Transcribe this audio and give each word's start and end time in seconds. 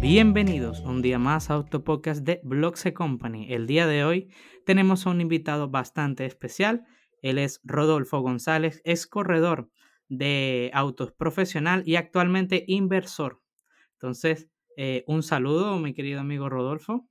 Bienvenidos 0.00 0.80
un 0.80 1.02
día 1.02 1.18
más 1.18 1.50
a 1.50 1.54
Autopodcast 1.54 2.22
de 2.22 2.40
Bloxe 2.42 2.92
Company. 2.94 3.52
El 3.52 3.66
día 3.66 3.86
de 3.86 4.04
hoy 4.04 4.28
tenemos 4.64 5.06
a 5.06 5.10
un 5.10 5.20
invitado 5.20 5.68
bastante 5.68 6.26
especial. 6.26 6.84
Él 7.22 7.38
es 7.38 7.60
Rodolfo 7.64 8.20
González, 8.20 8.80
es 8.84 9.06
corredor 9.06 9.70
de 10.08 10.70
autos 10.74 11.12
profesional 11.12 11.82
y 11.86 11.96
actualmente 11.96 12.64
inversor. 12.66 13.40
Entonces, 13.92 14.48
eh, 14.76 15.04
un 15.06 15.22
saludo, 15.22 15.78
mi 15.78 15.92
querido 15.92 16.20
amigo 16.20 16.48
Rodolfo. 16.48 17.06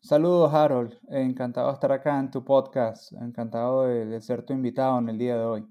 Saludos, 0.00 0.52
Harold. 0.52 0.98
Encantado 1.08 1.68
de 1.68 1.74
estar 1.74 1.92
acá 1.92 2.18
en 2.18 2.30
tu 2.30 2.44
podcast. 2.44 3.12
Encantado 3.14 3.84
de, 3.86 4.20
ser 4.20 4.44
tu 4.44 4.52
invitado 4.52 4.98
en 4.98 5.08
el 5.08 5.18
día 5.18 5.36
de 5.36 5.44
hoy. 5.44 5.66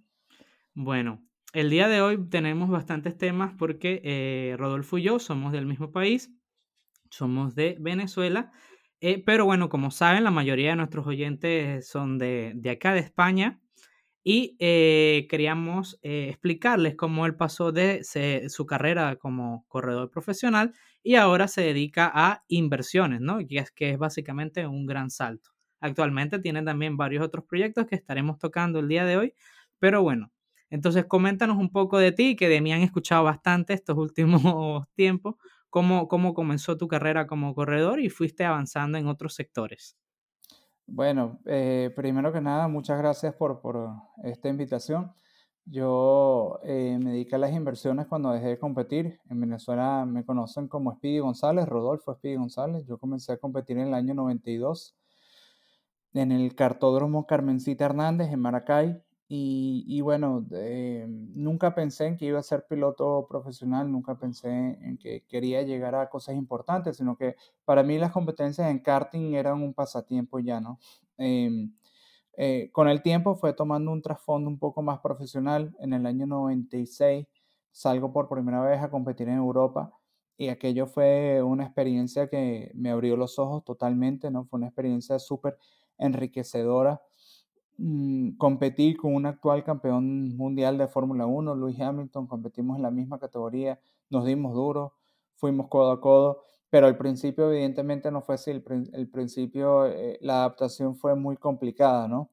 Bueno, 0.74 1.22
el 1.54 1.70
día 1.70 1.88
de 1.88 2.02
hoy 2.02 2.30
tenemos 2.30 2.70
bastantes 2.70 3.18
temas 3.18 3.54
porque 3.58 4.02
eh, 4.04 4.56
Rodolfo 4.58 4.98
y 4.98 5.04
yo 5.04 5.20
somos 5.20 5.52
del 5.52 5.66
mismo 5.66 5.92
país, 5.92 6.32
somos 7.10 7.56
de 7.56 7.78
Venezuela, 7.80 8.52
eh, 9.02 9.24
pero 9.26 9.46
bueno, 9.46 9.70
como 9.70 9.92
saben, 9.92 10.24
la 10.24 10.32
mayoría 10.32 10.72
de 10.72 10.76
nuestros 10.76 11.08
oyentes 11.08 11.88
son 11.88 12.18
de, 12.18 12.54
de 12.56 12.70
acá, 12.70 12.94
de 12.94 13.00
España, 13.00 13.60
y 14.24 14.58
eh, 14.60 15.28
queríamos 15.30 15.98
explicarles 16.04 16.96
cómo 16.96 17.26
él 17.26 17.36
pasó 17.36 17.72
de 17.72 18.04
su 18.50 18.66
carrera 18.66 19.16
como 19.16 19.66
corredor 19.70 20.12
profesional 20.12 20.74
y 21.02 21.16
ahora 21.16 21.48
se 21.48 21.62
dedica 21.62 22.12
a 22.14 22.44
inversiones, 22.50 23.22
¿no? 23.22 23.40
Que 23.48 23.60
es, 23.60 23.72
que 23.72 23.92
es 23.92 23.98
básicamente 23.98 24.68
un 24.68 24.86
gran 24.86 25.10
salto. 25.10 25.52
Actualmente 25.80 26.40
tiene 26.40 26.62
también 26.64 26.98
varios 26.98 27.26
otros 27.26 27.46
proyectos 27.46 27.88
que 27.88 27.96
estaremos 27.96 28.38
tocando 28.38 28.80
el 28.80 28.90
día 28.90 29.06
de 29.06 29.18
hoy, 29.18 29.34
pero 29.80 30.04
bueno, 30.04 30.32
entonces 30.70 31.06
coméntanos 31.06 31.58
un 31.58 31.72
poco 31.72 31.98
de 31.98 32.12
ti, 32.12 32.36
que 32.36 32.50
de 32.50 32.62
mí 32.62 32.72
han 32.74 32.82
escuchado 32.82 33.24
bastante 33.24 33.74
estos 33.74 33.98
últimos 33.98 34.88
tiempos, 34.96 35.36
cómo, 35.70 36.08
cómo 36.08 36.34
comenzó 36.34 36.78
tu 36.78 36.88
carrera 36.88 37.28
como 37.28 37.54
corredor 37.56 38.00
y 38.00 38.10
fuiste 38.10 38.46
avanzando 38.46 38.98
en 38.98 39.08
otros 39.08 39.36
sectores. 39.36 39.98
Bueno, 40.88 41.40
eh, 41.46 41.92
primero 41.96 42.34
que 42.34 42.42
nada, 42.42 42.68
muchas 42.68 42.98
gracias 42.98 43.36
por, 43.36 43.62
esta 44.24 44.50
invitación. 44.50 45.14
Yo 45.66 46.60
eh, 46.64 46.98
me 47.00 47.12
dediqué 47.12 47.36
a 47.36 47.40
las 47.40 47.54
inversiones 47.54 48.08
cuando 48.08 48.32
dejé 48.32 48.48
de 48.48 48.60
competir. 48.60 49.20
En 49.30 49.40
Venezuela 49.40 50.04
me 50.08 50.26
conocen 50.26 50.68
como 50.68 50.96
Speedy 50.96 51.20
González, 51.20 51.68
Rodolfo 51.68 52.16
Speedy 52.16 52.38
González. 52.38 52.86
Yo 52.88 52.98
comencé 52.98 53.34
a 53.34 53.38
competir 53.38 53.78
en 53.78 53.90
el 53.90 53.94
año 53.94 54.16
92 54.16 54.96
en 56.14 56.32
el 56.32 56.56
cartódromo 56.56 57.26
Carmencita 57.28 57.86
Hernández 57.86 58.32
en 58.32 58.40
Maracay. 58.40 59.02
Y, 59.32 60.02
bueno, 60.02 60.44
eh, 60.54 61.06
nunca 61.08 61.76
pensé 61.76 62.08
en 62.08 62.18
que 62.18 62.26
iba 62.26 62.40
a 62.40 62.44
ser 62.44 62.66
piloto 62.68 63.28
profesional, 63.30 63.92
nunca 63.92 64.18
pensé 64.18 64.50
en 64.50 64.98
que 64.98 65.24
quería 65.28 65.62
llegar 65.62 65.94
a 65.94 66.10
cosas 66.10 66.36
importantes, 66.36 66.98
sino 66.98 67.16
que 67.16 67.36
para 67.64 67.84
mí 67.84 68.00
las 68.00 68.12
competencias 68.12 68.72
en 68.72 68.80
karting 68.80 69.36
eran 69.36 69.62
un 69.62 69.76
pasatiempo 69.76 70.40
ya, 70.40 70.60
¿no? 70.60 70.80
Em, 71.18 71.76
eh, 72.38 72.70
con 72.72 72.90
el 72.90 73.04
tiempo 73.04 73.36
fue 73.36 73.54
tomando 73.54 73.92
un 73.92 74.02
trasfondo 74.02 74.50
un 74.50 74.58
poco 74.60 74.82
más 74.82 75.00
profesional. 75.00 75.76
En 75.80 75.94
el 75.94 76.08
año 76.08 76.26
96 76.26 77.28
salgo 77.72 78.12
por 78.14 78.30
primera 78.30 78.62
vez 78.62 78.82
a 78.82 78.90
competir 78.90 79.30
en 79.30 79.36
Europa 79.38 79.94
y 80.38 80.48
aquello 80.50 80.88
fue 80.88 81.44
una 81.44 81.66
experiencia 81.66 82.30
que 82.30 82.72
me 82.76 82.90
abrió 82.92 83.16
los 83.18 83.38
ojos 83.40 83.64
totalmente, 83.64 84.32
¿no? 84.32 84.46
Fue 84.46 84.58
una 84.58 84.68
experiencia 84.68 85.20
súper 85.20 85.58
enriquecedora 86.00 87.02
Mm, 87.82 88.36
competí 88.38 88.94
con 88.96 89.16
un 89.16 89.26
actual 89.26 89.64
campeón 89.64 90.36
mundial 90.36 90.78
de 90.78 90.90
Fórmula 90.90 91.26
1, 91.26 91.56
Lewis 91.56 91.80
Hamilton, 91.80 92.28
competimos 92.28 92.76
en 92.76 92.84
la 92.84 92.92
misma 92.92 93.20
categoría, 93.20 93.80
nos 94.10 94.26
dimos 94.26 94.54
duro, 94.54 94.96
fuimos 95.36 95.70
codo 95.70 95.92
a 95.92 96.02
codo, 96.02 96.44
pero 96.70 96.88
al 96.88 96.98
principio 96.98 97.50
evidentemente 97.50 98.12
no 98.12 98.22
fue 98.22 98.36
así, 98.36 98.52
el, 98.52 98.62
principio 99.10 99.86
eh, 99.86 100.18
la 100.22 100.40
adaptación 100.40 100.98
fue 100.98 101.16
muy 101.16 101.38
complicada, 101.38 102.10
¿no? 102.10 102.30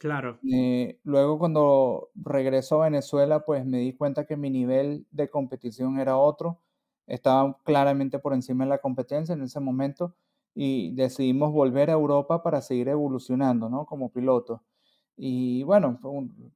Claro. 0.00 0.38
Eh, 0.52 1.00
luego 1.04 1.38
cuando 1.38 2.10
regreso 2.14 2.82
a 2.82 2.84
Venezuela, 2.84 3.46
pues 3.46 3.64
me 3.64 3.78
di 3.78 3.94
cuenta 3.94 4.26
que 4.26 4.36
mi 4.36 4.50
nivel 4.50 5.06
de 5.12 5.30
competición 5.30 5.98
era 5.98 6.18
otro, 6.18 6.60
estaba 7.06 7.56
claramente 7.64 8.18
por 8.18 8.34
encima 8.34 8.64
de 8.64 8.70
la 8.70 8.78
competencia 8.78 9.32
en 9.32 9.42
ese 9.42 9.60
momento 9.60 10.14
y 10.54 10.94
decidimos 10.94 11.52
volver 11.52 11.88
a 11.88 11.94
Europa 11.94 12.42
para 12.42 12.60
seguir 12.60 12.88
evolucionando, 12.88 13.70
¿no? 13.70 13.86
Como 13.86 14.12
piloto. 14.12 14.62
Y 15.22 15.64
bueno, 15.64 15.98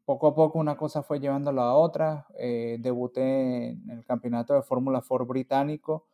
poco 0.06 0.26
a 0.26 0.34
poco 0.34 0.58
una 0.58 0.74
cosa 0.78 1.02
fue 1.02 1.20
llevando 1.20 1.50
a 1.50 1.74
otra. 1.74 2.26
Eh, 2.38 2.78
debuté 2.80 3.72
en 3.72 3.90
el 3.90 4.04
campeonato 4.06 4.54
de 4.54 4.62
Fórmula 4.62 5.02
4 5.06 5.26
británico. 5.26 6.06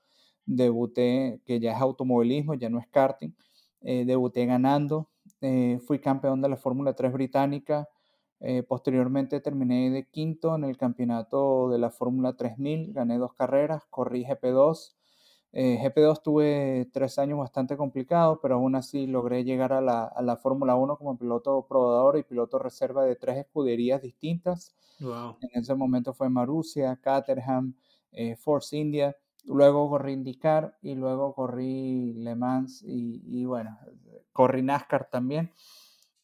Debuté, 0.47 1.41
que 1.47 1.61
ya 1.61 1.73
es 1.73 1.81
automovilismo, 1.81 2.55
ya 2.55 2.69
no 2.69 2.81
es 2.81 2.89
karting. 2.89 3.31
Eh, 3.83 4.05
debuté 4.05 4.47
ganando. 4.47 5.09
Eh, 5.41 5.79
fui 5.87 6.01
campeón 6.01 6.43
de 6.43 6.49
la 6.49 6.57
Fórmula 6.57 6.93
3 6.95 7.13
británica. 7.13 7.89
posteriormente 8.69 9.41
terminé 9.41 9.91
de 9.91 10.07
quinto 10.09 10.57
en 10.57 10.65
el 10.65 10.77
campeonato 10.77 11.69
de 11.71 11.79
la 11.79 11.91
Fórmula 11.91 12.37
3000. 12.37 12.93
Gané 12.93 13.19
dos 13.19 13.33
carreras, 13.35 13.85
corrí 13.91 14.25
GP2 14.25 14.97
eh, 15.53 15.79
GP2 15.83 16.23
tuve 16.23 16.89
tres 16.93 17.19
años 17.19 17.39
bastante 17.39 17.77
complicados, 17.77 18.39
pero 18.41 18.55
aún 18.57 18.77
así 18.77 19.07
logré 19.07 19.43
llegar 19.45 19.73
a 19.73 19.81
la, 19.81 20.05
a 20.05 20.23
la 20.23 20.37
Fórmula 20.37 20.77
1 20.77 20.97
como 20.97 21.19
piloto 21.19 21.67
probador 21.67 22.19
y 22.19 22.23
piloto 22.23 22.59
reserva 22.59 23.05
de 23.05 23.17
tres 23.17 23.39
escuderías 23.39 24.01
distintas. 24.01 24.77
En 25.41 25.61
ese 25.61 25.75
momento 25.75 26.13
fue 26.13 26.29
Marussia, 26.29 26.97
Caterham, 26.97 27.75
eh, 28.13 28.37
Force 28.37 28.77
India. 28.77 29.17
Luego 29.47 29.89
corrí 29.89 30.13
IndyCar 30.13 30.77
y 30.83 30.95
luego 30.95 31.35
corrí 31.35 32.13
Le 32.13 32.35
Mans 32.37 32.83
y, 32.83 33.23
y 33.25 33.45
bueno, 33.47 33.79
corrí 34.33 34.63
NASCAR 34.63 35.09
también. 35.11 35.51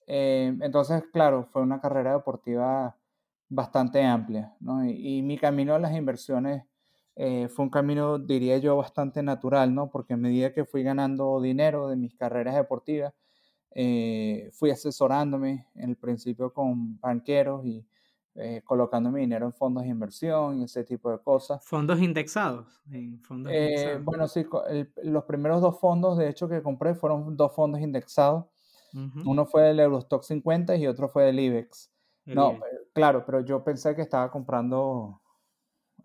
Eh, 0.06 0.56
entonces, 0.60 1.02
claro, 1.12 1.44
fue 1.44 1.62
una 1.62 1.80
carrera 1.80 2.12
deportiva 2.12 2.96
bastante 3.48 4.04
amplia, 4.04 4.54
¿no? 4.60 4.84
y, 4.84 5.18
y 5.18 5.22
mi 5.22 5.38
camino 5.38 5.74
a 5.74 5.78
las 5.78 5.94
inversiones 5.94 6.64
eh, 7.18 7.48
fue 7.48 7.64
un 7.64 7.70
camino, 7.70 8.18
diría 8.18 8.58
yo, 8.58 8.76
bastante 8.76 9.22
natural, 9.22 9.74
¿no? 9.74 9.88
Porque 9.88 10.12
a 10.12 10.18
medida 10.18 10.52
que 10.52 10.66
fui 10.66 10.82
ganando 10.82 11.40
dinero 11.40 11.88
de 11.88 11.96
mis 11.96 12.14
carreras 12.14 12.54
deportivas, 12.54 13.14
eh, 13.70 14.50
fui 14.52 14.70
asesorándome 14.70 15.66
en 15.74 15.90
el 15.90 15.96
principio 15.96 16.52
con 16.52 17.00
banqueros 17.00 17.64
y 17.64 17.86
eh, 18.34 18.60
colocando 18.64 19.10
mi 19.10 19.20
dinero 19.20 19.46
en 19.46 19.54
fondos 19.54 19.84
de 19.84 19.88
inversión 19.88 20.60
y 20.60 20.64
ese 20.64 20.84
tipo 20.84 21.10
de 21.10 21.18
cosas. 21.18 21.64
¿Fondos 21.64 22.02
indexados? 22.02 22.66
Bueno, 24.04 24.28
sí, 24.28 24.46
los 25.02 25.24
primeros 25.24 25.62
dos 25.62 25.80
fondos, 25.80 26.18
de 26.18 26.28
hecho, 26.28 26.50
que 26.50 26.62
compré 26.62 26.94
fueron 26.94 27.34
dos 27.34 27.54
fondos 27.54 27.80
indexados. 27.80 28.44
Uno 29.26 29.44
fue 29.44 29.70
el 29.70 29.80
Eurostock 29.80 30.22
50 30.22 30.74
y 30.76 30.86
otro 30.86 31.10
el 31.16 31.38
IBEX. 31.38 31.90
no, 32.26 32.52
IBEX. 32.52 32.64
claro, 32.94 33.24
pero 33.26 33.40
yo 33.40 33.62
pensé 33.62 33.94
que 33.94 34.00
estaba 34.00 34.30
comprando 34.30 35.20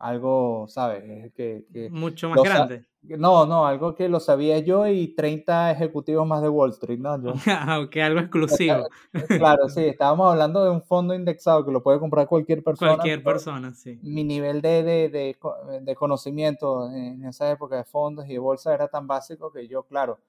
algo, 0.02 0.66
¿sabes? 0.68 1.32
Que, 1.34 1.90
Mucho 1.92 2.30
más 2.30 2.42
grande. 2.44 2.86
No, 3.04 3.46
no, 3.46 3.66
algo 3.66 3.96
que 3.96 4.10
lo 4.10 4.20
sabía 4.20 4.60
yo 4.60 4.86
y 4.88 5.16
30 5.16 5.72
ejecutivos 5.72 6.28
más 6.28 6.42
de 6.42 6.50
Wall 6.50 6.70
Street, 6.72 7.00
¿no? 7.00 7.22
Yo, 7.22 7.34
Aunque 7.68 8.02
algo 8.02 8.20
exclusivo. 8.20 8.88
claro, 9.28 9.70
sí, 9.70 9.86
estábamos 9.86 10.32
hablando 10.32 10.64
de 10.64 10.70
un 10.70 10.84
fondo 10.84 11.16
indexado 11.16 11.66
que 11.66 11.72
lo 11.72 11.82
puede 11.82 12.00
comprar 12.00 12.28
cualquier 12.28 12.64
persona. 12.64 12.94
Cualquier 12.96 13.24
persona, 13.24 13.74
sí. 13.74 14.00
Mi 14.04 14.24
nivel 14.24 14.62
de, 14.62 14.84
de, 14.84 15.10
de, 15.10 15.38
de 15.82 15.96
conocimiento 15.96 16.92
en 16.92 17.24
esa 17.26 17.50
época 17.52 17.78
de 17.78 17.84
fondos 17.84 18.26
y 18.28 18.34
de 18.34 18.40
bolsa 18.40 18.74
era 18.74 18.88
tan 18.88 19.08
básico 19.08 19.52
que 19.52 19.68
yo, 19.68 19.84
claro, 19.84 20.20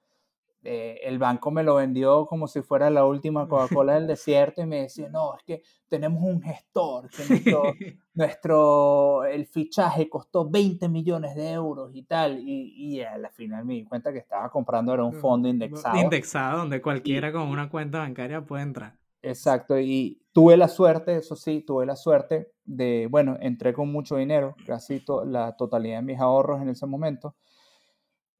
eh, 0.65 0.99
el 1.03 1.19
banco 1.19 1.51
me 1.51 1.63
lo 1.63 1.75
vendió 1.75 2.25
como 2.25 2.47
si 2.47 2.61
fuera 2.61 2.89
la 2.89 3.05
última 3.05 3.47
Coca-Cola 3.47 3.95
del 3.95 4.07
desierto 4.07 4.61
y 4.61 4.65
me 4.65 4.81
decía, 4.83 5.09
no, 5.09 5.35
es 5.35 5.43
que 5.43 5.61
tenemos 5.89 6.23
un 6.23 6.41
gestor, 6.41 7.09
que 7.09 7.97
nuestro, 8.13 9.23
el 9.25 9.45
fichaje 9.45 10.09
costó 10.09 10.49
20 10.49 10.87
millones 10.87 11.35
de 11.35 11.51
euros 11.51 11.91
y 11.93 12.03
tal, 12.03 12.39
y, 12.39 12.73
y 12.77 13.01
a 13.01 13.17
la 13.17 13.29
final 13.29 13.65
me 13.65 13.73
di 13.73 13.83
cuenta 13.83 14.13
que 14.13 14.19
estaba 14.19 14.49
comprando 14.49 14.93
era 14.93 15.03
un 15.03 15.13
fondo 15.13 15.49
indexado. 15.49 15.97
Indexado, 15.99 16.59
donde 16.59 16.81
cualquiera 16.81 17.31
con 17.31 17.49
una 17.49 17.69
cuenta 17.69 17.99
bancaria 17.99 18.41
puede 18.41 18.63
entrar. 18.63 18.97
Exacto, 19.21 19.79
y 19.79 20.21
tuve 20.33 20.57
la 20.57 20.67
suerte, 20.67 21.15
eso 21.15 21.35
sí, 21.35 21.61
tuve 21.61 21.85
la 21.85 21.95
suerte 21.95 22.51
de, 22.65 23.07
bueno, 23.09 23.37
entré 23.39 23.73
con 23.73 23.91
mucho 23.91 24.17
dinero, 24.17 24.55
casi 24.65 25.03
la 25.25 25.55
totalidad 25.55 25.97
de 25.97 26.05
mis 26.05 26.19
ahorros 26.19 26.61
en 26.61 26.69
ese 26.69 26.85
momento, 26.85 27.35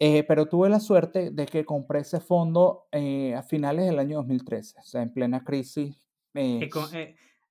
eh, 0.05 0.25
pero 0.27 0.47
tuve 0.47 0.67
la 0.67 0.81
suerte 0.81 1.31
de 1.31 1.45
que 1.45 1.63
compré 1.63 2.01
ese 2.01 2.19
fondo 2.19 2.87
eh, 2.91 3.33
a 3.35 3.41
finales 3.41 3.85
del 3.85 3.99
año 3.99 4.17
2013, 4.17 4.81
o 4.81 4.83
sea, 4.83 5.01
en 5.01 5.13
plena 5.13 5.45
crisis 5.45 5.95
eh, 6.33 6.69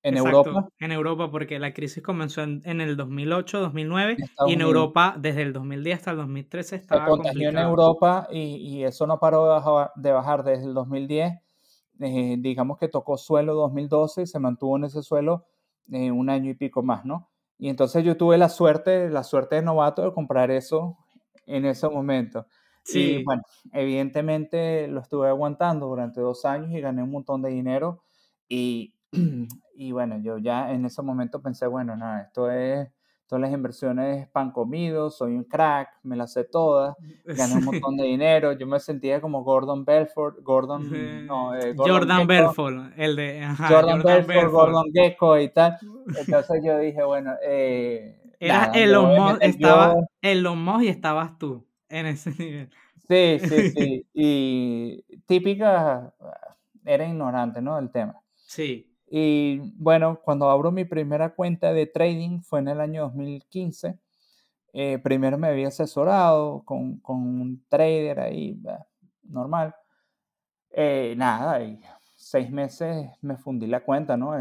en 0.03 0.17
Europa. 0.17 0.69
En 0.77 0.91
Europa, 0.91 1.31
porque 1.31 1.57
la 1.57 1.73
crisis 1.73 2.03
comenzó 2.03 2.43
en, 2.43 2.61
el 2.79 2.95
2008, 2.95 3.59
2009, 3.59 4.17
y 4.45 4.53
en 4.53 4.61
Europa 4.61 5.15
desde 5.17 5.41
el 5.41 5.51
2010 5.51 5.97
hasta 5.97 6.11
el 6.11 6.17
2013 6.17 6.75
estaba 6.75 7.05
Se 7.05 7.09
contagió 7.09 7.49
en 7.49 7.57
Europa 7.57 8.27
y, 8.29 8.57
y, 8.57 8.83
eso 8.83 9.07
no 9.07 9.17
paró 9.17 9.45
de 9.45 9.49
bajar, 9.49 9.91
de 9.95 10.11
bajar 10.11 10.43
desde 10.43 10.65
el 10.65 10.75
2010. 10.75 11.33
digamos 11.97 12.77
que 12.77 12.87
tocó 12.87 13.17
suelo 13.17 13.55
2012 13.55 14.21
y 14.21 14.27
se 14.27 14.37
mantuvo 14.37 14.77
en 14.77 14.83
ese 14.83 15.01
suelo 15.01 15.47
un 15.87 16.29
año 16.29 16.51
y 16.51 16.53
pico 16.53 16.83
más, 16.83 17.03
¿no? 17.03 17.31
Y 17.57 17.69
entonces 17.69 18.03
yo 18.03 18.15
tuve 18.15 18.37
la 18.37 18.49
suerte, 18.49 19.09
la 19.09 19.23
suerte 19.23 19.55
de 19.55 19.63
novato 19.63 20.03
de 20.03 20.13
comprar 20.13 20.51
eso 20.51 20.99
en 21.45 21.65
ese 21.65 21.89
momento. 21.89 22.47
Sí. 22.83 23.17
Y 23.17 23.23
bueno, 23.23 23.43
evidentemente 23.71 24.87
lo 24.87 25.01
estuve 25.01 25.29
aguantando 25.29 25.87
durante 25.87 26.21
dos 26.21 26.45
años 26.45 26.71
y 26.71 26.81
gané 26.81 27.03
un 27.03 27.11
montón 27.11 27.41
de 27.41 27.49
dinero. 27.49 28.03
Y, 28.49 28.93
y 29.75 29.91
bueno, 29.91 30.19
yo 30.21 30.37
ya 30.37 30.71
en 30.71 30.85
ese 30.85 31.01
momento 31.01 31.41
pensé, 31.41 31.67
bueno, 31.67 31.95
nada, 31.95 32.23
esto 32.23 32.51
es 32.51 32.89
todas 33.33 33.41
las 33.41 33.51
inversiones 33.51 34.27
pan 34.29 34.51
comido, 34.51 35.09
soy 35.09 35.33
un 35.33 35.45
crack, 35.45 35.89
me 36.03 36.15
las 36.15 36.33
sé 36.33 36.43
todas, 36.43 36.95
gané 37.25 37.55
un 37.55 37.65
montón 37.65 37.97
de 37.97 38.03
dinero, 38.03 38.53
yo 38.53 38.67
me 38.67 38.79
sentía 38.79 39.21
como 39.21 39.43
Gordon 39.43 39.85
Belfort, 39.85 40.37
Gordon, 40.43 41.25
no, 41.25 41.55
eh, 41.55 41.73
Jordan 41.75 42.27
Belfort, 42.27 42.93
el 42.95 43.15
de 43.15 43.47
Jordan, 43.57 44.03
Belfort, 44.03 44.51
Gordon 44.51 44.91
Gecko 44.93 45.39
y 45.39 45.49
tal. 45.49 45.77
Entonces 46.27 46.61
yo 46.63 46.77
dije, 46.77 47.03
bueno, 47.03 47.33
eh, 47.43 48.22
era 48.47 48.71
Elon 48.73 49.15
Musk, 49.15 49.37
estaba 49.41 49.95
Elon 50.21 50.63
Musk 50.63 50.83
y 50.83 50.87
estabas 50.89 51.37
tú 51.37 51.65
en 51.89 52.05
ese 52.07 52.31
nivel. 52.31 52.69
Sí, 53.07 53.39
sí, 53.47 53.69
sí. 53.71 54.07
Y 54.13 55.03
típica, 55.25 56.13
era 56.85 57.07
ignorante, 57.07 57.61
¿no? 57.61 57.77
El 57.77 57.91
tema. 57.91 58.21
Sí. 58.35 58.89
Y 59.07 59.59
bueno, 59.75 60.19
cuando 60.23 60.49
abro 60.49 60.71
mi 60.71 60.85
primera 60.85 61.35
cuenta 61.35 61.71
de 61.73 61.85
trading 61.85 62.41
fue 62.41 62.59
en 62.59 62.69
el 62.69 62.81
año 62.81 63.03
2015. 63.03 63.99
Eh, 64.73 64.97
primero 65.03 65.37
me 65.37 65.47
había 65.47 65.67
asesorado 65.67 66.63
con, 66.65 66.99
con 66.99 67.17
un 67.17 67.63
trader 67.69 68.19
ahí, 68.19 68.59
normal. 69.21 69.75
Eh, 70.71 71.13
nada, 71.15 71.61
y 71.63 71.79
seis 72.15 72.49
meses 72.49 73.07
me 73.21 73.37
fundí 73.37 73.67
la 73.67 73.83
cuenta, 73.83 74.17
¿no? 74.17 74.33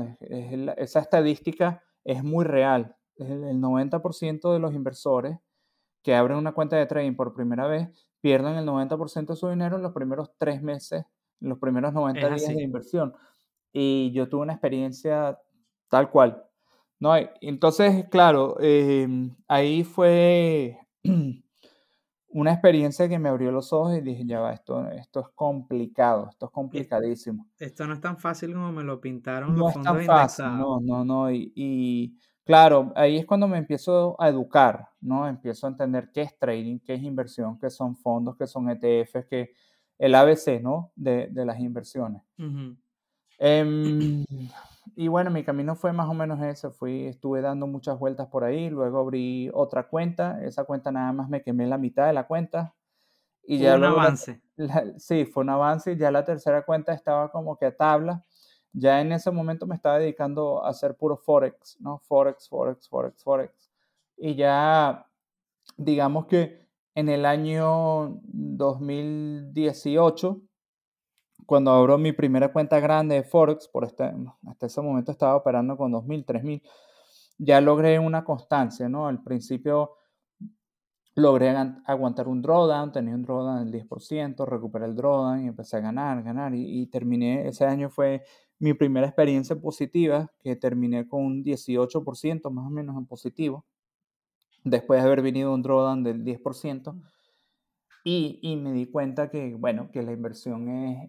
esa 0.79 1.01
estadística 1.01 1.83
es 2.05 2.25
muy 2.25 2.47
real. 2.47 2.97
El 3.29 3.61
90% 3.61 4.53
de 4.53 4.59
los 4.59 4.75
inversores 4.75 5.39
que 6.03 6.15
abren 6.15 6.39
una 6.39 6.53
cuenta 6.53 6.77
de 6.77 6.87
trading 6.87 7.15
por 7.15 7.35
primera 7.35 7.67
vez 7.67 7.89
pierden 8.21 8.55
el 8.55 8.67
90% 8.67 9.27
de 9.27 9.37
su 9.37 9.49
dinero 9.49 9.77
en 9.77 9.83
los 9.83 9.93
primeros 9.93 10.33
tres 10.39 10.63
meses, 10.63 11.05
en 11.41 11.49
los 11.49 11.59
primeros 11.59 11.93
90 11.93 12.29
días 12.29 12.49
de 12.49 12.63
inversión 12.63 13.15
y 13.73 14.13
yo 14.13 14.29
tuve 14.29 14.43
una 14.43 14.53
experiencia 14.53 15.39
tal 15.89 16.11
cual. 16.11 16.45
¿no? 17.01 17.15
Entonces, 17.41 18.07
claro, 18.11 18.57
em, 18.61 19.35
ahí 19.49 19.83
fue 19.83 20.79
una 22.29 22.53
experiencia 22.53 23.09
que 23.09 23.19
me 23.19 23.29
abrió 23.29 23.51
los 23.51 23.73
ojos 23.73 23.97
y 23.97 24.01
dije, 24.01 24.25
ya 24.25 24.41
va, 24.41 24.53
esto, 24.53 24.89
esto 24.91 25.21
es 25.21 25.27
complicado, 25.35 26.29
esto 26.31 26.47
es 26.47 26.53
complicadísimo. 26.53 27.49
Esto 27.59 27.87
no 27.87 27.95
es 27.95 28.01
tan 28.01 28.19
fácil 28.19 28.53
como 28.55 28.71
me 28.73 28.85
lo 28.85 29.01
pintaron 29.01 29.57
no 29.57 29.71
es 29.71 29.83
tan 29.83 30.05
fácil, 30.05 30.45
no, 30.45 30.81
no, 30.81 31.05
no, 31.05 31.31
y, 31.31 31.53
y, 31.57 32.17
claro, 32.45 32.93
ahí 32.97 33.19
es 33.19 33.27
cuando 33.27 33.49
me 33.49 33.59
empiezo 33.59 34.17
a 34.21 34.29
educar, 34.29 34.89
¿no? 35.01 35.29
Empiezo 35.29 35.67
a 35.67 35.71
entender 35.71 36.11
qué 36.13 36.23
es 36.23 36.39
trading, 36.39 36.79
qué 36.79 36.95
es 36.95 37.03
inversión, 37.03 37.59
qué 37.59 37.71
son 37.71 37.97
fondos, 37.97 38.37
qué 38.37 38.47
son 38.47 38.69
ETFs, 38.71 39.27
que 39.27 39.53
el 39.99 40.15
ABC, 40.15 40.61
¿no? 40.61 40.93
De, 40.97 41.29
de 41.29 41.45
las 41.45 41.61
inversiones. 41.61 42.23
Em, 43.39 44.25
y 44.95 45.09
bueno, 45.09 45.31
mi 45.31 45.45
camino 45.45 45.75
fue 45.75 45.93
más 45.93 46.09
o 46.09 46.15
menos 46.15 46.41
eso. 46.43 46.71
Fui, 46.71 47.07
estuve 47.07 47.41
dando 47.41 47.67
muchas 47.67 47.99
vueltas 47.99 48.29
por 48.29 48.45
ahí, 48.45 48.71
luego 48.71 49.01
abrí 49.01 49.51
otra 49.53 49.89
cuenta. 49.89 50.43
Esa 50.45 50.65
cuenta 50.65 50.93
nada 50.93 51.13
más 51.13 51.29
me 51.29 51.43
quemé 51.43 51.67
la 51.67 51.79
mitad 51.79 52.07
de 52.07 52.13
la 52.13 52.27
cuenta. 52.27 52.75
Y 53.45 53.59
ya 53.59 53.77
un 53.77 53.85
avance. 53.85 54.41
sí, 54.99 55.25
fue 55.25 55.43
un 55.43 55.51
avance 55.51 55.93
y 55.93 55.97
ya 55.97 56.11
la 56.11 56.25
tercera 56.25 56.63
cuenta 56.63 56.93
estaba 56.93 57.31
como 57.33 57.57
que 57.57 57.67
a 57.67 57.77
tabla. 57.77 58.25
Ya 58.73 59.01
en 59.01 59.13
ese 59.13 59.31
momento 59.31 59.67
me 59.67 59.75
estaba 59.75 59.99
dedicando 59.99 60.65
a 60.65 60.71
hacer 60.71 60.97
puro 60.97 61.17
Forex, 61.17 61.79
¿no? 61.81 61.99
Forex, 61.99 62.49
Forex, 62.49 62.89
Forex, 62.89 63.23
Forex. 63.23 63.71
Y 64.17 64.35
ya, 64.35 65.07
digamos 65.77 66.27
que 66.27 66.67
en 66.95 67.09
el 67.09 67.27
año 67.27 68.21
2018 68.25 70.41
cuando 71.47 71.73
abro 71.73 71.99
mi 71.99 72.13
primera 72.13 72.53
cuenta 72.53 72.81
grande 72.81 73.17
de 73.17 73.23
Forex, 73.25 73.69
por 73.69 73.85
este, 73.85 74.13
hasta 74.47 74.67
ese 74.67 74.81
momento 74.81 75.13
estaba 75.13 75.37
operando 75.37 75.77
con 75.77 75.93
2.000, 75.93 76.25
3.000, 76.25 76.63
ya 77.39 77.61
logré 77.61 77.99
una 77.99 78.25
constancia, 78.25 78.89
¿no? 78.89 79.07
Al 79.07 79.23
principio 79.23 79.97
logré 81.15 81.55
aguantar 81.85 82.29
un 82.29 82.41
drawdown, 82.41 82.93
tenía 82.93 83.15
un 83.15 83.23
drawdown 83.23 83.71
del 83.71 83.87
10%, 83.87 84.47
recuperé 84.47 84.87
el 84.87 84.97
drawdown 84.97 85.45
y 85.45 85.49
empecé 85.49 85.77
a 85.77 85.81
ganar, 85.81 86.23
ganar 86.23 86.55
y, 86.55 86.87
terminé, 86.87 87.47
ese 87.47 87.67
año 87.67 87.91
fue 87.91 88.23
mi 88.63 88.75
primera 88.75 89.09
experiencia 89.09 89.57
positiva, 89.57 90.31
que 90.39 90.55
terminé 90.55 91.09
con 91.09 91.25
un 91.25 91.43
18% 91.43 92.49
más 92.53 92.65
o 92.65 92.71
menos 92.71 92.97
en 92.97 93.07
positivo, 93.07 93.67
después 94.63 95.03
de 95.03 95.07
haber 95.09 95.21
venido 95.21 95.53
un 95.53 95.63
drawdown 95.63 96.05
del 96.05 96.23
10%. 96.23 96.95
Y, 98.05 98.39
y, 98.41 98.55
me 98.55 98.71
di 98.73 98.87
cuenta 98.87 99.31
que, 99.31 99.57
bueno, 99.57 99.91
que 99.91 100.03
la 100.03 100.13
inversión 100.13 100.69
es, 100.69 101.09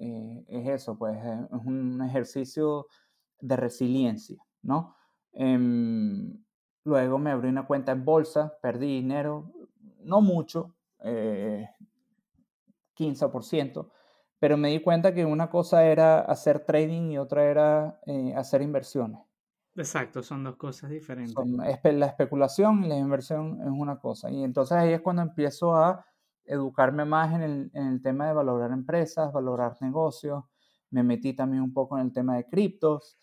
eh, 0.00 0.44
es 0.48 0.68
eso, 0.68 0.96
pues 0.96 1.18
es 1.18 1.66
un 1.66 2.00
ejercicio 2.00 2.86
de 3.42 3.56
resiliencia, 3.56 4.42
¿no? 4.62 4.96
Em, 5.34 6.42
luego 6.84 7.18
me 7.18 7.30
abrí 7.30 7.50
una 7.50 7.66
cuenta 7.66 7.92
en 7.92 8.06
bolsa, 8.06 8.54
perdí 8.62 8.86
dinero, 8.86 9.52
no 10.02 10.22
mucho, 10.22 10.74
eh, 11.00 11.68
15%, 12.94 13.90
pero 14.44 14.58
me 14.58 14.68
di 14.68 14.80
cuenta 14.80 15.14
que 15.14 15.24
una 15.24 15.48
cosa 15.48 15.86
era 15.86 16.20
hacer 16.20 16.66
trading 16.66 17.12
y 17.12 17.16
otra 17.16 17.46
era 17.46 17.98
eh, 18.04 18.34
hacer 18.36 18.60
inversiones. 18.60 19.18
Exacto, 19.74 20.22
son 20.22 20.44
dos 20.44 20.56
cosas 20.56 20.90
diferentes. 20.90 21.34
la 21.82 22.06
especulación 22.06 22.84
y 22.84 22.88
la 22.88 22.98
inversión 22.98 23.58
es 23.62 23.70
una 23.70 23.98
cosa. 23.98 24.30
Y 24.30 24.44
entonces 24.44 24.76
ahí 24.76 24.92
es 24.92 25.00
cuando 25.00 25.22
empiezo 25.22 25.74
a 25.74 26.04
educarme 26.44 27.06
más 27.06 27.34
en 27.34 27.40
el, 27.40 27.70
en 27.72 27.86
el 27.86 28.02
tema 28.02 28.26
de 28.26 28.34
valorar 28.34 28.70
empresas, 28.70 29.32
valorar 29.32 29.78
negocios. 29.80 30.44
Me 30.90 31.02
metí 31.02 31.32
también 31.32 31.62
un 31.62 31.72
poco 31.72 31.96
en 31.96 32.04
el 32.04 32.12
tema 32.12 32.36
de 32.36 32.46
criptos. 32.46 33.16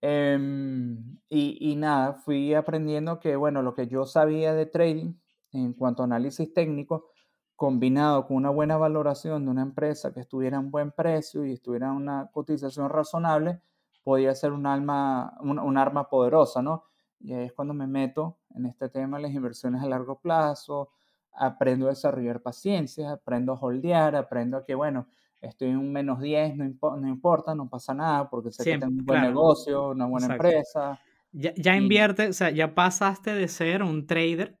Em, 0.00 1.18
y, 1.28 1.70
y, 1.70 1.76
nada, 1.76 2.14
fui 2.14 2.54
aprendiendo 2.54 3.20
que, 3.20 3.36
bueno, 3.36 3.60
lo 3.60 3.74
que 3.74 3.88
yo 3.88 4.06
sabía 4.06 4.54
de 4.54 4.64
trading 4.64 5.16
en 5.52 5.74
cuanto 5.74 6.00
a 6.00 6.06
análisis 6.06 6.50
técnico, 6.54 7.11
combinado 7.56 8.26
con 8.26 8.36
una 8.36 8.50
buena 8.50 8.76
valoración 8.76 9.44
de 9.44 9.50
una 9.50 9.62
empresa 9.62 10.12
que 10.12 10.20
estuviera 10.20 10.56
en 10.56 10.70
buen 10.70 10.90
precio 10.90 11.44
y 11.44 11.52
estuviera 11.52 11.86
en 11.88 11.92
una 11.92 12.30
cotización 12.32 12.88
razonable, 12.88 13.60
podía 14.02 14.34
ser 14.34 14.52
un, 14.52 14.66
alma, 14.66 15.36
un, 15.40 15.78
arma 15.78 16.08
poderosa, 16.08 16.60
¿no? 16.60 16.84
Y 17.20 17.32
ahí 17.32 17.44
es 17.46 17.52
cuando 17.52 17.72
me 17.72 17.86
meto 17.86 18.38
en 18.54 18.66
este 18.66 18.88
tema 18.88 19.16
de 19.16 19.24
las 19.24 19.32
inversiones 19.32 19.82
a 19.82 19.86
largo 19.86 20.18
plazo, 20.20 20.90
aprendo 21.32 21.86
a 21.86 21.90
desarrollar 21.90 22.42
paciencia, 22.42 23.12
aprendo 23.12 23.52
a 23.52 23.60
holdear, 23.60 24.16
aprendo 24.16 24.56
a 24.56 24.64
que, 24.64 24.74
bueno, 24.74 25.06
estoy 25.40 25.68
en 25.68 25.78
un 25.78 25.92
menos 25.92 26.20
10, 26.20 26.56
no, 26.56 26.96
no 26.96 27.08
importa, 27.08 27.54
no 27.54 27.68
pasa 27.68 27.94
nada, 27.94 28.28
porque 28.28 28.50
sé 28.50 28.64
que 28.64 28.78
tengo 28.78 28.92
un 28.92 29.06
buen 29.06 29.22
negocio, 29.22 29.90
una 29.90 30.06
buena 30.06 30.32
empresa. 30.32 31.00
Ya, 31.30 31.52
ya 31.56 31.76
invierte, 31.76 32.28
o 32.28 32.32
sea, 32.32 32.50
ya 32.50 32.74
pasaste 32.74 33.32
de 33.32 33.48
ser 33.48 33.82
un 33.82 34.06
trader 34.06 34.58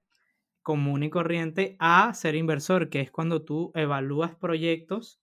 común 0.62 1.02
y 1.02 1.10
corriente 1.10 1.76
a 1.78 2.12
ser 2.14 2.34
inversor, 2.34 2.88
que 2.88 3.00
es 3.00 3.10
cuando 3.10 3.44
tú 3.44 3.72
evalúas 3.74 4.34
proyectos 4.36 5.20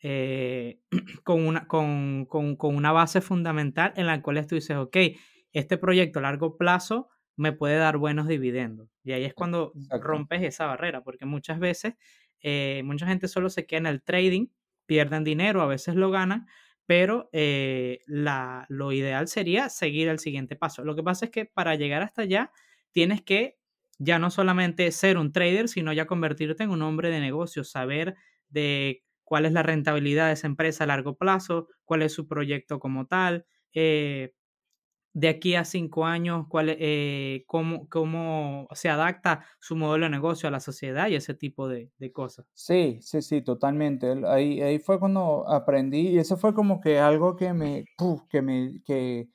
eh, 0.00 0.80
con, 1.24 1.46
una, 1.46 1.66
con, 1.66 2.26
con, 2.26 2.56
con, 2.56 2.76
una 2.76 2.92
base 2.92 3.20
fundamental 3.20 3.92
en 3.96 4.06
la 4.06 4.20
cual 4.22 4.46
tú 4.46 4.54
dices, 4.54 4.76
ok, 4.76 4.96
este 5.52 5.78
proyecto 5.78 6.18
a 6.18 6.22
largo 6.22 6.56
plazo 6.58 7.08
me 7.36 7.52
puede 7.52 7.76
dar 7.76 7.96
buenos 7.96 8.28
dividendos. 8.28 8.88
Y 9.02 9.12
ahí 9.12 9.24
es 9.24 9.34
cuando 9.34 9.72
rompes 10.00 10.42
esa 10.42 10.66
barrera, 10.66 11.02
porque 11.02 11.24
muchas 11.24 11.58
veces 11.58 11.94
eh, 12.40 12.82
mucha 12.84 13.06
gente 13.06 13.28
solo 13.28 13.48
se 13.50 13.66
queda 13.66 13.78
en 13.78 13.86
el 13.86 14.02
trading, 14.02 14.48
pierden 14.86 15.24
dinero, 15.24 15.62
a 15.62 15.66
veces 15.66 15.94
lo 15.94 16.10
ganan, 16.10 16.46
pero 16.86 17.30
eh, 17.32 18.00
la, 18.06 18.66
lo 18.68 18.92
ideal 18.92 19.28
sería 19.28 19.68
seguir 19.70 20.08
el 20.08 20.18
siguiente 20.18 20.54
paso. 20.54 20.84
Lo 20.84 20.94
que 20.94 21.02
pasa 21.02 21.24
es 21.26 21.30
que 21.30 21.46
para 21.46 21.74
llegar 21.74 22.02
hasta 22.02 22.22
allá 22.22 22.52
tienes 22.92 23.22
que 23.22 23.56
ya 23.98 24.18
no 24.18 24.30
solamente 24.30 24.90
ser 24.92 25.18
un 25.18 25.32
trader, 25.32 25.68
sino 25.68 25.92
ya 25.92 26.06
convertirte 26.06 26.64
en 26.64 26.70
un 26.70 26.82
hombre 26.82 27.10
de 27.10 27.20
negocios, 27.20 27.70
saber 27.70 28.16
de 28.48 29.02
cuál 29.24 29.46
es 29.46 29.52
la 29.52 29.62
rentabilidad 29.62 30.28
de 30.28 30.34
esa 30.34 30.46
empresa 30.46 30.84
a 30.84 30.86
largo 30.86 31.16
plazo, 31.16 31.68
cuál 31.84 32.02
es 32.02 32.12
su 32.12 32.26
proyecto 32.26 32.78
como 32.78 33.06
tal, 33.06 33.46
eh, 33.72 34.32
de 35.14 35.28
aquí 35.28 35.54
a 35.54 35.64
cinco 35.64 36.06
años, 36.06 36.46
cuál, 36.48 36.76
eh, 36.76 37.44
cómo, 37.46 37.88
cómo, 37.88 38.66
se 38.72 38.88
adapta 38.88 39.46
su 39.60 39.76
modelo 39.76 40.06
de 40.06 40.10
negocio 40.10 40.48
a 40.48 40.52
la 40.52 40.58
sociedad 40.58 41.08
y 41.08 41.14
ese 41.14 41.34
tipo 41.34 41.68
de, 41.68 41.90
cosas. 42.12 42.46
Sí, 42.52 42.98
sí, 43.00 43.22
sí, 43.22 43.40
totalmente. 43.40 44.12
Ahí, 44.26 44.60
ahí 44.60 44.80
fue 44.80 44.98
cuando 44.98 45.48
aprendí 45.48 46.08
y 46.08 46.18
eso 46.18 46.36
fue 46.36 46.52
como 46.52 46.80
que 46.80 46.98
algo 46.98 47.36
que 47.36 47.52
me, 47.52 47.84
que 48.28 48.42
me, 48.42 48.82
que, 48.84 49.28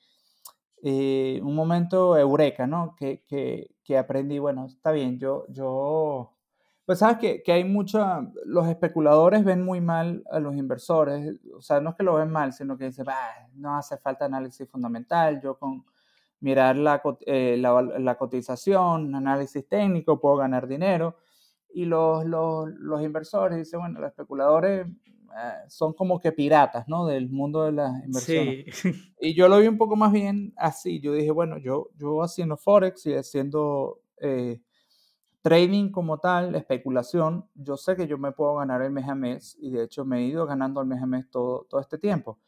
eh, 0.82 1.40
un 1.42 1.54
momento 1.54 2.16
eureka, 2.16 2.66
¿no? 2.66 2.94
Que, 2.96 3.22
que, 3.26 3.70
que 3.84 3.98
aprendí, 3.98 4.38
bueno, 4.38 4.66
está 4.66 4.92
bien, 4.92 5.18
yo, 5.18 5.46
yo 5.48 6.32
pues 6.86 6.98
sabes 6.98 7.18
que, 7.18 7.42
que 7.42 7.52
hay 7.52 7.64
mucha, 7.64 8.20
los 8.44 8.66
especuladores 8.66 9.44
ven 9.44 9.64
muy 9.64 9.80
mal 9.80 10.24
a 10.30 10.40
los 10.40 10.56
inversores, 10.56 11.36
o 11.54 11.62
sea, 11.62 11.80
no 11.80 11.90
es 11.90 11.96
que 11.96 12.02
lo 12.02 12.14
ven 12.14 12.30
mal, 12.30 12.52
sino 12.52 12.76
que 12.76 12.86
dicen, 12.86 13.06
no 13.54 13.76
hace 13.76 13.96
falta 13.98 14.24
análisis 14.24 14.68
fundamental, 14.68 15.40
yo 15.40 15.56
con 15.56 15.84
mirar 16.40 16.76
la, 16.76 17.00
eh, 17.26 17.56
la, 17.58 17.80
la, 17.82 18.14
cotización, 18.16 19.14
análisis 19.14 19.68
técnico, 19.68 20.20
puedo 20.20 20.36
ganar 20.36 20.66
dinero. 20.66 21.16
Y 21.72 21.84
los, 21.84 22.24
los, 22.24 22.68
los 22.70 23.02
inversores 23.02 23.58
dicen, 23.58 23.80
bueno, 23.80 24.00
los 24.00 24.08
especuladores 24.10 24.86
son 25.68 25.92
como 25.92 26.20
que 26.20 26.32
piratas, 26.32 26.88
¿no? 26.88 27.06
Del 27.06 27.28
mundo 27.30 27.64
de 27.64 27.72
las 27.72 28.04
inversiones. 28.04 28.76
Sí. 28.76 28.92
Y 29.22 29.34
yo 29.34 29.48
lo 29.48 29.58
vi 29.58 29.68
un 29.68 29.76
poco 29.76 29.96
más 29.96 30.12
bien 30.12 30.54
así. 30.56 30.98
Yo 31.00 31.12
dije, 31.12 31.30
bueno, 31.30 31.58
yo, 31.58 31.90
yo 31.98 32.22
haciendo 32.22 32.56
Forex 32.56 33.04
y 33.04 33.12
haciendo 33.12 34.00
eh, 34.16 34.62
trading 35.42 35.90
como 35.90 36.18
tal, 36.18 36.54
especulación, 36.54 37.46
yo 37.54 37.76
sé 37.76 37.96
que 37.96 38.06
yo 38.06 38.18
me 38.18 38.32
puedo 38.32 38.56
ganar 38.56 38.82
el 38.82 38.90
mes 38.90 39.08
a 39.08 39.14
mes 39.14 39.56
y 39.60 39.70
de 39.70 39.84
hecho 39.84 40.04
me 40.04 40.20
he 40.20 40.22
ido 40.22 40.46
ganando 40.46 40.80
el 40.80 40.86
mes 40.86 41.02
a 41.02 41.06
mes 41.06 41.30
todo, 41.30 41.66
todo 41.68 41.80
este 41.80 41.98
tiempo. 41.98 42.38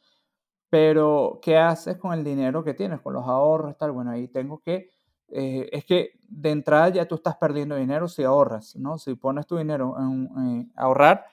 Pero, 0.69 1.39
¿qué 1.41 1.57
haces 1.57 1.97
con 1.97 2.13
el 2.13 2.23
dinero 2.23 2.63
que 2.63 2.73
tienes, 2.73 2.99
con 3.01 3.13
los 3.13 3.27
ahorros? 3.27 3.77
Tal? 3.77 3.91
Bueno, 3.91 4.09
ahí 4.09 4.27
tengo 4.27 4.59
que, 4.59 4.89
eh, 5.29 5.69
es 5.71 5.85
que 5.85 6.19
de 6.27 6.49
entrada 6.49 6.89
ya 6.89 7.07
tú 7.07 7.15
estás 7.15 7.35
perdiendo 7.37 7.75
dinero 7.75 8.07
si 8.07 8.23
ahorras, 8.23 8.75
¿no? 8.75 8.97
Si 8.97 9.13
pones 9.13 9.45
tu 9.45 9.57
dinero 9.57 9.95
en, 9.99 10.71
ahorrar, 10.75 11.25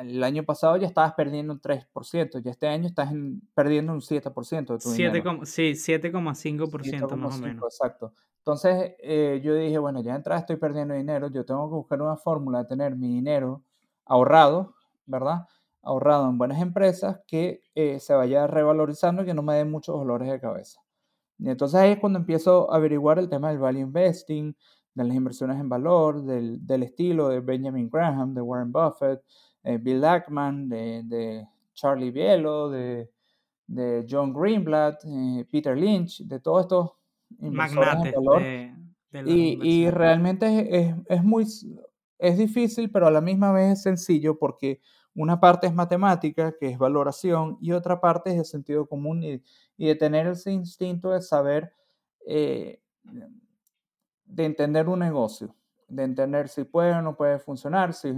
el 0.00 0.22
año 0.24 0.44
pasado 0.44 0.76
ya 0.76 0.86
estabas 0.86 1.14
perdiendo 1.14 1.52
un 1.52 1.60
3%, 1.60 2.42
ya 2.42 2.50
este 2.50 2.68
año 2.68 2.86
estás 2.86 3.12
perdiendo 3.54 3.92
un 3.92 4.00
7% 4.00 4.72
de 4.72 4.78
tu 4.78 4.90
7, 4.90 5.18
dinero. 5.18 5.44
Sí, 5.44 5.72
7,5% 5.72 7.16
más 7.16 7.38
o 7.38 7.42
menos. 7.42 7.64
Exacto. 7.64 8.14
Entonces 8.38 8.94
eh, 9.00 9.40
yo 9.44 9.54
dije, 9.54 9.78
bueno, 9.78 10.02
ya 10.02 10.14
entrada 10.14 10.40
estoy 10.40 10.56
perdiendo 10.56 10.94
dinero, 10.94 11.28
yo 11.28 11.44
tengo 11.44 11.68
que 11.68 11.76
buscar 11.76 12.02
una 12.02 12.16
fórmula 12.16 12.60
de 12.60 12.64
tener 12.64 12.96
mi 12.96 13.08
dinero 13.08 13.62
ahorrado, 14.04 14.74
¿verdad? 15.06 15.46
ahorrado 15.82 16.28
en 16.28 16.38
buenas 16.38 16.60
empresas 16.60 17.20
que 17.26 17.60
eh, 17.74 17.98
se 18.00 18.14
vaya 18.14 18.46
revalorizando 18.46 19.22
y 19.22 19.26
que 19.26 19.34
no 19.34 19.42
me 19.42 19.54
den 19.54 19.70
muchos 19.70 19.96
dolores 19.96 20.30
de 20.30 20.40
cabeza. 20.40 20.80
Y 21.38 21.50
entonces 21.50 21.80
ahí 21.80 21.92
es 21.92 21.98
cuando 21.98 22.18
empiezo 22.20 22.72
a 22.72 22.76
averiguar 22.76 23.18
el 23.18 23.28
tema 23.28 23.50
del 23.50 23.58
value 23.58 23.80
investing, 23.80 24.54
de 24.94 25.04
las 25.04 25.16
inversiones 25.16 25.58
en 25.58 25.68
valor, 25.68 26.22
del, 26.22 26.64
del 26.64 26.84
estilo 26.84 27.28
de 27.28 27.40
Benjamin 27.40 27.90
Graham, 27.90 28.34
de 28.34 28.40
Warren 28.40 28.70
Buffett, 28.70 29.22
eh, 29.64 29.78
Bill 29.78 30.04
Ackman, 30.04 30.68
de, 30.68 31.02
de, 31.04 31.48
Charlie 31.74 32.10
Bielo, 32.10 32.70
de, 32.70 33.10
de 33.66 34.06
John 34.08 34.32
Greenblatt, 34.32 35.04
eh, 35.04 35.46
Peter 35.50 35.76
Lynch, 35.76 36.22
de 36.22 36.40
todos 36.40 36.62
estos. 36.62 36.90
De, 37.28 38.74
y, 39.26 39.58
y, 39.62 39.90
realmente 39.90 40.78
es, 40.78 40.94
es, 41.06 41.24
muy, 41.24 41.46
es 42.18 42.38
difícil, 42.38 42.90
pero 42.90 43.06
a 43.06 43.10
la 43.10 43.20
misma 43.20 43.52
vez 43.52 43.72
es 43.72 43.82
sencillo 43.82 44.38
porque 44.38 44.80
una 45.14 45.38
parte 45.40 45.66
es 45.66 45.74
matemática, 45.74 46.54
que 46.58 46.68
es 46.68 46.78
valoración, 46.78 47.58
y 47.60 47.72
otra 47.72 48.00
parte 48.00 48.30
es 48.30 48.38
el 48.38 48.44
sentido 48.44 48.86
común 48.86 49.22
y, 49.22 49.42
de 49.76 49.94
tener 49.94 50.26
ese 50.26 50.52
instinto 50.52 51.10
de 51.10 51.20
saber, 51.20 51.72
eh, 52.26 52.80
de 54.24 54.44
entender 54.44 54.88
un 54.88 55.00
negocio, 55.00 55.54
de 55.88 56.04
entender 56.04 56.48
si 56.48 56.64
puede 56.64 56.92
o 56.92 57.02
no 57.02 57.16
puede 57.16 57.38
funcionar. 57.38 57.92
Si, 57.92 58.14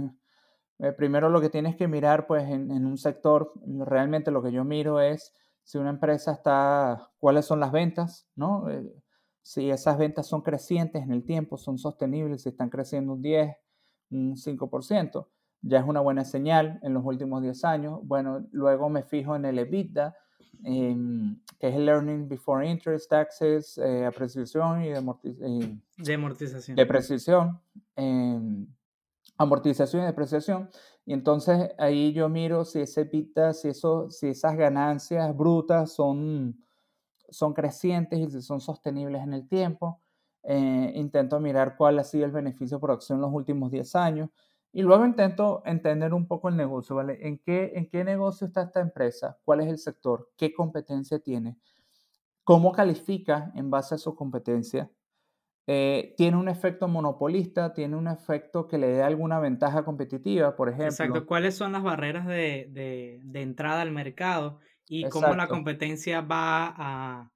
eh, 0.79 0.91
primero 0.91 1.29
lo 1.29 1.41
que 1.41 1.49
tienes 1.49 1.75
que 1.75 1.87
mirar, 1.87 2.27
pues 2.27 2.49
en, 2.49 2.71
un 2.71 2.97
sector, 2.97 3.53
realmente 3.65 4.31
lo 4.31 4.43
que 4.43 4.51
yo 4.51 4.63
miro 4.63 4.99
es 4.99 5.33
si 5.63 5.77
una 5.77 5.89
empresa 5.89 6.31
está, 6.33 7.09
cuáles 7.19 7.45
son 7.45 7.59
las 7.59 7.71
ventas, 7.71 8.27
¿no? 8.35 8.69
Eh, 8.69 8.93
si 9.41 9.69
esas 9.69 9.97
ventas 9.97 10.27
son 10.27 10.41
crecientes 10.41 11.03
en 11.03 11.11
el 11.11 11.23
tiempo, 11.23 11.57
son 11.57 11.77
sostenibles, 11.77 12.43
si 12.43 12.49
están 12.49 12.69
creciendo 12.69 13.13
un 13.13 13.21
10, 13.21 13.55
un 14.11 14.35
5% 14.35 15.27
ya 15.65 15.79
es 15.79 15.85
una 15.85 15.99
buena 15.99 16.23
señal 16.23 16.79
en 16.83 16.93
los 16.93 17.03
últimos 17.03 17.41
10 17.41 17.63
años. 17.65 17.99
Bueno, 18.03 18.45
luego 18.51 18.89
me 18.89 19.03
fijo 19.03 19.35
en 19.35 19.45
el 19.45 19.57
EBITDA, 19.57 20.15
que 20.63 21.67
es 21.67 21.75
el 21.75 21.85
Learning 21.85 22.29
Before 22.29 22.69
Interest, 22.69 23.09
Taxes, 23.09 23.77
eh, 23.79 24.05
apreciación 24.05 24.83
y 24.83 24.89
de 24.89 24.97
amortización. 24.97 25.83
Depreciación, 26.75 27.59
em, 27.95 28.67
amortización 29.37 30.03
y 30.03 30.05
depreciación. 30.05 30.69
Y 31.05 31.13
entonces 31.13 31.71
ahí 31.77 32.13
yo 32.13 32.29
miro 32.29 32.65
si 32.65 32.81
ese 32.81 33.01
EBITDA, 33.01 33.53
si, 33.53 33.69
eso, 33.69 34.09
si 34.09 34.27
esas 34.27 34.55
ganancias 34.57 35.35
brutas 35.35 35.93
son, 35.93 36.63
son 37.29 37.53
crecientes 37.53 38.19
y 38.19 38.29
si 38.29 38.41
son 38.41 38.61
sostenibles 38.61 39.21
en 39.23 39.33
el 39.33 39.47
tiempo. 39.47 40.01
Eh, 40.43 40.93
intento 40.95 41.39
mirar 41.39 41.75
cuál 41.75 41.97
ha 41.99 42.03
sido 42.03 42.25
el 42.25 42.31
beneficio 42.31 42.79
por 42.79 42.91
acción 42.91 43.17
en 43.17 43.23
los 43.23 43.33
últimos 43.33 43.71
10 43.71 43.95
años 43.95 44.29
y 44.71 44.81
luego 44.81 45.05
intento 45.05 45.63
entender 45.65 46.13
un 46.13 46.27
poco 46.27 46.49
el 46.49 46.57
negocio, 46.57 46.97
¿vale? 46.97 47.17
¿En 47.25 47.39
qué, 47.39 47.71
¿En 47.75 47.89
qué 47.89 48.03
negocio 48.03 48.45
está 48.45 48.63
esta 48.63 48.81
empresa? 48.81 49.39
¿Cuál 49.45 49.61
es 49.61 49.67
el 49.67 49.77
sector? 49.77 50.29
¿Qué 50.35 50.53
competencia 50.53 51.17
tiene? 51.17 51.57
¿Cómo 52.43 52.73
califica 52.73 53.53
en 53.55 53.71
base 53.71 53.95
a 53.95 53.97
su 53.97 54.15
competencia? 54.15 54.91
Eh, 55.67 56.13
¿Tiene 56.17 56.37
un 56.37 56.47
efecto 56.47 56.87
monopolista? 56.87 57.73
¿Tiene 57.73 57.95
un 57.95 58.07
efecto 58.07 58.67
que 58.67 58.77
le 58.77 58.87
dé 58.87 59.03
alguna 59.03 59.39
ventaja 59.39 59.83
competitiva, 59.83 60.55
por 60.55 60.69
ejemplo? 60.69 60.87
Exacto. 60.87 61.25
¿Cuáles 61.25 61.55
son 61.55 61.71
las 61.71 61.83
barreras 61.83 62.27
de, 62.27 62.69
de, 63.23 63.41
entrada 63.41 63.81
al 63.81 63.91
mercado? 63.91 64.59
Y 64.87 65.09
cómo 65.09 65.33
la 65.33 65.47
competencia 65.47 66.21
va 66.21 66.67
a, 66.77 67.31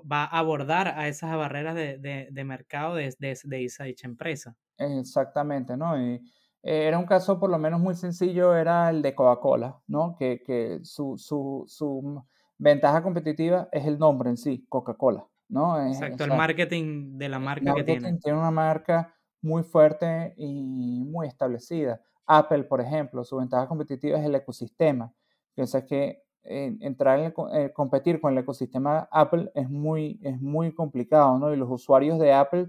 va 0.00 0.24
a 0.24 0.38
abordar 0.38 0.88
a 0.88 1.08
esas 1.08 1.36
barreras 1.36 1.74
de, 1.74 2.28
de 2.30 2.44
mercado 2.44 2.94
de, 2.94 3.12
de, 3.18 3.64
esa 3.64 3.84
dicha 3.84 4.06
empresa. 4.06 4.56
Exactamente, 4.78 5.76
¿no? 5.76 6.00
Y, 6.00 6.22
eh, 6.62 6.86
era 6.86 6.98
un 6.98 7.06
caso 7.06 7.40
por 7.40 7.50
lo 7.50 7.58
menos 7.58 7.80
muy 7.80 7.94
sencillo, 7.94 8.54
era 8.54 8.90
el 8.90 9.02
de 9.02 9.14
Coca-Cola, 9.14 9.80
¿no? 9.88 10.14
Que, 10.16 10.42
que 10.44 10.78
su, 10.84 11.16
su, 11.18 11.64
su, 11.66 12.24
ventaja 12.58 13.02
competitiva 13.02 13.68
es 13.72 13.86
el 13.86 13.98
nombre 13.98 14.30
en 14.30 14.36
sí, 14.36 14.64
Coca-Cola, 14.68 15.26
¿no? 15.52 15.86
Exacto, 15.86 16.24
el 16.24 16.30
marketing 16.30 17.18
de 17.18 17.28
la 17.28 17.38
marca 17.38 17.74
que 17.74 17.84
tiene. 17.84 18.18
Tiene 18.18 18.38
una 18.38 18.50
marca 18.50 19.14
muy 19.42 19.62
fuerte 19.62 20.34
y 20.36 21.04
muy 21.04 21.28
establecida. 21.28 22.00
Apple, 22.26 22.64
por 22.64 22.80
ejemplo, 22.80 23.22
su 23.22 23.36
ventaja 23.36 23.68
competitiva 23.68 24.18
es 24.18 24.24
el 24.24 24.34
ecosistema. 24.34 25.12
Piensa 25.54 25.84
que 25.84 26.22
eh, 26.44 26.74
entrar 26.80 27.20
en 27.20 27.34
eh, 27.52 27.70
competir 27.72 28.20
con 28.20 28.32
el 28.32 28.38
ecosistema 28.38 29.08
Apple 29.12 29.52
es 29.54 29.68
muy, 29.68 30.18
es 30.22 30.40
muy 30.40 30.72
complicado, 30.72 31.38
¿no? 31.38 31.52
Y 31.52 31.56
los 31.56 31.70
usuarios 31.70 32.18
de 32.18 32.32
Apple 32.32 32.68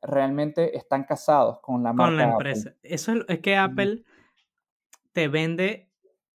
realmente 0.00 0.76
están 0.76 1.04
casados 1.04 1.60
con 1.60 1.82
la 1.82 1.92
marca. 1.92 2.08
Con 2.08 2.16
la 2.16 2.30
empresa. 2.30 2.74
Eso 2.82 3.12
es, 3.28 3.40
que 3.40 3.56
Apple 3.56 4.04
te 5.12 5.28
vende 5.28 5.90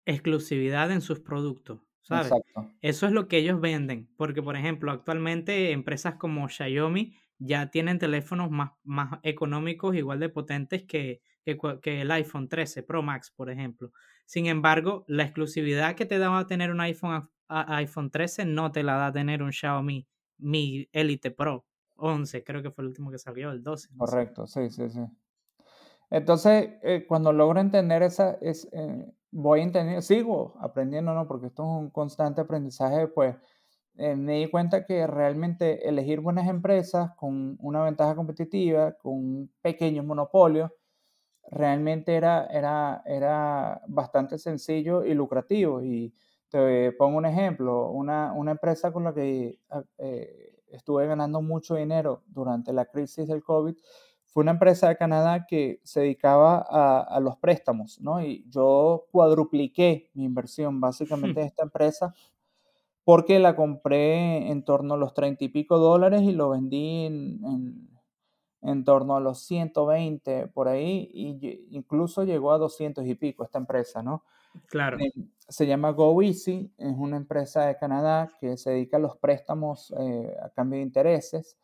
exclusividad 0.05 0.91
en 0.91 1.01
sus 1.01 1.21
productos. 1.21 1.81
¿Sabes? 2.03 2.27
Exacto. 2.27 2.71
Eso 2.81 3.07
es 3.07 3.13
lo 3.13 3.29
que 3.29 3.39
ellos 3.39 3.61
venden. 3.61 4.09
Porque, 4.17 4.43
por 4.43 4.57
ejemplo, 4.57 4.91
actualmente 4.91 5.73
empresas 5.73 6.15
como 6.17 6.49
Xiaomi 6.49 7.15
ya 7.39 7.71
tienen 7.71 7.99
teléfonos 7.99 8.51
más, 8.51 8.73
más 8.85 9.19
económicos, 9.23 9.97
igual 9.97 10.21
de 10.21 10.29
potentes 10.29 10.85
que, 10.85 11.23
que, 11.45 12.01
el 12.01 12.11
iPhone 12.11 12.49
13 12.49 12.83
Pro 12.83 13.03
Max, 13.03 13.33
por 13.35 13.51
ejemplo. 13.51 13.93
Sin 14.27 14.47
embargo, 14.47 15.05
la 15.09 15.25
exclusividad 15.25 15.97
que 15.97 16.07
te 16.07 16.19
da 16.19 16.39
a 16.39 16.47
tener 16.47 16.71
un 16.71 16.81
iPhone, 16.81 17.29
iPhone 17.49 18.11
13 18.11 18.45
no 18.45 18.71
te 18.71 18.83
la 18.83 18.95
da 18.95 19.07
a 19.07 19.13
tener 19.13 19.43
un 19.43 19.53
Xiaomi 19.53 20.07
Mi 20.39 20.89
Elite 20.93 21.31
Pro. 21.31 21.67
11, 21.97 22.45
creo 22.45 22.63
que 22.63 22.71
fue 22.71 22.83
el 22.83 22.89
último 22.89 23.11
que 23.11 23.19
salió, 23.19 23.51
el 23.51 23.63
12. 23.63 23.89
Correcto, 23.97 24.47
sí, 24.47 24.71
sí, 24.71 24.89
sí. 24.89 25.01
Entonces, 26.11 26.71
eh, 26.83 27.07
cuando 27.07 27.33
logro 27.33 27.61
entender 27.61 28.03
esa, 28.03 28.37
es, 28.41 28.69
eh, 28.73 29.13
voy 29.31 29.61
entendiendo, 29.61 30.03
sigo 30.03 30.55
aprendiendo, 30.61 31.15
¿no? 31.15 31.27
Porque 31.29 31.47
esto 31.47 31.63
es 31.63 31.69
un 31.85 31.91
constante 31.91 32.41
aprendizaje, 32.41 33.07
pues 33.09 33.37
eh, 33.97 34.17
me 34.17 34.39
di 34.41 34.51
cuenta 34.51 34.85
que 34.87 35.07
realmente 35.07 35.89
elegir 35.89 36.21
buenas 36.21 36.49
empresas 36.49 37.13
con 37.17 37.57
una 37.61 37.85
ventaja 37.85 38.17
competitiva, 38.17 38.93
con 38.95 39.13
un 39.15 39.53
pequeño 39.63 40.03
monopolio, 40.03 40.73
realmente 41.51 42.17
era, 42.17 42.47
era, 42.47 43.03
era 43.07 43.83
bastante 43.89 44.39
sencillo 44.39 45.05
y 45.05 45.15
lucrativo. 45.15 45.83
Y 45.83 46.15
te 46.51 46.93
pongo 46.93 47.19
un 47.19 47.27
ejemplo, 47.27 47.91
una, 47.91 48.33
una 48.33 48.53
empresa 48.53 48.93
con 48.93 49.05
la 49.05 49.15
que 49.15 49.61
ah, 49.71 49.83
estuve 50.69 51.07
ganando 51.07 51.43
mucho 51.43 51.77
dinero 51.77 52.23
durante 52.29 52.73
la 52.73 52.87
crisis 52.87 53.29
del 53.29 53.43
COVID, 53.43 53.77
fue 54.31 54.43
una 54.43 54.53
empresa 54.53 54.89
de 54.89 54.97
Canadá 54.97 55.45
que 55.47 55.81
se 55.83 56.01
dedicaba 56.01 56.65
a, 56.69 57.19
los 57.21 57.37
préstamos, 57.37 58.01
¿no? 58.01 58.23
Y 58.23 58.45
yo 58.49 59.07
cuadrupliqué 59.11 60.11
mi 60.15 60.25
inversión 60.25 60.81
básicamente 60.81 61.41
en 61.41 61.47
esta 61.47 61.65
empresa 61.65 62.15
porque 63.05 63.41
la 63.41 63.57
compré 63.57 64.51
en 64.51 64.65
torno 64.65 64.95
a 64.95 64.97
los 64.97 65.15
30 65.15 65.45
y 65.45 65.49
pico 65.49 65.79
dólares 65.79 66.23
y 66.23 66.33
lo 66.33 66.51
vendí 66.51 67.07
en, 67.07 67.89
en, 68.63 68.85
torno 68.85 69.17
a 69.17 69.21
los 69.21 69.41
120 69.41 70.47
por 70.49 70.69
ahí, 70.69 71.11
y 71.13 71.67
incluso 71.77 72.23
llegó 72.23 72.53
a 72.53 72.59
200 72.59 73.05
y 73.07 73.15
pico 73.17 73.43
esta 73.43 73.59
empresa, 73.59 74.03
¿no? 74.03 74.23
Claro. 74.67 74.99
Eh, 75.01 75.11
se 75.49 75.67
llama 75.67 75.91
GoEasy, 75.91 76.73
es 76.79 76.95
una 76.97 77.17
empresa 77.17 77.67
de 77.67 77.77
Canadá 77.77 78.31
que 78.41 78.57
se 78.57 78.71
dedica 78.71 78.99
a 78.99 79.01
los 79.01 79.17
préstamos 79.17 79.93
eh, 79.99 80.37
a 80.41 80.51
cambio 80.51 80.77
de 80.77 80.85
intereses. 80.85 81.57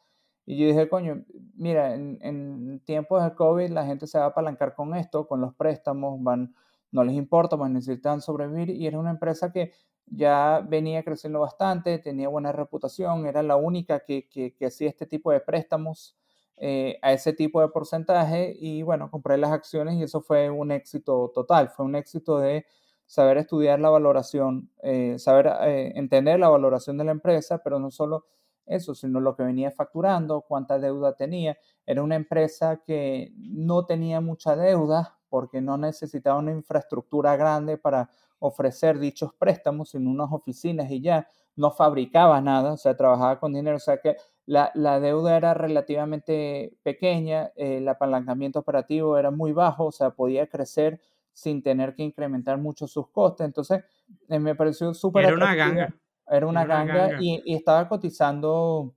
Y 0.46 0.56
yo 0.56 0.68
dije, 0.68 0.88
coño, 0.88 1.24
mira, 1.56 1.94
en, 1.94 2.80
tiempos 2.84 3.22
de 3.24 3.34
COVID 3.34 3.70
la 3.70 3.84
gente 3.84 4.06
se 4.06 4.18
va 4.18 4.26
a 4.26 4.28
apalancar 4.28 4.74
con 4.74 4.94
esto, 4.94 5.26
con 5.26 5.40
los 5.40 5.52
préstamos, 5.54 6.22
van, 6.22 6.54
no 6.92 7.02
les 7.02 7.16
importa, 7.16 7.56
van, 7.56 7.72
necesitan 7.72 8.20
sobrevivir. 8.22 8.70
Y 8.70 8.86
era 8.86 8.98
una 8.98 9.10
empresa 9.10 9.52
que 9.52 9.72
ya 10.06 10.64
venía 10.66 11.02
creciendo 11.02 11.40
bastante, 11.40 11.98
tenía 11.98 12.28
buena 12.28 12.52
reputación, 12.52 13.26
era 13.26 13.42
la 13.42 13.56
única 13.56 14.00
que, 14.00 14.28
que, 14.28 14.54
hacía 14.64 14.88
este 14.88 15.06
tipo 15.06 15.32
de 15.32 15.40
préstamos 15.40 16.16
eh, 16.58 16.98
a 17.02 17.12
ese 17.12 17.32
tipo 17.32 17.60
de 17.60 17.68
porcentaje 17.68 18.56
y 18.58 18.82
bueno, 18.82 19.10
compré 19.10 19.36
las 19.36 19.50
acciones 19.50 19.96
y 19.96 20.04
eso 20.04 20.20
fue 20.20 20.48
un 20.48 20.70
éxito 20.70 21.32
total, 21.34 21.70
fue 21.70 21.84
un 21.84 21.96
éxito 21.96 22.38
de 22.38 22.66
saber 23.06 23.38
estudiar 23.38 23.80
la 23.80 23.90
valoración, 23.90 24.70
eh, 24.82 25.18
saber 25.18 25.48
eh, 25.62 25.92
entender 25.96 26.38
la 26.38 26.48
valoración 26.48 26.96
de 26.98 27.04
la 27.04 27.12
empresa, 27.12 27.62
pero 27.62 27.78
no 27.78 27.90
solo 27.90 28.26
eso, 28.66 28.94
sino 28.94 29.20
lo 29.20 29.36
que 29.36 29.44
venía 29.44 29.70
facturando, 29.70 30.42
cuánta 30.42 30.78
deuda 30.78 31.14
tenía. 31.14 31.56
Era 31.86 32.02
una 32.02 32.16
empresa 32.16 32.82
que 32.84 33.32
no 33.36 33.86
tenía 33.86 34.20
mucha 34.20 34.56
deuda 34.56 35.18
porque 35.28 35.60
no 35.60 35.78
necesitaba 35.78 36.38
una 36.38 36.52
infraestructura 36.52 37.36
grande 37.36 37.78
para 37.78 38.10
ofrecer 38.38 38.98
dichos 38.98 39.32
préstamos, 39.34 39.90
sino 39.90 40.10
unas 40.10 40.32
oficinas 40.32 40.90
y 40.90 41.00
ya 41.00 41.28
no 41.56 41.70
fabricaba 41.70 42.40
nada, 42.40 42.74
o 42.74 42.76
sea, 42.76 42.96
trabajaba 42.96 43.40
con 43.40 43.54
dinero, 43.54 43.76
o 43.76 43.80
sea 43.80 43.98
que 43.98 44.16
la, 44.44 45.00
deuda 45.00 45.36
era 45.36 45.54
relativamente 45.54 46.76
pequeña, 46.82 47.50
el 47.56 47.88
apalancamiento 47.88 48.60
operativo 48.60 49.18
era 49.18 49.30
muy 49.30 49.52
bajo, 49.52 49.86
o 49.86 49.92
sea, 49.92 50.10
podía 50.10 50.46
crecer 50.46 51.00
sin 51.32 51.62
tener 51.62 51.94
que 51.94 52.04
incrementar 52.04 52.56
mucho 52.56 52.86
sus 52.86 53.08
costes. 53.08 53.44
Entonces, 53.44 53.84
eh, 54.28 54.38
me 54.38 54.54
pareció 54.54 54.94
súper 54.94 55.24
Era 55.24 55.34
una 55.34 55.54
ganga. 55.54 55.94
Era 56.28 56.46
una, 56.46 56.64
ganga, 56.64 57.20
Y, 57.20 57.54
estaba 57.54 57.88
cotizando, 57.88 58.94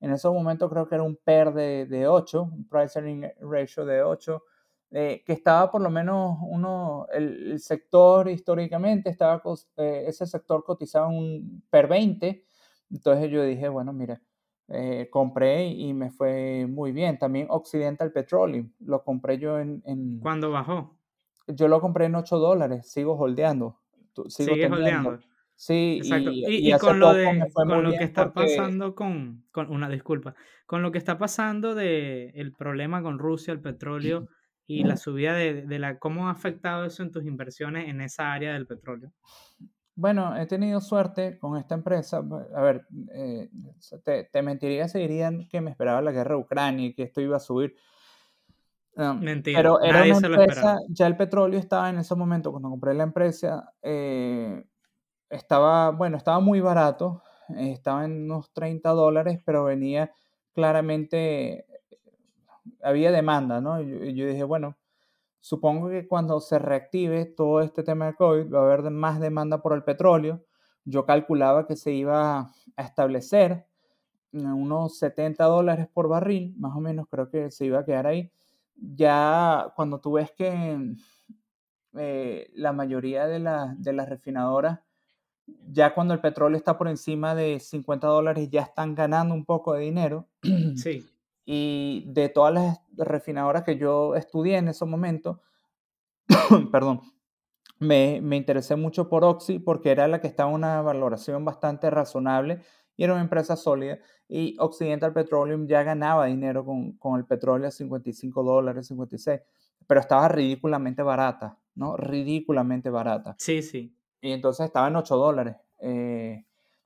en 0.00 0.12
ese 0.12 0.28
momento 0.28 0.68
creo 0.68 0.88
que 0.88 0.94
era 0.94 1.04
un 1.04 1.16
PER 1.16 1.52
de, 1.52 1.86
de 1.86 2.06
8, 2.06 2.42
un 2.42 2.68
Price 2.68 2.98
Earning 2.98 3.26
Ratio 3.40 3.84
de 3.84 4.02
8, 4.02 4.42
eh, 4.92 5.22
que 5.26 5.32
estaba 5.32 5.70
por 5.70 5.80
lo 5.80 5.90
menos 5.90 6.38
uno, 6.42 7.06
el, 7.12 7.58
sector 7.58 8.28
históricamente, 8.28 9.10
estaba, 9.10 9.42
eh, 9.76 10.04
ese 10.06 10.26
sector 10.26 10.62
cotizaba 10.64 11.08
un 11.08 11.62
PER 11.70 11.88
20, 11.88 12.44
entonces 12.90 13.30
yo 13.30 13.42
dije, 13.42 13.68
bueno, 13.68 13.92
mira, 13.92 14.20
eh, 14.68 15.08
compré 15.10 15.68
y 15.68 15.92
me 15.92 16.10
fue 16.10 16.66
muy 16.68 16.92
bien. 16.92 17.18
También 17.18 17.46
Occidental 17.50 18.12
Petroleum, 18.12 18.72
lo 18.80 19.02
compré 19.04 19.38
yo 19.38 19.58
en... 19.58 19.82
en 19.86 20.18
¿Cuándo 20.20 20.50
bajó? 20.50 20.96
Yo 21.46 21.68
lo 21.68 21.80
compré 21.80 22.06
en 22.06 22.16
8 22.16 22.38
dólares, 22.38 22.90
sigo 22.90 23.16
holdeando. 23.16 23.78
Sigo 24.28 24.52
holdeando. 24.52 25.18
Sí, 25.56 25.98
Exacto. 26.02 26.30
Y, 26.32 26.70
con 26.78 27.00
lo, 27.00 27.14
de, 27.14 27.50
con 27.54 27.82
lo 27.82 27.90
que 27.90 28.04
está 28.04 28.32
pasando 28.32 28.94
con, 28.94 29.44
con, 29.50 29.70
una 29.70 29.88
disculpa, 29.88 30.34
con 30.66 30.82
lo 30.82 30.92
que 30.92 30.98
está 30.98 31.16
pasando 31.16 31.74
de 31.74 32.28
el 32.34 32.52
problema 32.52 33.02
con 33.02 33.18
Rusia, 33.18 33.52
el 33.52 33.60
petróleo 33.60 34.28
y 34.66 34.84
la 34.84 34.96
subida 34.96 35.32
de, 35.32 35.62
de, 35.62 35.78
la, 35.78 35.98
¿cómo 35.98 36.28
ha 36.28 36.32
afectado 36.32 36.84
eso 36.84 37.02
en 37.02 37.10
tus 37.10 37.24
inversiones 37.24 37.88
en 37.88 38.02
esa 38.02 38.32
área 38.32 38.52
del 38.52 38.66
petróleo? 38.66 39.12
Bueno, 39.94 40.36
he 40.36 40.44
tenido 40.44 40.82
suerte 40.82 41.38
con 41.38 41.56
esta 41.56 41.74
empresa. 41.74 42.22
A 42.54 42.60
ver, 42.60 42.86
eh, 43.14 43.48
te, 44.04 44.24
te, 44.24 44.42
mentiría 44.42 44.88
si 44.88 44.98
dirían 44.98 45.48
que 45.48 45.62
me 45.62 45.70
esperaba 45.70 46.02
la 46.02 46.12
guerra 46.12 46.34
de 46.34 46.42
Ucrania 46.42 46.86
y 46.88 46.94
que 46.94 47.04
esto 47.04 47.22
iba 47.22 47.38
a 47.38 47.40
subir. 47.40 47.74
Mentira. 48.94 49.58
Pero 49.58 49.80
era 49.80 50.02
una 50.16 50.26
empresa, 50.26 50.78
ya 50.88 51.06
el 51.06 51.16
petróleo 51.16 51.58
estaba 51.58 51.88
en 51.88 51.98
ese 51.98 52.14
momento, 52.14 52.50
cuando 52.50 52.68
compré 52.68 52.92
la 52.92 53.04
empresa, 53.04 53.72
eh, 53.82 54.64
estaba, 55.30 55.90
bueno, 55.90 56.16
estaba 56.16 56.40
muy 56.40 56.60
barato, 56.60 57.22
estaba 57.48 58.04
en 58.04 58.24
unos 58.24 58.52
30 58.52 58.90
dólares, 58.90 59.40
pero 59.44 59.64
venía 59.64 60.12
claramente, 60.52 61.66
había 62.82 63.12
demanda, 63.12 63.60
¿no? 63.60 63.80
Y 63.80 64.14
yo, 64.14 64.26
dije, 64.26 64.44
bueno, 64.44 64.76
supongo 65.40 65.88
que 65.90 66.08
cuando 66.08 66.40
se 66.40 66.58
reactive 66.58 67.26
todo 67.26 67.60
este 67.60 67.82
tema 67.82 68.06
de 68.06 68.14
COVID 68.14 68.52
va 68.52 68.60
a 68.60 68.64
haber 68.64 68.90
más 68.90 69.20
demanda 69.20 69.62
por 69.62 69.74
el 69.74 69.84
petróleo. 69.84 70.44
Yo 70.84 71.04
calculaba 71.04 71.66
que 71.66 71.76
se 71.76 71.92
iba 71.92 72.52
a 72.76 72.82
establecer 72.82 73.66
unos 74.32 74.98
70 74.98 75.44
dólares 75.44 75.88
por 75.92 76.08
barril, 76.08 76.54
más 76.58 76.76
o 76.76 76.80
menos 76.80 77.06
creo 77.10 77.30
que 77.30 77.50
se 77.50 77.66
iba 77.66 77.80
a 77.80 77.84
quedar 77.84 78.06
ahí. 78.06 78.30
Ya 78.76 79.72
cuando 79.76 80.00
tú 80.00 80.12
ves 80.12 80.32
que 80.32 80.78
eh, 81.94 82.50
la 82.54 82.72
mayoría 82.72 83.26
de, 83.26 83.40
de 83.78 83.92
las 83.92 84.08
refinadoras 84.08 84.80
ya 85.46 85.94
cuando 85.94 86.14
el 86.14 86.20
petróleo 86.20 86.56
está 86.56 86.76
por 86.76 86.88
encima 86.88 87.34
de 87.34 87.60
50 87.60 88.06
dólares 88.06 88.48
ya 88.50 88.62
están 88.62 88.94
ganando 88.94 89.34
un 89.34 89.44
poco 89.44 89.74
de 89.74 89.80
dinero. 89.80 90.28
Sí. 90.76 91.06
Y 91.48 92.02
de 92.08 92.28
todas 92.28 92.52
las 92.52 92.80
refinadoras 92.96 93.62
que 93.62 93.78
yo 93.78 94.16
estudié 94.16 94.56
en 94.56 94.66
ese 94.66 94.84
momento, 94.84 95.42
perdón, 96.72 97.02
me, 97.78 98.20
me, 98.20 98.36
interesé 98.36 98.74
mucho 98.74 99.08
por 99.08 99.24
Oxy 99.24 99.60
porque 99.60 99.92
era 99.92 100.08
la 100.08 100.20
que 100.20 100.26
estaba 100.26 100.50
en 100.50 100.56
una 100.56 100.82
valoración 100.82 101.44
bastante 101.44 101.88
razonable 101.88 102.62
y 102.96 103.04
era 103.04 103.12
una 103.12 103.22
empresa 103.22 103.54
sólida. 103.54 104.00
Y 104.28 104.56
Occidental 104.58 105.12
Petroleum 105.12 105.68
ya 105.68 105.84
ganaba 105.84 106.26
dinero 106.26 106.64
con, 106.64 106.96
con 106.98 107.16
el 107.16 107.26
petróleo 107.26 107.68
a 107.68 107.70
55 107.70 108.42
dólares, 108.42 108.88
56, 108.88 109.40
pero 109.86 110.00
estaba 110.00 110.26
ridículamente 110.26 111.02
barata, 111.02 111.60
¿no? 111.76 111.96
Ridículamente 111.96 112.90
barata. 112.90 113.36
Sí, 113.38 113.62
sí 113.62 113.96
y 114.20 114.32
entonces 114.32 114.66
estaba 114.66 114.88
en 114.88 114.96
8 114.96 115.16
dólares. 115.16 115.56
Eh, 115.80 116.44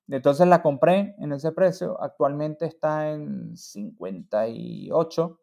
entonces 0.09 0.47
la 0.47 0.63
compré 0.63 1.15
en 1.19 1.33
ese 1.33 1.53
precio, 1.53 2.01
actualmente 2.03 2.67
está 2.67 3.11
en 3.11 3.57
58, 3.57 5.25
o 5.25 5.39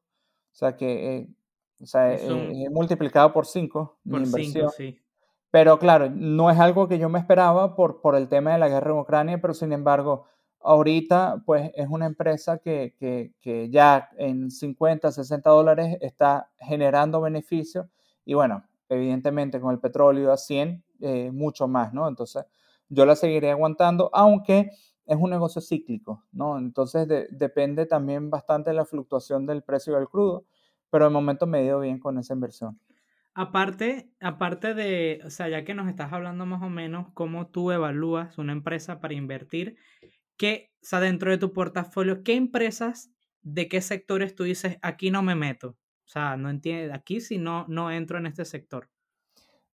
sea 0.51 0.75
que 0.75 1.17
eh, 1.17 1.29
o 1.81 1.85
sea, 1.85 2.13
he 2.13 2.69
multiplicado 2.69 3.31
por 3.31 3.45
5 3.45 3.99
mi 4.03 4.17
inversión. 4.17 4.69
sí. 4.71 4.99
Pero 5.49 5.79
claro, 5.79 6.09
no 6.09 6.51
es 6.51 6.59
algo 6.59 6.87
que 6.87 6.99
yo 6.99 7.07
me 7.07 7.19
esperaba 7.19 7.75
por, 7.75 8.01
por 8.01 8.15
el 8.15 8.27
tema 8.27 8.51
de 8.51 8.59
la 8.59 8.67
guerra 8.67 8.91
en 8.91 8.97
Ucrania, 8.99 9.41
pero 9.41 9.53
sin 9.53 9.71
embargo, 9.71 10.25
ahorita 10.59 11.41
pues 11.45 11.71
es 11.73 11.87
una 11.89 12.05
empresa 12.05 12.57
que, 12.57 12.95
que, 12.99 13.33
que 13.39 13.69
ya 13.69 14.09
en 14.17 14.51
50, 14.51 15.11
60 15.11 15.49
dólares 15.49 15.97
está 16.01 16.49
generando 16.59 17.21
beneficios 17.21 17.87
y 18.25 18.33
bueno, 18.33 18.63
evidentemente 18.89 19.59
con 19.59 19.73
el 19.73 19.79
petróleo 19.79 20.31
a 20.31 20.37
100 20.37 20.83
eh, 21.01 21.31
mucho 21.31 21.67
más, 21.67 21.93
¿no? 21.93 22.07
Entonces, 22.07 22.45
yo 22.89 23.05
la 23.05 23.15
seguiré 23.15 23.51
aguantando, 23.51 24.09
aunque 24.13 24.69
es 25.05 25.17
un 25.17 25.29
negocio 25.29 25.61
cíclico, 25.61 26.25
¿no? 26.31 26.57
Entonces, 26.57 27.07
depende 27.31 27.85
también 27.85 28.29
bastante 28.29 28.71
de 28.71 28.75
la 28.75 28.85
fluctuación 28.85 29.45
del 29.45 29.63
precio 29.63 29.95
del 29.95 30.07
crudo, 30.07 30.45
pero 30.89 31.05
de 31.05 31.11
momento 31.11 31.47
me 31.47 31.59
he 31.59 31.65
ido 31.65 31.79
bien 31.79 31.99
con 31.99 32.17
esa 32.17 32.33
inversión. 32.33 32.79
Aparte, 33.33 34.09
aparte 34.19 34.73
de, 34.73 35.21
o 35.23 35.29
sea, 35.29 35.47
ya 35.47 35.63
que 35.63 35.75
nos 35.75 35.87
estás 35.87 36.11
hablando 36.11 36.45
más 36.45 36.61
o 36.63 36.69
menos 36.69 37.07
cómo 37.13 37.47
tú 37.47 37.71
evalúas 37.71 38.37
una 38.37 38.51
empresa 38.51 38.99
para 38.99 39.13
invertir, 39.13 39.77
¿qué, 40.37 40.71
o 40.81 40.85
sea, 40.85 40.99
dentro 40.99 41.29
de 41.31 41.37
tu 41.37 41.53
portafolio, 41.53 42.23
qué 42.23 42.35
empresas, 42.35 43.11
de 43.43 43.67
qué 43.69 43.81
sectores 43.81 44.35
tú 44.35 44.43
dices, 44.43 44.77
aquí 44.81 45.11
no 45.11 45.21
me 45.21 45.35
meto? 45.35 45.77
O 46.07 46.09
sea, 46.09 46.37
no 46.37 46.49
entiendo, 46.49 46.95
aquí 46.95 47.21
si 47.21 47.37
no, 47.37 47.65
no 47.67 47.91
entro 47.91 48.17
en 48.17 48.25
este 48.25 48.45
sector 48.45 48.89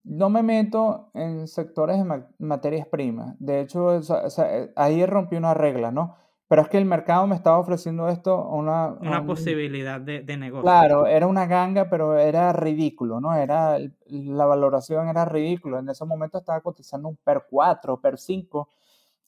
no 0.04 0.30
me 0.30 0.42
meto 0.42 1.10
en 1.14 1.46
sectores 1.46 1.98
de 1.98 2.24
materias 2.38 2.86
primas. 2.88 3.36
De 3.38 3.60
hecho, 3.60 3.96
eh, 3.96 4.72
ahí 4.76 5.06
rompí 5.06 5.36
una 5.36 5.54
regla, 5.54 5.90
¿no? 5.90 6.16
Pero 6.48 6.62
es 6.62 6.68
que 6.68 6.76
el 6.76 6.84
mercado 6.84 7.26
me 7.26 7.34
estaba 7.34 7.58
ofreciendo 7.58 8.08
esto 8.08 8.46
una... 8.46 8.88
Una 9.00 9.24
posibilidad 9.24 10.00
de, 10.00 10.22
negocio. 10.36 10.62
Claro, 10.62 11.06
era 11.06 11.26
una 11.26 11.46
ganga, 11.46 11.88
pero 11.88 12.18
era 12.18 12.52
ridículo, 12.52 13.20
¿no? 13.20 13.34
Era, 13.34 13.78
la 14.06 14.44
valoración 14.44 15.08
era 15.08 15.24
ridícula. 15.24 15.78
En 15.78 15.88
ese 15.88 16.04
momento 16.04 16.36
estaba 16.36 16.60
cotizando 16.60 17.08
un 17.08 17.16
PER 17.16 17.46
4, 17.48 18.00
PER 18.00 18.18
5, 18.18 18.68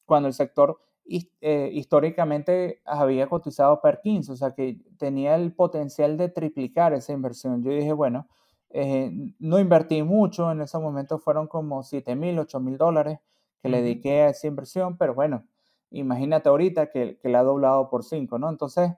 cuando 0.04 0.28
el 0.28 0.34
sector 0.34 0.78
eh, 1.06 1.70
históricamente 1.72 2.80
había 2.84 3.28
cotizado 3.28 3.80
PER 3.80 4.00
15, 4.02 4.32
o 4.32 4.36
sea 4.36 4.54
que 4.54 4.78
tenía 4.98 5.34
el 5.36 5.52
potencial 5.52 6.16
de 6.16 6.28
triplicar 6.30 6.94
esa 6.94 7.12
inversión. 7.12 7.62
Yo 7.62 7.70
dije, 7.72 7.92
bueno, 7.92 8.26
eh, 8.70 9.12
no 9.38 9.58
invertí 9.58 10.02
mucho, 10.02 10.50
en 10.50 10.62
ese 10.62 10.78
momento 10.78 11.18
fueron 11.18 11.46
como 11.46 11.82
7 11.82 12.16
mil, 12.16 12.38
8 12.38 12.58
mil 12.60 12.78
dólares 12.78 13.18
que 13.62 13.68
le 13.68 13.82
dediqué 13.82 14.22
a 14.22 14.28
esa 14.30 14.46
inversión, 14.46 14.96
pero 14.96 15.14
bueno, 15.14 15.44
imagínate 15.90 16.48
ahorita 16.48 16.90
que, 16.90 17.18
que 17.18 17.28
la 17.28 17.40
ha 17.40 17.44
doblado 17.44 17.88
por 17.88 18.02
5, 18.02 18.38
¿no? 18.38 18.48
Entonces, 18.48 18.92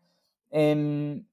en, 0.51 1.29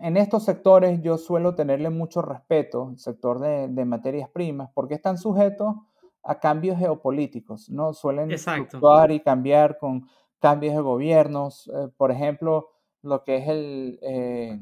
en, 0.00 0.16
estos 0.16 0.44
sectores 0.44 1.00
yo 1.02 1.18
suelo 1.18 1.54
tenerle 1.54 1.90
mucho 1.90 2.22
respeto, 2.22 2.90
el 2.90 2.98
sector 2.98 3.38
de, 3.38 3.68
de 3.68 3.84
materias 3.84 4.28
primas, 4.30 4.70
porque 4.74 4.94
están 4.94 5.18
sujetos 5.18 5.76
a 6.24 6.40
cambios 6.40 6.78
geopolíticos, 6.78 7.68
¿no? 7.68 7.92
Suelen 7.92 8.30
actuar 8.46 9.12
y 9.12 9.20
cambiar 9.20 9.78
con 9.78 10.08
cambios 10.40 10.74
de 10.74 10.80
gobiernos, 10.80 11.68
eh, 11.68 11.88
por 11.96 12.10
ejemplo, 12.10 12.70
lo 13.02 13.22
que 13.22 13.36
es 13.36 13.48
el, 13.48 13.98
eh, 14.02 14.58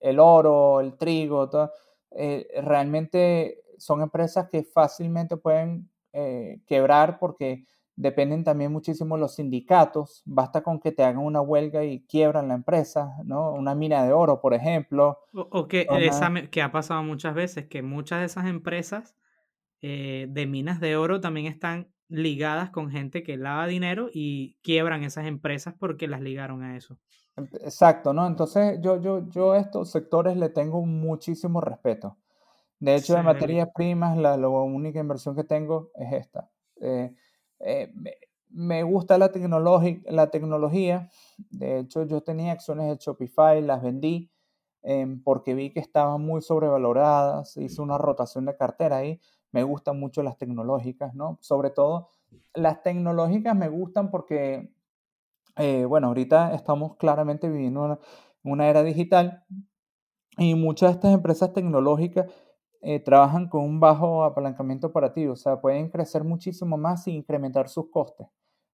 el 0.00 0.18
oro, 0.18 0.80
el 0.80 0.96
trigo, 0.96 1.48
todo, 1.48 1.72
eh, 2.10 2.46
realmente 2.62 3.62
son 3.78 4.02
empresas 4.02 4.48
que 4.50 4.62
fácilmente 4.62 5.36
pueden 5.36 5.90
quebrar 6.68 7.18
porque 7.18 7.64
dependen 7.96 8.44
también 8.44 8.70
muchísimo 8.70 9.16
de 9.16 9.22
los 9.22 9.34
sindicatos. 9.34 10.22
Basta 10.24 10.62
con 10.62 10.78
que 10.78 10.92
te 10.92 11.02
hagan 11.02 11.18
una 11.18 11.40
huelga 11.40 11.82
y 11.82 12.06
quiebran 12.06 12.46
la 12.46 12.54
empresa, 12.54 13.16
¿no? 13.24 13.50
Una 13.50 13.74
mina 13.74 14.04
de 14.04 14.12
oro, 14.12 14.40
por 14.40 14.54
ejemplo. 14.54 15.18
O, 15.32 15.66
que, 15.66 15.88
que 16.52 16.62
ha 16.62 16.70
pasado 16.70 17.02
muchas 17.02 17.34
veces, 17.34 17.66
que 17.66 17.82
muchas 17.82 18.20
de 18.20 18.26
esas 18.26 18.46
empresas 18.46 19.16
eh, 19.86 20.28
de 20.30 20.46
minas 20.46 20.80
de 20.80 20.96
oro 20.96 21.20
también 21.20 21.44
están 21.44 21.92
ligadas 22.08 22.70
con 22.70 22.90
gente 22.90 23.22
que 23.22 23.36
lava 23.36 23.66
dinero 23.66 24.08
y 24.10 24.56
quiebran 24.62 25.04
esas 25.04 25.26
empresas 25.26 25.74
porque 25.78 26.08
las 26.08 26.22
ligaron 26.22 26.62
a 26.62 26.74
eso. 26.74 26.98
Exacto, 27.36 28.14
¿no? 28.14 28.26
Entonces 28.26 28.78
yo, 28.80 28.98
yo, 28.98 29.28
yo 29.28 29.52
a 29.52 29.58
estos 29.58 29.90
sectores 29.90 30.38
le 30.38 30.48
tengo 30.48 30.86
muchísimo 30.86 31.60
respeto. 31.60 32.16
De 32.80 32.96
hecho, 32.96 33.14
de 33.14 33.22
materias 33.22 33.68
primas, 33.74 34.16
la, 34.16 34.38
la, 34.38 34.48
única 34.48 35.00
inversión 35.00 35.36
que 35.36 35.44
tengo 35.44 35.90
es 35.96 36.14
esta. 36.14 36.50
Eh, 36.80 37.14
eh, 37.60 37.92
me, 38.48 38.84
gusta 38.84 39.18
la, 39.18 39.30
la 40.06 40.30
tecnología. 40.30 41.10
De 41.50 41.80
hecho, 41.80 42.04
yo 42.06 42.22
tenía 42.22 42.52
acciones 42.52 42.88
de 42.88 42.96
Shopify, 42.96 43.60
las 43.60 43.82
vendí 43.82 44.30
em, 44.82 45.22
porque 45.22 45.54
vi 45.54 45.74
que 45.74 45.80
estaban 45.80 46.22
muy 46.22 46.40
sobrevaloradas. 46.40 47.58
Hice 47.58 47.82
una 47.82 47.98
rotación 47.98 48.46
de 48.46 48.56
cartera 48.56 48.96
ahí. 48.96 49.20
Me 49.54 49.62
gustan 49.62 50.00
mucho 50.00 50.22
las 50.24 50.36
tecnológicas, 50.36 51.14
¿no? 51.14 51.38
Sobre 51.40 51.70
todo, 51.70 52.10
las 52.54 52.82
tecnológicas 52.82 53.54
me 53.54 53.68
gustan 53.68 54.10
porque, 54.10 54.72
eh, 55.56 55.84
bueno, 55.84 56.08
ahorita 56.08 56.54
estamos 56.54 56.96
claramente 56.96 57.48
viviendo 57.48 57.84
una, 57.84 57.98
una 58.42 58.68
era 58.68 58.82
digital 58.82 59.44
y 60.38 60.56
muchas 60.56 60.90
de 60.90 60.94
estas 60.94 61.14
empresas 61.14 61.52
tecnológicas 61.52 62.26
eh, 62.82 62.98
trabajan 62.98 63.48
con 63.48 63.62
un 63.62 63.78
bajo 63.78 64.24
apalancamiento 64.24 64.88
operativo, 64.88 65.34
o 65.34 65.36
sea, 65.36 65.60
pueden 65.60 65.88
crecer 65.88 66.24
muchísimo 66.24 66.76
más 66.76 67.04
sin 67.04 67.14
incrementar 67.14 67.68
sus 67.68 67.88
costes. 67.90 68.26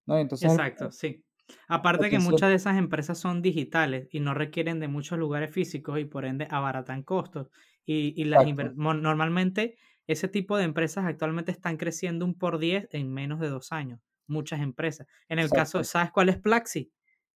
¿no? 0.06 0.16
Entonces, 0.16 0.50
Exacto, 0.50 0.90
sí. 0.90 1.24
Aparte 1.68 2.08
que 2.08 2.18
muchas 2.18 2.48
de 2.48 2.54
esas 2.54 2.78
empresas 2.78 3.18
son 3.18 3.42
digitales 3.42 4.08
y 4.10 4.20
no 4.20 4.34
requieren 4.34 4.80
de 4.80 4.88
muchos 4.88 5.18
lugares 5.18 5.52
físicos 5.52 5.98
y 5.98 6.06
por 6.06 6.24
ende 6.24 6.48
abaratan 6.50 7.02
costos. 7.02 7.50
Y, 7.84 8.14
y 8.16 8.24
las 8.24 8.46
normalmente 8.46 9.76
ese 10.12 10.26
tipo 10.26 10.56
de 10.56 10.64
empresas 10.64 11.04
actualmente 11.04 11.52
están 11.52 11.76
creciendo 11.76 12.24
un 12.24 12.34
por 12.34 12.58
10 12.58 12.88
en 12.90 13.12
menos 13.12 13.38
de 13.38 13.48
dos 13.48 13.70
años. 13.70 14.00
Muchas 14.26 14.60
empresas. 14.60 15.06
En 15.28 15.38
el 15.38 15.50
caso, 15.50 15.84
¿sabes 15.84 16.10
cuál 16.10 16.28
es 16.28 16.38
Plaxi? 16.38 16.92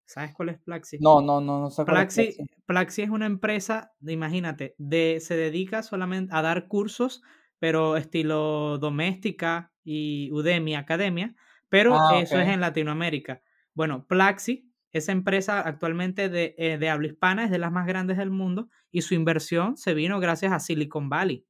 ¿Sabes 0.05 0.33
cuál 0.33 0.49
es 0.49 0.59
Plaxi? 0.59 0.97
No, 0.99 1.21
no, 1.21 1.39
no, 1.39 1.59
no 1.59 1.69
sé 1.69 1.85
Plaxi, 1.85 2.21
es 2.21 2.37
Plaxi. 2.65 3.03
es 3.03 3.09
una 3.09 3.27
empresa, 3.27 3.93
imagínate, 4.01 4.75
de, 4.77 5.19
se 5.21 5.35
dedica 5.35 5.83
solamente 5.83 6.33
a 6.35 6.41
dar 6.41 6.67
cursos, 6.67 7.21
pero 7.59 7.95
estilo 7.95 8.79
doméstica 8.79 9.71
y 9.83 10.31
Udemy 10.31 10.75
Academia, 10.75 11.35
pero 11.69 11.95
ah, 11.95 12.19
eso 12.19 12.39
es 12.39 12.49
en 12.49 12.59
Latinoamérica. 12.59 13.41
Bueno, 13.75 14.05
Plaxi, 14.07 14.67
esa 14.91 15.11
empresa 15.11 15.61
actualmente 15.61 16.29
de, 16.29 16.55
eh, 16.57 16.77
de 16.79 16.89
habla 16.89 17.07
hispana 17.07 17.45
es 17.45 17.51
de 17.51 17.59
las 17.59 17.71
más 17.71 17.85
grandes 17.85 18.17
del 18.17 18.31
mundo 18.31 18.69
y 18.91 19.01
su 19.01 19.13
inversión 19.13 19.77
se 19.77 19.93
vino 19.93 20.19
gracias 20.19 20.51
a 20.51 20.59
Silicon 20.59 21.09
Valley. 21.09 21.45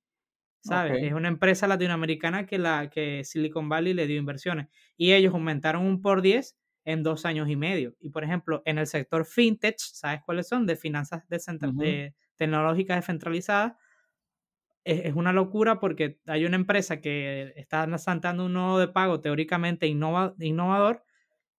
¿Sabes? 0.63 1.03
Es 1.03 1.11
una 1.11 1.27
empresa 1.27 1.67
latinoamericana 1.67 2.45
que, 2.45 2.57
la, 2.57 2.89
que 2.89 3.25
Silicon 3.25 3.67
Valley 3.67 3.93
le 3.93 4.07
dio 4.07 4.17
inversiones 4.17 4.67
y 4.95 5.11
ellos 5.11 5.33
aumentaron 5.33 5.85
un 5.85 6.01
por 6.01 6.21
10 6.21 6.57
en 6.85 7.03
dos 7.03 7.25
años 7.25 7.49
y 7.49 7.55
medio. 7.55 7.95
Y 7.99 8.09
por 8.09 8.23
ejemplo, 8.23 8.61
en 8.65 8.77
el 8.77 8.87
sector 8.87 9.25
fintech, 9.25 9.77
¿sabes 9.77 10.21
cuáles 10.25 10.47
son? 10.47 10.65
De 10.65 10.75
finanzas 10.77 11.23
de 11.27 12.13
tecnológicas 12.35 12.97
descentralizadas. 12.97 13.73
Es, 14.85 15.13
una 15.15 15.31
locura 15.31 15.79
porque 15.79 16.19
hay 16.27 16.45
una 16.45 16.57
empresa 16.57 16.99
que 16.99 17.53
está 17.55 17.85
lanzando 17.87 18.45
un 18.45 18.53
nodo 18.53 18.79
de 18.79 18.89
pago 18.89 19.21
teóricamente 19.21 19.87
innovador 19.87 21.03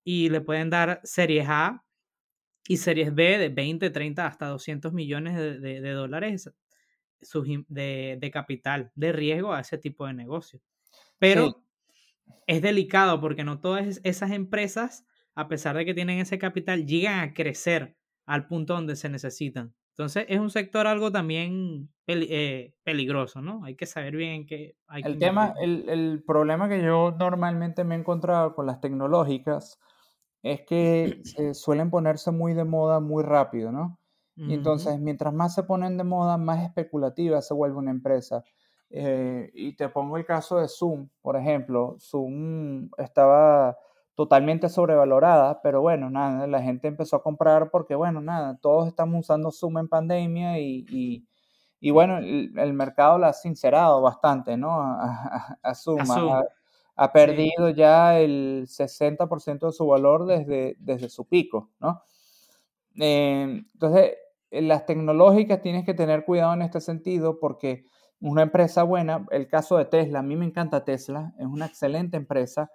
y 0.03 0.29
le 0.29 0.43
pueden 0.43 0.69
dar 0.69 1.01
series 1.05 1.47
A 1.49 1.85
y 2.69 2.79
series 2.79 3.15
B 3.15 3.39
de 3.39 3.49
20, 3.49 3.91
30, 3.91 4.27
hasta 4.27 4.47
200 4.49 4.93
millones 4.93 5.37
de, 5.37 5.91
dólares 5.91 6.51
de, 7.69 8.19
de, 8.21 8.31
capital, 8.31 8.93
de 8.95 9.13
riesgo 9.13 9.53
a 9.53 9.61
ese 9.61 9.79
tipo 9.79 10.07
de 10.07 10.15
negocio. 10.15 10.61
Pero 11.19 11.63
es 12.47 12.63
delicado 12.63 13.21
porque 13.21 13.45
no 13.45 13.61
todas 13.61 14.01
esas 14.03 14.31
empresas 14.31 15.07
a 15.35 15.49
pesar 15.49 15.77
de 15.77 15.85
que 15.85 15.95
tienen 15.95 16.19
ese 16.19 16.39
capital, 16.39 16.87
llegan 16.87 17.21
a 17.21 17.35
crecer 17.35 17.97
al 18.27 18.47
punto 18.47 18.75
donde 18.75 18.97
se 18.97 19.09
necesitan. 19.09 19.75
Entonces 19.91 20.27
es 20.29 20.41
un 20.41 20.51
sector 20.51 20.87
algo 20.87 21.13
también 21.13 21.89
eh, 22.07 22.75
peligroso, 22.83 23.41
¿no? 23.41 23.65
Hay 23.65 23.77
que 23.77 23.87
saber 23.87 24.17
bien 24.17 24.47
qué 24.47 24.77
hay 24.89 25.03
el 25.05 25.19
tema, 25.19 25.55
el, 25.61 25.89
el, 25.89 26.23
problema 26.25 26.69
que 26.69 26.83
yo 26.83 27.15
normalmente 27.17 27.85
me 27.85 27.95
he 27.95 27.99
encontrado 27.99 28.55
con 28.55 28.67
las 28.67 28.81
tecnológicas 28.81 29.79
es 30.43 30.63
que 30.63 31.21
suelen 31.55 31.91
ponerse 31.91 32.33
muy 32.33 32.55
de 32.55 32.65
moda 32.65 32.99
muy 32.99 33.23
rápido, 33.23 33.71
¿no? 33.71 34.01
Y 34.37 34.53
entonces, 34.53 34.99
mientras 34.99 35.33
más 35.33 35.55
se 35.55 35.63
ponen 35.63 35.97
de 35.97 36.03
moda, 36.05 36.37
más 36.39 36.65
especulativa 36.65 37.41
se 37.41 37.55
vuelve 37.55 37.79
una 37.79 37.93
empresa. 37.93 38.45
Eh, 38.91 39.51
y 39.55 39.75
te 39.77 39.89
pongo 39.89 40.17
el 40.17 40.25
caso 40.25 40.59
de 40.59 40.69
Zoom, 40.69 41.09
por 41.23 41.37
ejemplo. 41.37 41.97
Zoom 42.01 42.91
estaba 42.99 43.77
totalmente 44.15 44.69
sobrevalorada, 44.69 45.61
pero 45.63 45.81
bueno, 45.81 46.11
nada, 46.11 46.47
la 46.47 46.63
gente 46.63 46.89
empezó 46.89 47.17
a 47.17 47.23
comprar 47.23 47.71
porque, 47.71 47.95
bueno, 47.95 48.21
nada, 48.21 48.57
todos 48.61 48.87
estamos 48.89 49.21
usando 49.21 49.51
Zoom 49.51 49.79
en 49.79 49.89
pandemia 49.89 50.61
y, 50.61 51.27
y, 51.81 51.91
bueno, 51.91 52.19
el, 52.19 52.73
mercado 52.73 53.19
la 53.19 53.29
ha 53.29 53.33
sincerado 53.33 54.01
bastante, 54.01 54.57
¿no? 54.57 54.81
A, 54.81 55.75
Zoom. 55.75 56.01
Ha, 56.97 57.13
perdido 57.13 57.71
ya 57.71 58.21
el 58.21 58.69
60% 58.69 59.67
de 59.67 59.73
su 59.73 59.87
valor 59.87 60.27
desde, 60.27 60.77
desde 60.79 61.09
su 61.09 61.25
pico, 61.27 61.71
¿no? 61.81 62.03
Eh, 63.01 63.65
entonces, 63.75 64.13
las 64.63 64.87
tecnológicas 64.87 65.63
tienes 65.63 65.85
que 65.85 65.95
tener 65.95 66.25
cuidado 66.25 66.55
en 66.55 66.63
este 66.63 66.81
sentido 66.81 67.39
porque 67.41 67.85
una 68.21 68.43
empresa 68.43 68.83
buena, 68.83 69.27
el 69.31 69.49
caso 69.49 69.77
de 69.77 69.85
Tesla, 69.85 70.21
a 70.21 70.23
mí 70.23 70.37
me 70.37 70.47
encanta 70.47 70.85
Tesla, 70.85 71.35
es 71.39 71.47
una 71.47 71.67
excelente 71.67 72.17
empresa, 72.17 72.71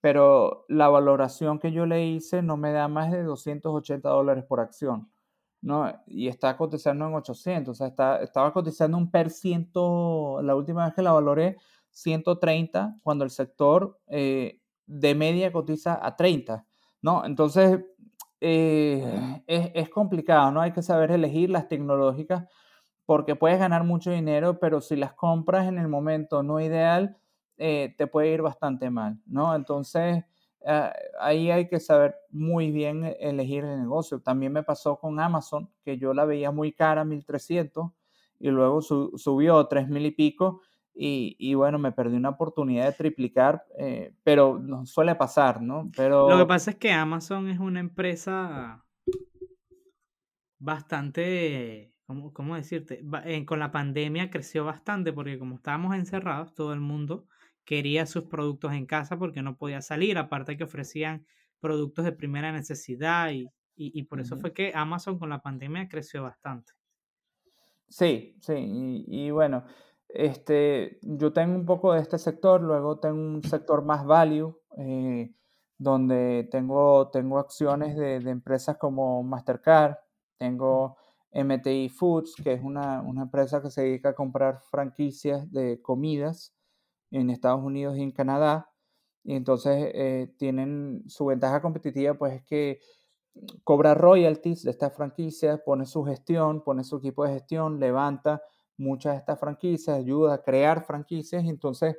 pero 0.00 0.64
la 0.68 0.88
valoración 0.88 1.58
que 1.58 1.72
yo 1.72 1.86
le 1.86 2.06
hice 2.06 2.42
no 2.42 2.56
me 2.56 2.72
da 2.72 2.88
más 2.88 3.10
de 3.10 3.22
280 3.22 4.08
dólares 4.08 4.44
por 4.44 4.60
acción, 4.60 5.10
¿no? 5.60 5.92
Y 6.06 6.28
está 6.28 6.56
cotizando 6.56 7.06
en 7.08 7.14
800, 7.14 7.72
o 7.72 7.74
sea, 7.74 7.88
está, 7.88 8.22
estaba 8.22 8.52
cotizando 8.52 8.96
un 8.96 9.10
per 9.10 9.30
ciento, 9.30 10.40
la 10.42 10.54
última 10.54 10.86
vez 10.86 10.94
que 10.94 11.02
la 11.02 11.12
valoré, 11.12 11.56
130, 11.90 12.98
cuando 13.02 13.24
el 13.24 13.30
sector 13.30 13.98
eh, 14.06 14.60
de 14.86 15.14
media 15.14 15.52
cotiza 15.52 15.98
a 16.00 16.14
30, 16.14 16.66
¿no? 17.02 17.24
Entonces, 17.24 17.80
eh, 18.40 19.42
es, 19.46 19.70
es 19.74 19.88
complicado, 19.90 20.50
¿no? 20.52 20.60
Hay 20.60 20.72
que 20.72 20.82
saber 20.82 21.10
elegir 21.10 21.50
las 21.50 21.68
tecnológicas 21.68 22.44
porque 23.06 23.36
puedes 23.36 23.58
ganar 23.58 23.84
mucho 23.84 24.10
dinero, 24.10 24.58
pero 24.58 24.80
si 24.80 24.96
las 24.96 25.14
compras 25.14 25.68
en 25.68 25.78
el 25.78 25.88
momento 25.88 26.42
no 26.42 26.60
ideal, 26.60 27.16
eh, 27.56 27.94
te 27.96 28.06
puede 28.06 28.28
ir 28.32 28.42
bastante 28.42 28.90
mal, 28.90 29.20
¿no? 29.26 29.54
Entonces, 29.54 30.24
ah, 30.66 30.92
ahí 31.20 31.50
hay 31.50 31.68
que 31.68 31.80
saber 31.80 32.16
muy 32.30 32.70
bien 32.72 33.04
elegir 33.20 33.64
el 33.64 33.78
negocio. 33.80 34.20
También 34.20 34.52
me 34.52 34.62
pasó 34.64 34.98
con 34.98 35.20
Amazon, 35.20 35.70
que 35.84 35.98
yo 35.98 36.12
la 36.14 36.24
veía 36.24 36.50
muy 36.50 36.72
cara, 36.72 37.04
1300, 37.04 37.92
y 38.40 38.48
luego 38.50 38.82
subió 38.82 39.66
3000 39.66 40.06
y 40.06 40.10
pico, 40.10 40.60
y, 40.98 41.54
bueno, 41.54 41.78
me 41.78 41.92
perdí 41.92 42.16
una 42.16 42.30
oportunidad 42.30 42.86
de 42.86 42.92
triplicar, 42.92 43.64
eh, 43.78 44.14
pero 44.24 44.58
no 44.58 44.86
suele 44.86 45.14
pasar, 45.14 45.60
¿no? 45.60 45.90
Pero... 45.94 46.30
Lo 46.30 46.38
que 46.38 46.46
pasa 46.46 46.70
es 46.70 46.76
que 46.76 46.92
Amazon 46.92 47.48
es 47.48 47.58
una 47.58 47.80
empresa 47.80 48.82
bastante 50.58 51.92
¿cómo, 52.06 52.32
cómo 52.32 52.56
decirte? 52.56 53.04
Eh, 53.24 53.44
con 53.44 53.58
la 53.58 53.72
pandemia 53.72 54.30
creció 54.30 54.64
bastante 54.64 55.12
porque 55.12 55.38
como 55.38 55.56
estábamos 55.56 55.94
encerrados, 55.94 56.54
todo 56.54 56.72
el 56.72 56.80
mundo 56.80 57.26
quería 57.64 58.06
sus 58.06 58.24
productos 58.24 58.72
en 58.72 58.86
casa 58.86 59.18
porque 59.18 59.42
no 59.42 59.56
podía 59.56 59.82
salir, 59.82 60.16
aparte 60.18 60.56
que 60.56 60.64
ofrecían 60.64 61.26
productos 61.60 62.04
de 62.04 62.12
primera 62.12 62.52
necesidad 62.52 63.32
y, 63.32 63.50
y, 63.74 64.04
por 64.04 64.20
eso 64.20 64.38
fue 64.38 64.52
que 64.52 64.72
Amazon 64.74 65.18
con 65.18 65.28
la 65.28 65.42
pandemia 65.42 65.88
creció 65.88 66.22
bastante. 66.22 66.72
Sí, 67.88 68.36
sí, 68.40 68.54
y, 69.08 69.30
bueno, 69.30 69.64
este, 70.08 70.98
yo 71.02 71.32
tengo 71.32 71.54
un 71.56 71.66
poco 71.66 71.92
de 71.92 72.00
este 72.00 72.18
sector, 72.18 72.62
luego 72.62 72.98
tengo 72.98 73.16
un 73.18 73.42
sector 73.42 73.84
más 73.84 74.04
value, 74.04 74.58
eh, 74.78 75.32
donde 75.78 76.48
tengo, 76.50 77.10
tengo 77.10 77.38
acciones 77.38 77.96
de, 77.96 78.16
empresas 78.16 78.78
como 78.78 79.22
Mastercard, 79.22 79.96
tengo 80.38 80.96
MTI 81.32 81.88
Foods, 81.90 82.34
que 82.42 82.54
es 82.54 82.62
una, 82.62 83.02
una 83.02 83.22
empresa 83.22 83.60
que 83.60 83.70
se 83.70 83.82
dedica 83.82 84.10
a 84.10 84.14
comprar 84.14 84.60
franquicias 84.60 85.50
de 85.52 85.82
comidas 85.82 86.54
en 87.10 87.30
Estados 87.30 87.62
Unidos 87.62 87.96
y 87.98 88.02
en 88.02 88.12
Canadá. 88.12 88.70
Y 89.24 89.34
entonces 89.34 89.90
eh, 89.92 90.32
tienen 90.38 91.02
su 91.08 91.26
ventaja 91.26 91.60
competitiva, 91.60 92.14
pues 92.14 92.34
es 92.34 92.42
que 92.44 92.80
cobra 93.64 93.94
royalties 93.94 94.62
de 94.62 94.70
estas 94.70 94.94
franquicias, 94.94 95.60
pone 95.60 95.84
su 95.84 96.04
gestión, 96.04 96.62
pone 96.62 96.84
su 96.84 96.96
equipo 96.96 97.24
de 97.24 97.34
gestión, 97.34 97.80
levanta 97.80 98.42
muchas 98.76 99.14
de 99.14 99.18
estas 99.18 99.38
franquicias, 99.40 99.96
ayuda 99.96 100.34
a 100.34 100.42
crear 100.42 100.84
franquicias 100.84 101.44
entonces 101.44 101.96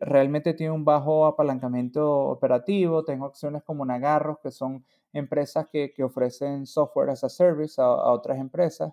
realmente 0.00 0.54
tiene 0.54 0.72
un 0.72 0.84
bajo 0.84 1.26
apalancamiento 1.26 2.28
operativo. 2.28 3.04
Tengo 3.04 3.26
acciones 3.26 3.62
como 3.62 3.84
Nagarros, 3.84 4.38
que 4.42 4.50
son 4.50 4.84
empresas 5.12 5.68
que, 5.70 5.92
que 5.92 6.04
ofrecen 6.04 6.66
software 6.66 7.10
as 7.10 7.24
a 7.24 7.28
service 7.28 7.80
a, 7.80 7.84
a 7.84 8.12
otras 8.12 8.38
empresas, 8.38 8.92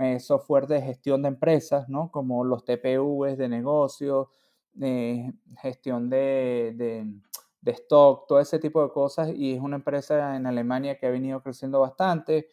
eh, 0.00 0.20
software 0.20 0.66
de 0.66 0.80
gestión 0.80 1.22
de 1.22 1.28
empresas, 1.28 1.88
¿no? 1.88 2.10
Como 2.10 2.44
los 2.44 2.64
TPVs 2.64 3.36
de 3.36 3.48
negocios, 3.48 4.28
eh, 4.80 5.32
gestión 5.60 6.08
de, 6.08 6.72
de, 6.76 7.06
de, 7.60 7.72
stock, 7.72 8.26
todo 8.26 8.40
ese 8.40 8.58
tipo 8.58 8.82
de 8.82 8.90
cosas. 8.90 9.30
Y 9.34 9.54
es 9.54 9.60
una 9.60 9.76
empresa 9.76 10.36
en 10.36 10.46
Alemania 10.46 10.98
que 10.98 11.06
ha 11.06 11.10
venido 11.10 11.42
creciendo 11.42 11.80
bastante. 11.80 12.48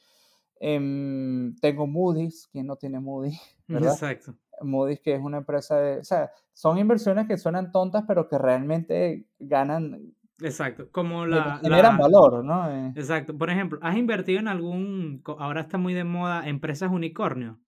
Em, 0.60 1.56
tengo 1.62 1.88
Moody's, 1.88 2.50
¿quién 2.52 2.68
no 2.68 2.76
tiene 2.76 3.00
Moody's? 3.00 3.40
¿verdad? 3.68 3.94
Exacto. 3.94 4.36
Moody's, 4.62 5.00
que 5.00 5.16
es 5.16 5.22
una 5.22 5.38
empresa 5.38 5.78
de, 5.78 6.00
o 6.00 6.04
sea, 6.04 6.32
son 6.54 6.78
inversiones 6.78 7.28
que 7.28 7.38
suenan 7.38 7.72
tontas, 7.72 8.04
pero 8.08 8.28
que 8.28 8.38
realmente 8.38 9.26
ganan. 9.40 10.14
Exacto, 10.42 10.90
como 10.92 11.26
la... 11.26 11.60
Generan 11.62 11.98
valor, 11.98 12.44
¿no? 12.44 12.70
Eh. 12.70 12.94
Exacto. 12.96 13.38
Por 13.38 13.50
ejemplo, 13.50 13.80
¿has 13.82 13.98
invertido 13.98 14.40
en 14.40 14.48
algún, 14.48 15.22
ahora 15.38 15.62
está 15.62 15.78
muy 15.78 15.94
de 15.94 16.04
moda, 16.04 16.48
empresas 16.48 16.92
unicornio? 16.92 17.60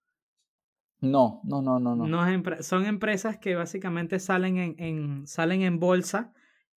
No, 1.02 1.42
no, 1.44 1.62
no, 1.62 1.80
no, 1.80 1.96
no. 1.96 2.06
no 2.06 2.64
son 2.64 2.86
empresas 2.86 3.38
que 3.40 3.56
básicamente 3.56 4.20
salen 4.20 4.58
en, 4.58 4.76
en, 4.78 5.28
salen 5.28 5.64
en 5.64 5.80
bolsa 5.80 6.32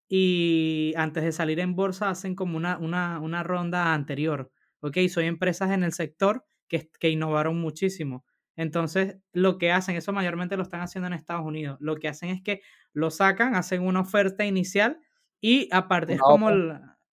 y 0.09 0.95
antes 0.97 1.25
de 1.25 1.33
salir 1.33 1.61
en 1.61 1.75
bolsa 1.77 2.09
hacen 2.09 2.35
como 2.35 2.57
una, 2.57 2.79
una, 2.79 3.21
una 3.21 3.43
ronda 3.43 3.93
anterior. 3.93 4.51
Ok, 4.85 4.99
son 5.09 5.25
empresas 5.25 5.71
en 5.71 5.83
el 5.83 5.93
sector 5.93 6.45
que, 6.69 6.91
que 6.99 7.11
innovaron 7.11 7.59
muchísimo. 7.59 8.25
Entonces, 8.57 9.17
lo 9.33 9.59
que 9.59 9.73
hacen, 9.73 9.97
eso 9.97 10.13
mayormente 10.13 10.57
lo 10.57 10.63
están 10.63 10.81
haciendo 10.81 11.09
en 11.09 11.15
Estados 11.15 11.45
Unidos, 11.45 11.77
lo 11.81 11.97
que 11.97 12.09
hacen 12.09 12.31
es 12.31 12.43
que 12.43 12.61
lo 12.93 13.11
sacan, 13.11 13.55
hacen 13.55 13.83
una 13.83 14.01
oferta 14.01 14.45
inicial 14.45 14.99
y 15.41 15.69
aparte 15.73 16.15
es 16.15 16.21
como 16.21 16.51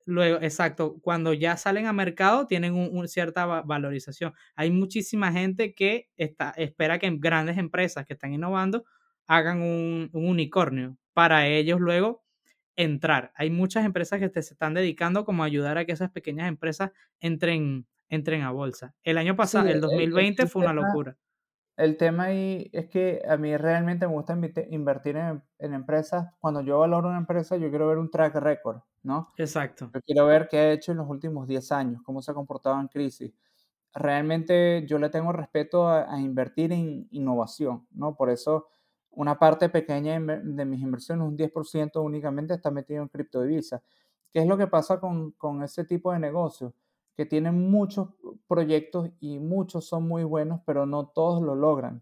luego, 0.05 0.39
exacto, 0.41 0.97
cuando 1.01 1.33
ya 1.33 1.57
salen 1.57 1.85
a 1.85 1.93
mercado 1.93 2.47
tienen 2.47 2.73
una 2.73 3.07
cierta 3.07 3.45
valorización. 3.45 4.33
Hay 4.55 4.71
muchísima 4.71 5.31
gente 5.31 5.73
que 5.73 6.09
está, 6.17 6.51
espera 6.57 6.99
que 6.99 7.09
grandes 7.17 7.57
empresas 7.57 8.05
que 8.05 8.13
están 8.13 8.33
innovando 8.33 8.83
hagan 9.27 9.61
un, 9.61 10.09
unicornio 10.13 10.97
para 11.13 11.47
ellos 11.47 11.79
luego 11.79 12.23
entrar. 12.75 13.31
Hay 13.35 13.49
muchas 13.49 13.85
empresas 13.85 14.19
que 14.19 14.29
se 14.41 14.53
están 14.53 14.73
dedicando 14.73 15.25
como 15.25 15.43
a 15.43 15.45
ayudar 15.45 15.77
a 15.77 15.85
que 15.85 15.91
esas 15.91 16.11
pequeñas 16.11 16.47
empresas 16.47 16.91
entren, 17.19 17.85
entren 18.09 18.41
a 18.41 18.51
bolsa. 18.51 18.93
El 19.03 19.17
año 19.17 19.35
pasado, 19.35 19.67
el 19.67 19.81
2020, 19.81 20.47
fue 20.47 20.63
una 20.63 20.73
locura 20.73 21.17
el 21.81 21.97
tema 21.97 22.25
ahí 22.25 22.69
es 22.73 22.87
que 22.89 23.23
a 23.27 23.37
mí 23.37 23.55
realmente 23.57 24.07
me 24.07 24.13
gusta 24.13 24.37
invertir 24.69 25.17
en, 25.17 25.73
empresas. 25.73 26.31
Cuando 26.39 26.61
yo 26.61 26.79
valoro 26.79 27.09
una 27.09 27.17
empresa, 27.17 27.57
yo 27.57 27.69
quiero 27.69 27.87
ver 27.87 27.97
un 27.97 28.11
track 28.11 28.35
record, 28.35 28.81
¿no? 29.01 29.33
Exacto. 29.37 29.89
Yo 29.93 30.01
quiero 30.01 30.27
ver 30.27 30.47
qué 30.47 30.57
ha 30.57 30.71
hecho 30.73 30.91
en 30.91 30.99
los 30.99 31.09
últimos 31.09 31.47
10 31.47 31.71
años, 31.71 32.01
cómo 32.03 32.21
se 32.21 32.31
ha 32.31 32.33
comportado 32.35 32.79
en 32.79 32.87
crisis. 32.87 33.33
Realmente 33.93 34.85
yo 34.87 34.99
le 34.99 35.09
tengo 35.09 35.31
respeto 35.31 35.89
a, 35.89 36.19
invertir 36.19 36.71
en 36.71 37.07
innovación, 37.11 37.87
¿no? 37.91 38.15
Por 38.15 38.29
eso 38.29 38.67
una 39.11 39.37
parte 39.37 39.69
pequeña 39.69 40.19
de 40.19 40.65
mis 40.65 40.81
inversiones, 40.81 41.27
un 41.27 41.37
10% 41.37 42.03
únicamente, 42.03 42.53
está 42.53 42.71
metido 42.71 43.01
en 43.03 43.09
criptodivisas. 43.09 43.81
¿Qué 44.31 44.39
es 44.39 44.47
lo 44.47 44.57
que 44.57 44.67
pasa 44.67 44.99
con, 44.99 45.31
con 45.31 45.63
ese 45.63 45.83
tipo 45.85 46.11
de 46.11 46.19
negocios? 46.19 46.73
que 47.15 47.25
tienen 47.25 47.69
muchos 47.69 48.09
proyectos 48.47 49.09
y 49.19 49.39
muchos 49.39 49.85
son 49.85 50.07
muy 50.07 50.23
buenos, 50.23 50.61
pero 50.65 50.85
no 50.85 51.07
todos 51.07 51.41
lo 51.41 51.55
logran. 51.55 52.01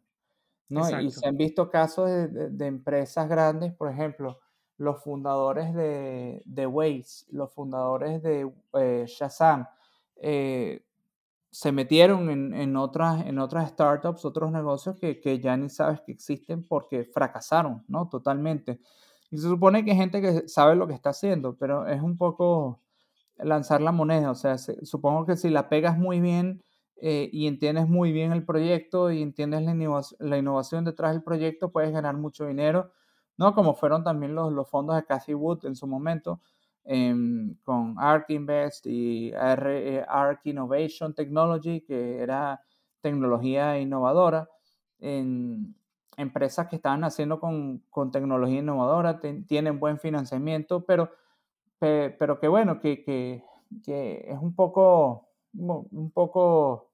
¿no? 0.69 0.88
Y 1.02 1.12
se 1.12 1.28
han 1.28 1.36
visto 1.36 1.69
casos 1.69 2.10
de, 2.10 2.65
empresas 2.65 3.28
grandes, 3.28 3.74
por 3.74 3.91
ejemplo, 3.91 4.39
los 4.78 5.04
fundadores 5.04 5.74
de, 5.74 6.43
de 6.45 6.67
Waze, 6.67 7.26
los 7.32 7.52
fundadores 7.52 8.22
de 8.22 8.50
eh, 8.74 9.06
Shazam, 9.08 9.67
eh, 10.17 10.86
se 11.51 11.71
metieron 11.71 12.29
en, 12.29 12.53
en, 12.53 12.75
otras, 12.77 13.25
en 13.25 13.39
otras 13.39 13.69
startups, 13.69 14.25
otros 14.25 14.51
negocios 14.51 14.95
que, 14.99 15.19
que, 15.19 15.39
ya 15.39 15.57
ni 15.57 15.69
sabes 15.69 16.01
que 16.01 16.12
existen 16.12 16.63
porque 16.63 17.05
fracasaron, 17.05 17.83
¿no? 17.88 18.07
Totalmente. 18.07 18.79
Y 19.31 19.38
se 19.38 19.47
supone 19.47 19.83
que 19.83 19.91
hay 19.91 19.97
gente 19.97 20.21
que 20.21 20.47
sabe 20.47 20.75
lo 20.75 20.88
que 20.88 20.93
está 20.93 21.12
haciendo, 21.12 21.55
pero 21.57 21.88
es 21.88 22.01
un 22.01 22.17
poco 22.17 22.81
lanzar 23.38 23.81
la 23.81 23.91
moneda. 23.91 24.31
O 24.31 24.35
sea, 24.35 24.57
supongo 24.57 25.25
que 25.25 25.38
si 25.38 25.49
la 25.49 25.69
pegas 25.69 25.97
muy 25.97 26.19
bien 26.19 26.63
eh, 26.97 27.29
y 27.31 27.47
entiendes 27.47 27.88
muy 27.88 28.12
bien 28.12 28.31
el 28.31 28.45
proyecto 28.45 29.12
y 29.12 29.21
entiendes 29.21 29.63
la 30.19 30.38
innovación, 30.38 30.85
detrás 30.85 31.13
del 31.13 31.23
proyecto, 31.23 31.71
puedes 31.71 31.91
ganar 31.91 32.17
mucho 32.17 32.45
dinero, 32.45 32.91
¿no? 33.38 33.53
Como 33.55 33.75
fueron 33.75 34.03
también 34.03 34.35
los, 34.35 34.51
los 34.51 34.69
fondos 34.69 34.95
de 34.95 35.05
Cathy 35.05 35.33
Wood 35.33 35.65
en 35.65 35.75
su 35.75 35.88
momento, 35.88 36.41
con 37.63 37.95
ARK 37.97 38.30
Invest 38.32 38.88
y 38.88 39.32
eh, 39.34 40.06
ARK 40.08 40.41
Innovation 40.45 41.13
Technology, 41.13 41.82
que 41.82 42.19
era 42.19 42.62
tecnología 43.02 43.80
innovadora. 43.80 44.49
En, 44.99 45.75
empresas 46.17 46.67
que 46.67 46.75
estaban 46.75 47.06
haciendo 47.06 47.39
con, 47.39 47.82
con 47.89 48.12
tecnología 48.12 48.60
innovadora, 48.60 49.21
tienen 49.47 49.80
buen 49.80 49.99
financiamiento, 49.99 50.84
pero 50.84 51.10
pero 51.80 52.39
que 52.39 52.47
bueno, 52.47 52.80
que, 52.80 53.04
que, 53.04 53.43
que, 53.86 54.25
es 54.28 54.38
un 54.38 54.54
poco, 54.54 55.30
un 55.54 56.12
poco 56.13 56.91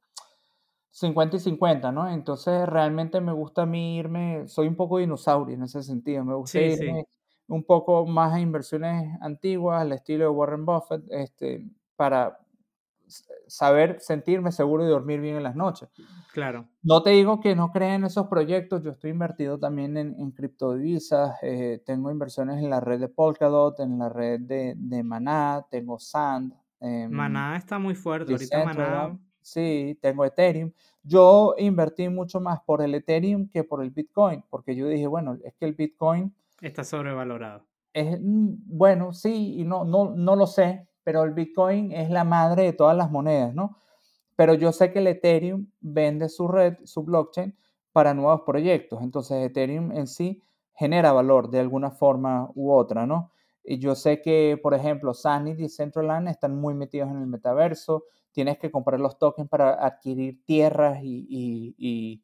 50 0.91 1.38
y 1.38 1.39
50, 1.39 1.91
¿no? 1.91 2.10
Entonces 2.10 2.67
realmente 2.67 3.19
me 3.19 3.34
gusta 3.34 3.63
a 3.63 3.65
mí 3.65 3.97
irme, 3.97 4.47
soy 4.47 4.67
un 4.67 4.75
poco 4.75 4.99
dinosaurio 4.99 5.55
en 5.55 5.63
ese 5.63 5.81
sentido, 5.81 6.23
me 6.23 6.36
gusta 6.36 6.62
irme 6.62 7.08
un 7.47 7.63
poco 7.63 8.05
más 8.05 8.34
a 8.34 8.39
inversiones 8.39 9.17
antiguas, 9.21 9.81
al 9.81 9.91
estilo 9.91 10.25
de 10.25 10.29
Warren 10.29 10.65
Buffett, 10.65 11.03
este, 11.10 11.65
para 11.95 12.39
saber 13.47 13.99
sentirme 13.99 14.51
seguro 14.51 14.84
y 14.84 14.88
dormir 14.88 15.21
bien 15.21 15.36
en 15.36 15.43
las 15.43 15.55
noches. 15.55 15.89
Claro. 16.34 16.67
No 16.81 17.03
te 17.03 17.12
digo 17.12 17.39
que 17.39 17.55
no 17.55 17.71
creen 17.71 17.93
en 17.93 18.05
esos 18.05 18.27
proyectos, 18.27 18.81
yo 18.81 18.89
estoy 18.89 19.12
invertido 19.12 19.60
también 19.60 19.95
en, 19.97 20.19
en 20.19 20.31
criptodivisas, 20.31 21.38
eh, 21.43 21.84
tengo 21.86 22.10
inversiones 22.10 22.58
en 22.58 22.71
la 22.71 22.79
red 22.79 22.99
de 22.99 23.08
Polkadot, 23.08 23.79
en 23.79 23.99
la 23.99 24.10
red 24.10 24.39
de, 24.41 24.73
de 24.75 25.03
Maná, 25.03 25.65
tengo 25.69 25.99
Sand. 25.99 26.53
Eh, 26.79 27.08
Maná 27.08 27.58
está 27.58 27.77
muy 27.77 27.93
fuerte, 27.93 28.31
ahorita 28.31 28.65
Maná. 28.65 29.19
Sí, 29.39 29.99
tengo 30.01 30.25
Ethereum. 30.25 30.71
Yo 31.03 31.53
invertí 31.60 32.10
mucho 32.10 32.39
más 32.39 32.60
por 32.62 32.81
el 32.81 32.95
Ethereum 32.95 33.47
que 33.49 33.63
por 33.63 33.84
el 33.84 33.91
Bitcoin, 33.91 34.43
porque 34.49 34.75
yo 34.75 34.88
dije, 34.88 35.05
bueno, 35.05 35.38
es 35.43 35.53
que 35.53 35.65
el 35.65 35.73
Bitcoin... 35.73 36.34
Está 36.61 36.83
sobrevalorado. 36.83 37.65
Es, 37.93 38.19
mm, 38.19 38.55
bueno, 38.65 39.13
sí, 39.13 39.55
y 39.59 39.63
no, 39.63 39.85
no, 39.85 40.11
no 40.15 40.35
lo 40.35 40.47
sé, 40.47 40.87
pero 41.03 41.23
el 41.23 41.33
Bitcoin 41.33 41.91
es 41.91 42.09
la 42.09 42.23
madre 42.23 42.63
de 42.63 42.73
todas 42.73 42.95
las 42.95 43.11
monedas, 43.11 43.53
¿no? 43.53 43.77
Pero 44.35 44.53
yo 44.53 44.71
sé 44.71 44.91
que 44.91 44.99
el 44.99 45.07
Ethereum 45.07 45.67
vende 45.81 46.29
su 46.29 46.47
red, 46.47 46.77
su 46.83 47.03
blockchain, 47.03 47.55
para 47.91 48.13
nuevos 48.13 48.41
proyectos. 48.45 49.01
Entonces 49.01 49.37
Ethereum 49.45 49.91
en 49.93 50.07
sí 50.07 50.43
genera 50.73 51.13
valor 51.13 51.49
de 51.49 51.59
alguna 51.61 51.91
forma 51.91 52.49
u 52.55 52.73
otra, 52.73 53.05
¿no? 53.05 53.31
Y 53.63 53.79
yo 53.79 53.95
sé 53.95 54.21
que, 54.21 54.59
por 54.61 54.73
ejemplo, 54.73 55.13
Sunny 55.13 55.55
y 55.57 55.69
Centraland 55.69 56.27
están 56.27 56.55
muy 56.55 56.73
metidos 56.73 57.09
en 57.09 57.17
el 57.17 57.27
metaverso. 57.27 58.03
Tienes 58.31 58.57
que 58.59 58.69
comprar 58.71 58.99
los 58.99 59.17
tokens 59.17 59.49
para 59.49 59.73
adquirir 59.85 60.43
tierras 60.45 60.99
y, 61.01 61.25
y 61.77 62.21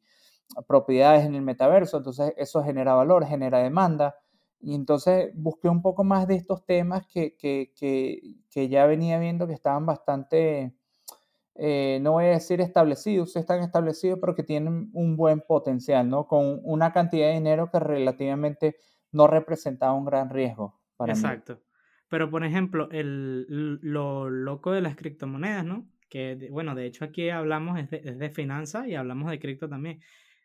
propiedades 0.66 1.24
en 1.24 1.34
el 1.34 1.42
metaverso. 1.42 1.98
Entonces 1.98 2.34
eso 2.36 2.62
genera 2.62 2.94
valor, 2.94 3.24
genera 3.26 3.58
demanda. 3.58 4.16
Y 4.60 4.74
entonces 4.76 5.32
busqué 5.34 5.68
un 5.68 5.82
poco 5.82 6.04
más 6.04 6.28
de 6.28 6.36
estos 6.36 6.64
temas 6.64 7.04
que, 7.06 7.36
que, 7.36 7.72
que, 7.74 8.68
ya 8.68 8.86
venía 8.86 9.18
viendo 9.18 9.48
que 9.48 9.54
estaban 9.54 9.84
bastante, 9.84 10.72
eh, 11.56 11.98
no 12.00 12.12
voy 12.12 12.26
a 12.26 12.28
decir 12.28 12.60
establecidos, 12.60 13.34
están 13.34 13.60
establecidos, 13.60 14.20
pero 14.20 14.36
que 14.36 14.44
tienen 14.44 14.90
un 14.92 15.16
buen 15.16 15.40
potencial, 15.40 16.08
¿no? 16.08 16.28
Con 16.28 16.60
una 16.62 16.92
cantidad 16.92 17.26
de 17.26 17.34
dinero 17.34 17.70
que 17.72 17.80
relativamente 17.80 18.76
no 19.10 19.26
representaba 19.26 19.94
un 19.94 20.04
gran 20.04 20.30
riesgo 20.30 20.80
para 20.96 21.12
Exacto. 21.12 21.60
Pero, 22.08 22.30
por 22.30 22.44
ejemplo, 22.44 22.88
el, 22.92 23.80
lo 23.82 24.30
loco 24.30 24.70
de 24.70 24.80
las 24.80 24.94
criptomonedas, 24.94 25.64
¿no? 25.64 25.88
Que, 26.08 26.48
bueno, 26.52 26.76
de 26.76 26.86
hecho 26.86 27.04
aquí 27.04 27.30
hablamos 27.30 27.80
es 27.80 27.90
de, 27.90 28.00
de 28.00 28.30
finanzas 28.30 28.86
y 28.86 28.94
hablamos 28.94 29.28
de 29.28 29.40
cripto 29.40 29.68
también. 29.68 30.00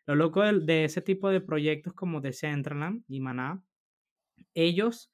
Lo 0.08 0.16
loco 0.16 0.42
de, 0.42 0.58
de, 0.58 0.84
ese 0.84 1.02
tipo 1.02 1.30
de 1.30 1.40
proyectos 1.40 1.92
como 1.92 2.20
Decentraland 2.20 3.04
y 3.06 3.20
Maná 3.20 3.62
ellos 4.54 5.12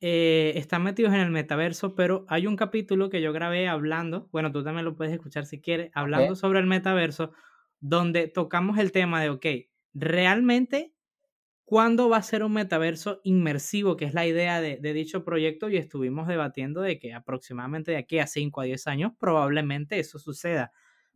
eh, 0.00 0.52
están 0.56 0.82
metidos 0.82 1.14
en 1.14 1.20
el 1.20 1.30
metaverso, 1.30 1.94
pero 1.94 2.26
hay 2.28 2.46
un 2.46 2.56
capítulo 2.56 3.08
que 3.08 3.22
yo 3.22 3.32
grabé 3.32 3.68
hablando, 3.68 4.28
bueno, 4.32 4.52
tú 4.52 4.62
también 4.62 4.84
lo 4.84 4.96
puedes 4.96 5.14
escuchar 5.14 5.46
si 5.46 5.60
quieres, 5.60 5.90
hablando 5.94 6.36
sobre 6.36 6.60
el 6.60 6.66
metaverso, 6.66 7.32
donde 7.80 8.28
tocamos 8.28 8.78
el 8.78 8.92
tema 8.92 9.22
de, 9.22 9.30
ok, 9.30 9.46
realmente, 9.94 10.94
¿cuándo 11.64 12.10
va 12.10 12.18
a 12.18 12.22
ser 12.22 12.42
un 12.44 12.52
metaverso 12.52 13.20
inmersivo? 13.24 13.96
Que 13.96 14.04
es 14.04 14.12
la 14.12 14.26
idea 14.26 14.60
de, 14.60 14.76
dicho 14.92 15.24
proyecto 15.24 15.70
y 15.70 15.78
estuvimos 15.78 16.28
debatiendo 16.28 16.82
de 16.82 16.98
que 16.98 17.14
aproximadamente 17.14 17.92
de 17.92 17.98
aquí 17.98 18.18
a 18.18 18.26
5 18.26 18.60
a 18.60 18.64
10 18.64 18.86
años 18.86 19.12
probablemente 19.18 19.98
eso 19.98 20.18
suceda. 20.18 20.70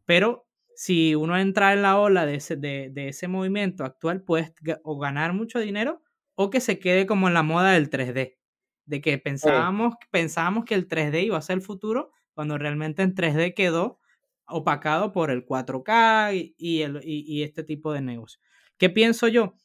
Pero 0.07 0.48
si 0.79 1.17
uno 1.17 1.37
entra 1.37 1.73
en 1.73 1.83
la 1.83 1.99
ola 1.99 2.25
de 2.25 2.37
ese, 2.37 2.55
de, 2.55 2.89
de 2.93 3.09
ese 3.09 3.27
movimiento 3.27 3.85
actual, 3.85 4.23
puedes 4.23 4.53
o 4.85 4.97
ganar 4.97 5.33
mucho 5.33 5.59
dinero 5.59 6.05
o 6.37 6.51
que 6.51 6.61
se 6.61 6.79
quede 6.79 7.05
como 7.05 7.27
en 7.27 7.35
la 7.35 7.43
moda 7.43 7.73
del 7.73 7.91
3D, 7.91 8.37
de 8.85 9.01
que 9.01 9.19
pensábamos, 9.19 9.97
pensábamos 10.13 10.65
que 10.65 10.77
el 10.77 10.87
3D 10.87 11.25
iba 11.25 11.37
a 11.37 11.43
ser 11.43 11.57
el 11.57 11.63
futuro, 11.63 12.13
cuando 12.33 12.59
realmente 12.59 13.03
en 13.03 13.17
3D 13.17 13.55
quedó 13.55 13.99
opacado 14.47 15.11
por 15.11 15.33
el 15.33 15.45
4K 15.45 16.55
y, 16.57 16.83
el, 16.83 17.01
y, 17.03 17.43
este 17.43 17.65
tipo 17.65 17.93
de 17.93 18.01
negocio. 18.01 18.41
¿Qué 18.77 18.89
pienso 18.89 19.27
yo? 19.27 19.57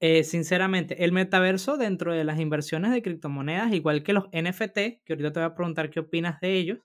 Eh, 0.00 0.24
sinceramente, 0.24 1.04
el 1.04 1.12
metaverso 1.12 1.76
dentro 1.76 2.14
de 2.14 2.24
las 2.24 2.40
inversiones 2.40 2.90
de 2.90 3.02
criptomonedas, 3.02 3.70
igual 3.74 4.02
que 4.02 4.14
los 4.14 4.30
NFT, 4.32 5.04
que 5.04 5.12
ahorita 5.12 5.32
te 5.34 5.40
voy 5.40 5.46
a 5.50 5.54
preguntar 5.54 5.90
qué 5.90 6.00
opinas 6.00 6.40
de 6.40 6.54
ellos, 6.54 6.78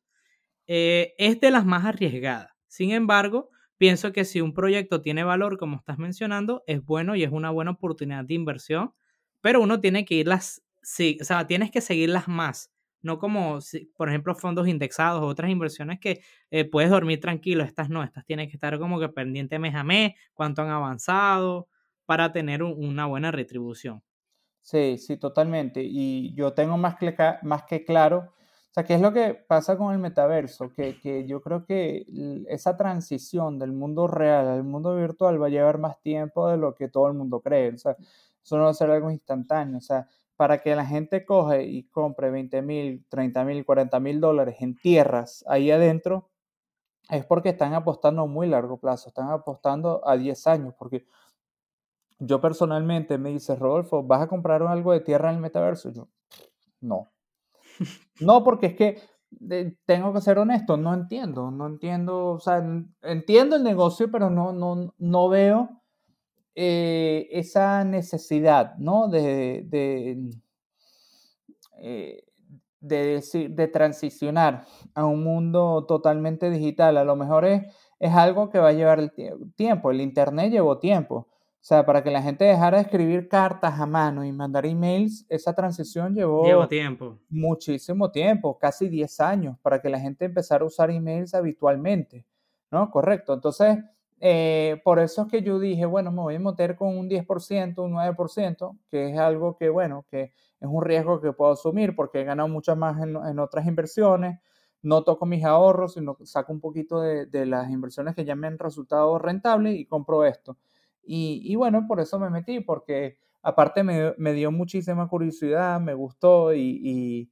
eh, 0.67 1.13
es 1.17 1.39
de 1.39 1.49
las 1.49 1.65
más 1.65 1.85
arriesgadas. 1.85 2.48
Sin 2.69 2.91
embargo, 2.91 3.49
pienso 3.77 4.13
que 4.13 4.25
si 4.25 4.41
un 4.41 4.53
proyecto 4.53 5.01
tiene 5.01 5.25
valor, 5.25 5.57
como 5.57 5.77
estás 5.77 5.99
mencionando, 5.99 6.63
es 6.67 6.85
bueno 6.85 7.17
y 7.17 7.23
es 7.23 7.31
una 7.31 7.49
buena 7.51 7.71
oportunidad 7.71 8.23
de 8.25 8.35
inversión, 8.35 8.93
pero 9.41 9.61
uno 9.61 9.81
tiene 9.81 10.05
que 10.05 10.15
irlas, 10.15 10.63
sí, 10.81 11.17
o 11.21 11.25
sea, 11.25 11.47
tienes 11.47 11.71
que 11.71 11.81
seguirlas 11.81 12.27
más, 12.29 12.71
no 13.01 13.19
como, 13.19 13.59
por 13.97 14.09
ejemplo, 14.09 14.35
fondos 14.35 14.67
indexados 14.67 15.21
o 15.21 15.27
otras 15.27 15.49
inversiones 15.51 15.99
que 15.99 16.21
eh, 16.51 16.65
puedes 16.65 16.91
dormir 16.91 17.19
tranquilo, 17.19 17.63
estas 17.65 17.89
no, 17.89 18.03
estas 18.03 18.25
tienes 18.25 18.47
que 18.49 18.55
estar 18.57 18.77
como 18.79 18.99
que 18.99 19.09
pendiente 19.09 19.59
mes 19.59 19.75
a 19.75 19.83
mes, 19.83 20.13
cuánto 20.33 20.61
han 20.61 20.69
avanzado, 20.69 21.67
para 22.05 22.31
tener 22.31 22.63
una 22.63 23.05
buena 23.05 23.31
retribución. 23.31 24.03
Sí, 24.61 24.97
sí, 24.97 25.17
totalmente. 25.17 25.81
Y 25.83 26.33
yo 26.35 26.53
tengo 26.53 26.77
más 26.77 26.95
que, 26.97 27.15
más 27.43 27.63
que 27.63 27.83
claro, 27.83 28.33
sea, 28.79 28.85
¿qué 28.85 28.95
es 28.95 29.01
lo 29.01 29.13
que 29.13 29.33
pasa 29.33 29.77
con 29.77 29.93
el 29.93 29.99
metaverso? 29.99 30.73
Que, 30.73 30.99
que 30.99 31.25
yo 31.25 31.41
creo 31.41 31.65
que 31.65 32.05
esa 32.47 32.77
transición 32.77 33.59
del 33.59 33.71
mundo 33.71 34.07
real 34.07 34.47
al 34.47 34.63
mundo 34.63 34.95
virtual 34.95 35.41
va 35.41 35.47
a 35.47 35.49
llevar 35.49 35.77
más 35.77 35.99
tiempo 36.01 36.49
de 36.49 36.57
lo 36.57 36.75
que 36.75 36.87
todo 36.87 37.07
el 37.07 37.13
mundo 37.13 37.41
cree. 37.41 37.73
O 37.73 37.77
sea, 37.77 37.95
eso 38.43 38.57
no 38.57 38.63
va 38.63 38.69
a 38.69 38.73
ser 38.73 38.89
algo 38.91 39.11
instantáneo. 39.11 39.77
O 39.77 39.81
sea, 39.81 40.07
para 40.35 40.59
que 40.59 40.75
la 40.75 40.85
gente 40.85 41.25
coge 41.25 41.63
y 41.63 41.83
compre 41.89 42.31
20 42.31 42.61
mil, 42.61 43.05
30 43.09 43.43
mil, 43.43 43.65
40 43.65 43.99
mil 43.99 44.21
dólares 44.21 44.57
en 44.59 44.75
tierras 44.75 45.43
ahí 45.47 45.71
adentro, 45.71 46.29
es 47.09 47.25
porque 47.25 47.49
están 47.49 47.73
apostando 47.73 48.21
a 48.23 48.25
muy 48.25 48.47
largo 48.47 48.77
plazo, 48.77 49.09
están 49.09 49.29
apostando 49.29 50.01
a 50.07 50.15
10 50.15 50.47
años, 50.47 50.73
porque 50.77 51.05
yo 52.19 52.39
personalmente 52.41 53.17
me 53.17 53.31
dice, 53.31 53.55
Rodolfo, 53.55 54.03
¿vas 54.03 54.21
a 54.21 54.27
comprar 54.27 54.63
algo 54.63 54.93
de 54.93 55.01
tierra 55.01 55.29
en 55.29 55.37
el 55.37 55.41
metaverso? 55.41 55.91
Yo, 55.91 56.07
no. 56.81 57.11
No, 58.21 58.43
porque 58.43 58.67
es 58.67 58.75
que 58.75 59.01
tengo 59.85 60.13
que 60.13 60.21
ser 60.21 60.39
honesto, 60.39 60.75
no 60.77 60.93
entiendo, 60.93 61.51
no 61.51 61.67
entiendo, 61.67 62.27
o 62.27 62.39
sea, 62.39 62.63
entiendo 63.03 63.55
el 63.55 63.63
negocio, 63.63 64.09
pero 64.11 64.29
no, 64.29 64.53
no, 64.53 64.93
no 64.97 65.29
veo 65.29 65.81
eh, 66.55 67.27
esa 67.31 67.83
necesidad, 67.83 68.75
¿no? 68.77 69.07
De, 69.07 69.63
de, 69.67 70.31
eh, 71.81 72.23
de, 72.81 73.69
transicionar 73.71 74.65
a 74.93 75.05
un 75.05 75.23
mundo 75.23 75.85
totalmente 75.87 76.49
digital. 76.49 76.97
A 76.97 77.03
lo 77.03 77.15
mejor 77.15 77.45
es, 77.45 77.63
es 77.99 78.13
algo 78.13 78.49
que 78.49 78.59
va 78.59 78.69
a 78.69 78.73
llevar 78.73 78.99
el 78.99 79.11
tiempo. 79.55 79.91
El 79.91 80.01
Internet 80.01 80.51
llevó 80.51 80.79
tiempo. 80.79 81.27
O 81.61 81.65
sea, 81.69 81.85
para 81.85 82.01
que 82.01 82.09
la 82.09 82.21
gente 82.21 82.45
dejara 82.45 82.77
de 82.77 82.83
escribir 82.83 83.27
cartas 83.27 83.79
a 83.79 83.85
mano 83.85 84.23
y 84.23 84.31
mandar 84.31 84.65
emails, 84.65 85.25
esa 85.27 85.53
transición 85.53 86.15
llevó 86.15 86.67
tiempo. 86.67 87.19
muchísimo 87.29 88.09
tiempo, 88.11 88.57
casi 88.57 88.87
10 88.87 89.19
años, 89.19 89.57
para 89.61 89.81
que 89.81 89.89
la 89.89 89.99
gente 89.99 90.23
empezara 90.23 90.63
a 90.63 90.67
usar 90.67 90.89
emails 90.89 91.33
habitualmente, 91.33 92.25
¿no? 92.71 92.89
Correcto. 92.89 93.33
Entonces, 93.33 93.77
eh, 94.21 94.81
por 94.85 94.99
eso 94.99 95.23
es 95.23 95.27
que 95.27 95.41
yo 95.41 95.59
dije, 95.59 95.85
bueno, 95.85 96.11
me 96.11 96.21
voy 96.21 96.35
a 96.35 96.39
meter 96.39 96.77
con 96.77 96.97
un 96.97 97.09
10%, 97.09 97.83
un 97.83 97.91
9%, 97.91 98.77
que 98.89 99.09
es 99.09 99.17
algo 99.17 99.57
que, 99.57 99.67
bueno, 99.69 100.05
que 100.09 100.31
es 100.61 100.67
un 100.67 100.81
riesgo 100.81 101.19
que 101.19 101.33
puedo 101.33 101.51
asumir 101.51 101.93
porque 101.93 102.21
he 102.21 102.23
ganado 102.23 102.47
mucho 102.47 102.73
más 102.77 103.01
en, 103.01 103.17
en 103.17 103.37
otras 103.37 103.67
inversiones, 103.67 104.39
no 104.81 105.03
toco 105.03 105.25
mis 105.25 105.43
ahorros, 105.43 105.95
sino 105.95 106.17
saco 106.23 106.53
un 106.53 106.61
poquito 106.61 107.01
de, 107.01 107.25
de 107.25 107.45
las 107.45 107.69
inversiones 107.69 108.15
que 108.15 108.23
ya 108.23 108.35
me 108.35 108.47
han 108.47 108.57
resultado 108.57 109.19
rentables 109.19 109.75
y 109.75 109.85
compro 109.85 110.23
esto. 110.23 110.57
Y, 111.11 111.55
bueno, 111.55 111.85
por 111.87 111.99
eso 111.99 112.19
me 112.19 112.29
metí, 112.29 112.59
porque 112.59 113.17
aparte 113.41 113.83
me, 113.83 114.13
me 114.17 114.33
dio 114.33 114.51
muchísima 114.51 115.07
curiosidad, 115.07 115.81
me 115.81 115.95
gustó 115.95 116.53
y, 116.53 117.31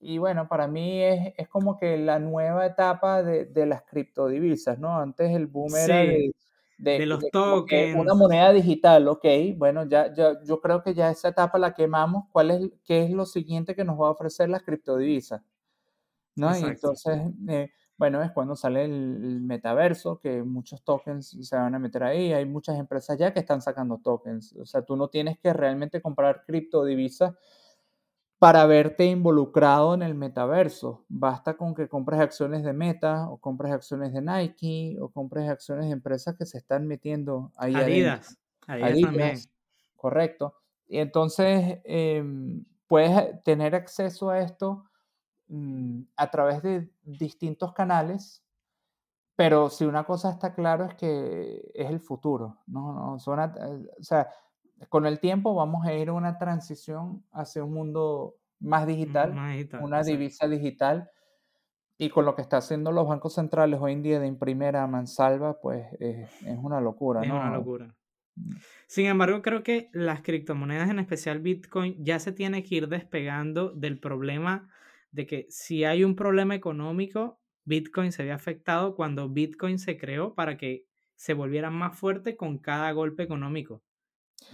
y, 0.00 0.18
bueno, 0.18 0.48
para 0.48 0.66
mí 0.66 1.00
es, 1.00 1.32
es, 1.36 1.48
como 1.48 1.78
que 1.78 1.96
la 1.96 2.18
nueva 2.18 2.66
etapa 2.66 3.22
de, 3.22 3.44
de 3.44 3.66
las 3.66 3.82
criptodivisas, 3.82 4.80
¿no? 4.80 4.98
Antes 4.98 5.30
el 5.30 5.46
boom 5.46 5.76
era 5.76 5.98
de, 5.98 6.32
de, 6.78 7.06
los 7.06 7.22
tokens. 7.30 7.96
Una 7.96 8.14
moneda 8.14 8.52
digital, 8.52 9.06
ok, 9.06 9.26
bueno, 9.56 9.86
ya, 9.86 10.12
ya, 10.12 10.42
yo 10.42 10.60
creo 10.60 10.82
que 10.82 10.92
ya 10.92 11.08
esa 11.08 11.28
etapa 11.28 11.56
la 11.56 11.72
quemamos. 11.72 12.24
¿Cuál 12.32 12.50
es, 12.50 12.70
qué 12.84 13.04
es 13.04 13.10
lo 13.12 13.26
siguiente 13.26 13.76
que 13.76 13.84
nos 13.84 13.96
va 13.96 14.08
a 14.08 14.12
ofrecer 14.12 14.48
las 14.48 14.64
criptodivisas? 14.64 15.40
¿No? 16.34 16.58
Y 16.58 16.64
entonces, 16.64 17.20
eh, 17.48 17.70
bueno, 18.00 18.22
es 18.22 18.30
cuando 18.30 18.56
sale 18.56 18.86
el, 18.86 19.42
metaverso, 19.42 20.20
que 20.20 20.42
muchos 20.42 20.82
tokens 20.82 21.36
se 21.38 21.54
van 21.54 21.74
a 21.74 21.78
meter 21.78 22.02
ahí. 22.02 22.32
Hay 22.32 22.46
muchas 22.46 22.78
empresas 22.78 23.18
ya 23.18 23.34
que 23.34 23.40
están 23.40 23.60
sacando 23.60 23.98
tokens. 23.98 24.56
O 24.56 24.64
sea, 24.64 24.80
tú 24.80 24.96
no 24.96 25.08
tienes 25.08 25.38
que 25.38 25.52
realmente 25.52 26.00
comprar 26.00 26.44
criptodivisas 26.46 27.34
para 28.38 28.64
verte 28.64 29.04
involucrado 29.04 29.92
en 29.92 30.00
el 30.00 30.14
metaverso. 30.14 31.04
Basta 31.10 31.58
con 31.58 31.74
que 31.74 31.90
compres 31.90 32.20
acciones 32.20 32.62
de 32.62 32.72
Meta 32.72 33.28
o 33.28 33.36
compres 33.36 33.70
acciones 33.70 34.14
de 34.14 34.22
Nike 34.22 34.96
o 34.98 35.10
compres 35.10 35.50
acciones 35.50 35.84
de 35.84 35.92
empresas 35.92 36.34
que 36.38 36.46
se 36.46 36.56
están 36.56 36.86
metiendo 36.86 37.52
ahí. 37.54 37.74
Adidas. 37.74 38.38
Adidas, 38.66 38.98
también. 39.02 39.38
Correcto. 39.94 40.54
Y 40.88 41.00
entonces 41.00 41.80
em, 41.84 42.64
puedes 42.86 43.42
tener 43.42 43.74
acceso 43.74 44.30
a 44.30 44.40
esto 44.40 44.89
Mm, 45.52 46.02
a 46.14 46.30
través 46.30 46.62
de 46.62 46.88
distintos 47.02 47.72
canales, 47.72 48.44
pero 49.34 49.68
si 49.68 49.84
una 49.84 50.04
cosa 50.04 50.30
está 50.30 50.54
claro 50.54 50.84
es 50.84 50.94
que 50.94 51.72
es 51.74 51.90
el 51.90 51.98
futuro, 51.98 52.58
¿no? 52.68 52.92
no 52.92 53.16
eh, 53.16 53.88
o 53.98 54.02
sea, 54.04 54.28
con 54.88 55.06
el 55.06 55.18
tiempo 55.18 55.52
vamos 55.56 55.84
a 55.84 55.92
ir 55.92 56.08
a 56.08 56.12
una 56.12 56.38
transición 56.38 57.24
hacia 57.32 57.64
un 57.64 57.72
mundo 57.72 58.36
más 58.60 58.86
digital, 58.86 59.34
una 59.80 60.04
divisa 60.04 60.46
digital, 60.46 61.10
y 61.98 62.10
con 62.10 62.26
lo 62.26 62.36
que 62.36 62.42
está 62.42 62.58
haciendo 62.58 62.92
los 62.92 63.08
bancos 63.08 63.34
centrales 63.34 63.80
hoy 63.80 63.94
en 63.94 64.04
día 64.04 64.20
de 64.20 64.28
imprimir 64.28 64.76
a 64.76 64.86
mansalva, 64.86 65.60
pues 65.60 65.84
es, 65.98 66.30
es 66.42 66.58
una 66.62 66.80
locura, 66.80 67.22
es 67.22 67.28
¿no? 67.28 67.34
una 67.34 67.56
locura. 67.56 67.92
Mm. 68.36 68.52
Sin 68.86 69.06
embargo, 69.06 69.42
creo 69.42 69.64
que 69.64 69.90
las 69.92 70.22
criptomonedas, 70.22 70.90
en 70.90 71.00
especial 71.00 71.40
Bitcoin, 71.40 71.96
ya 72.04 72.20
se 72.20 72.30
tiene 72.30 72.62
que 72.62 72.76
ir 72.76 72.88
despegando 72.88 73.70
del 73.70 73.98
problema 73.98 74.68
de 75.12 75.26
que 75.26 75.46
si 75.48 75.84
hay 75.84 76.04
un 76.04 76.16
problema 76.16 76.54
económico, 76.54 77.40
Bitcoin 77.64 78.12
se 78.12 78.24
ve 78.24 78.32
afectado 78.32 78.94
cuando 78.94 79.28
Bitcoin 79.28 79.78
se 79.78 79.96
creó 79.96 80.34
para 80.34 80.56
que 80.56 80.84
se 81.14 81.34
volviera 81.34 81.70
más 81.70 81.98
fuerte 81.98 82.36
con 82.36 82.58
cada 82.58 82.90
golpe 82.92 83.22
económico. 83.22 83.82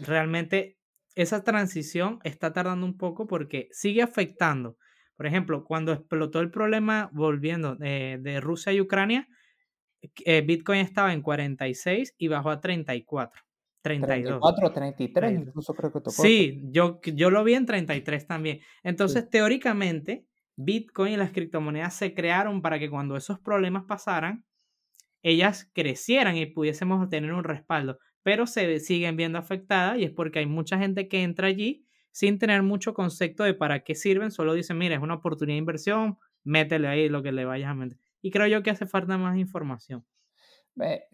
Realmente 0.00 0.78
esa 1.14 1.44
transición 1.44 2.18
está 2.24 2.52
tardando 2.52 2.84
un 2.84 2.96
poco 2.96 3.26
porque 3.26 3.68
sigue 3.70 4.02
afectando. 4.02 4.76
Por 5.16 5.26
ejemplo, 5.26 5.64
cuando 5.64 5.92
explotó 5.92 6.40
el 6.40 6.50
problema 6.50 7.08
volviendo 7.12 7.74
de, 7.76 8.38
Rusia 8.42 8.72
y 8.72 8.80
Ucrania, 8.80 9.28
eh, 10.24 10.42
Bitcoin 10.42 10.80
estaba 10.80 11.12
en 11.12 11.22
46 11.22 12.14
y 12.18 12.28
bajó 12.28 12.50
a 12.50 12.60
34. 12.60 13.42
32. 13.80 14.40
34, 14.40 14.72
33, 14.72 15.32
incluso 15.32 15.72
creo 15.72 15.92
que 15.92 16.00
tocó. 16.00 16.10
Sí, 16.10 16.60
yo, 16.64 17.00
yo 17.02 17.30
lo 17.30 17.44
vi 17.44 17.54
en 17.54 17.66
33 17.66 18.26
también. 18.26 18.60
Entonces, 18.82 19.30
teóricamente, 19.30 20.26
Bitcoin 20.56 21.12
y 21.12 21.16
las 21.16 21.32
criptomonedas 21.32 21.94
se 21.94 22.14
crearon 22.14 22.62
para 22.62 22.78
que 22.78 22.90
cuando 22.90 23.16
esos 23.16 23.38
problemas 23.38 23.84
pasaran, 23.84 24.44
ellas 25.22 25.70
crecieran 25.74 26.36
y 26.36 26.46
pudiésemos 26.46 27.08
tener 27.08 27.32
un 27.32 27.44
respaldo, 27.44 27.98
pero 28.22 28.46
se 28.46 28.80
siguen 28.80 29.16
viendo 29.16 29.38
afectadas 29.38 29.98
y 29.98 30.04
es 30.04 30.10
porque 30.10 30.38
hay 30.40 30.46
mucha 30.46 30.78
gente 30.78 31.08
que 31.08 31.22
entra 31.22 31.48
allí 31.48 31.84
sin 32.12 32.38
tener 32.38 32.62
mucho 32.62 32.94
concepto 32.94 33.44
de 33.44 33.52
para 33.52 33.80
qué 33.80 33.94
sirven, 33.94 34.30
solo 34.30 34.54
dicen, 34.54 34.78
mira, 34.78 34.94
es 34.94 35.02
una 35.02 35.14
oportunidad 35.14 35.56
de 35.56 35.58
inversión, 35.58 36.18
métele 36.44 36.88
ahí 36.88 37.08
lo 37.10 37.22
que 37.22 37.30
le 37.30 37.44
vayas 37.44 37.70
a 37.70 37.74
meter. 37.74 37.98
Y 38.22 38.30
creo 38.30 38.46
yo 38.46 38.62
que 38.62 38.70
hace 38.70 38.86
falta 38.86 39.18
más 39.18 39.36
información. 39.36 40.04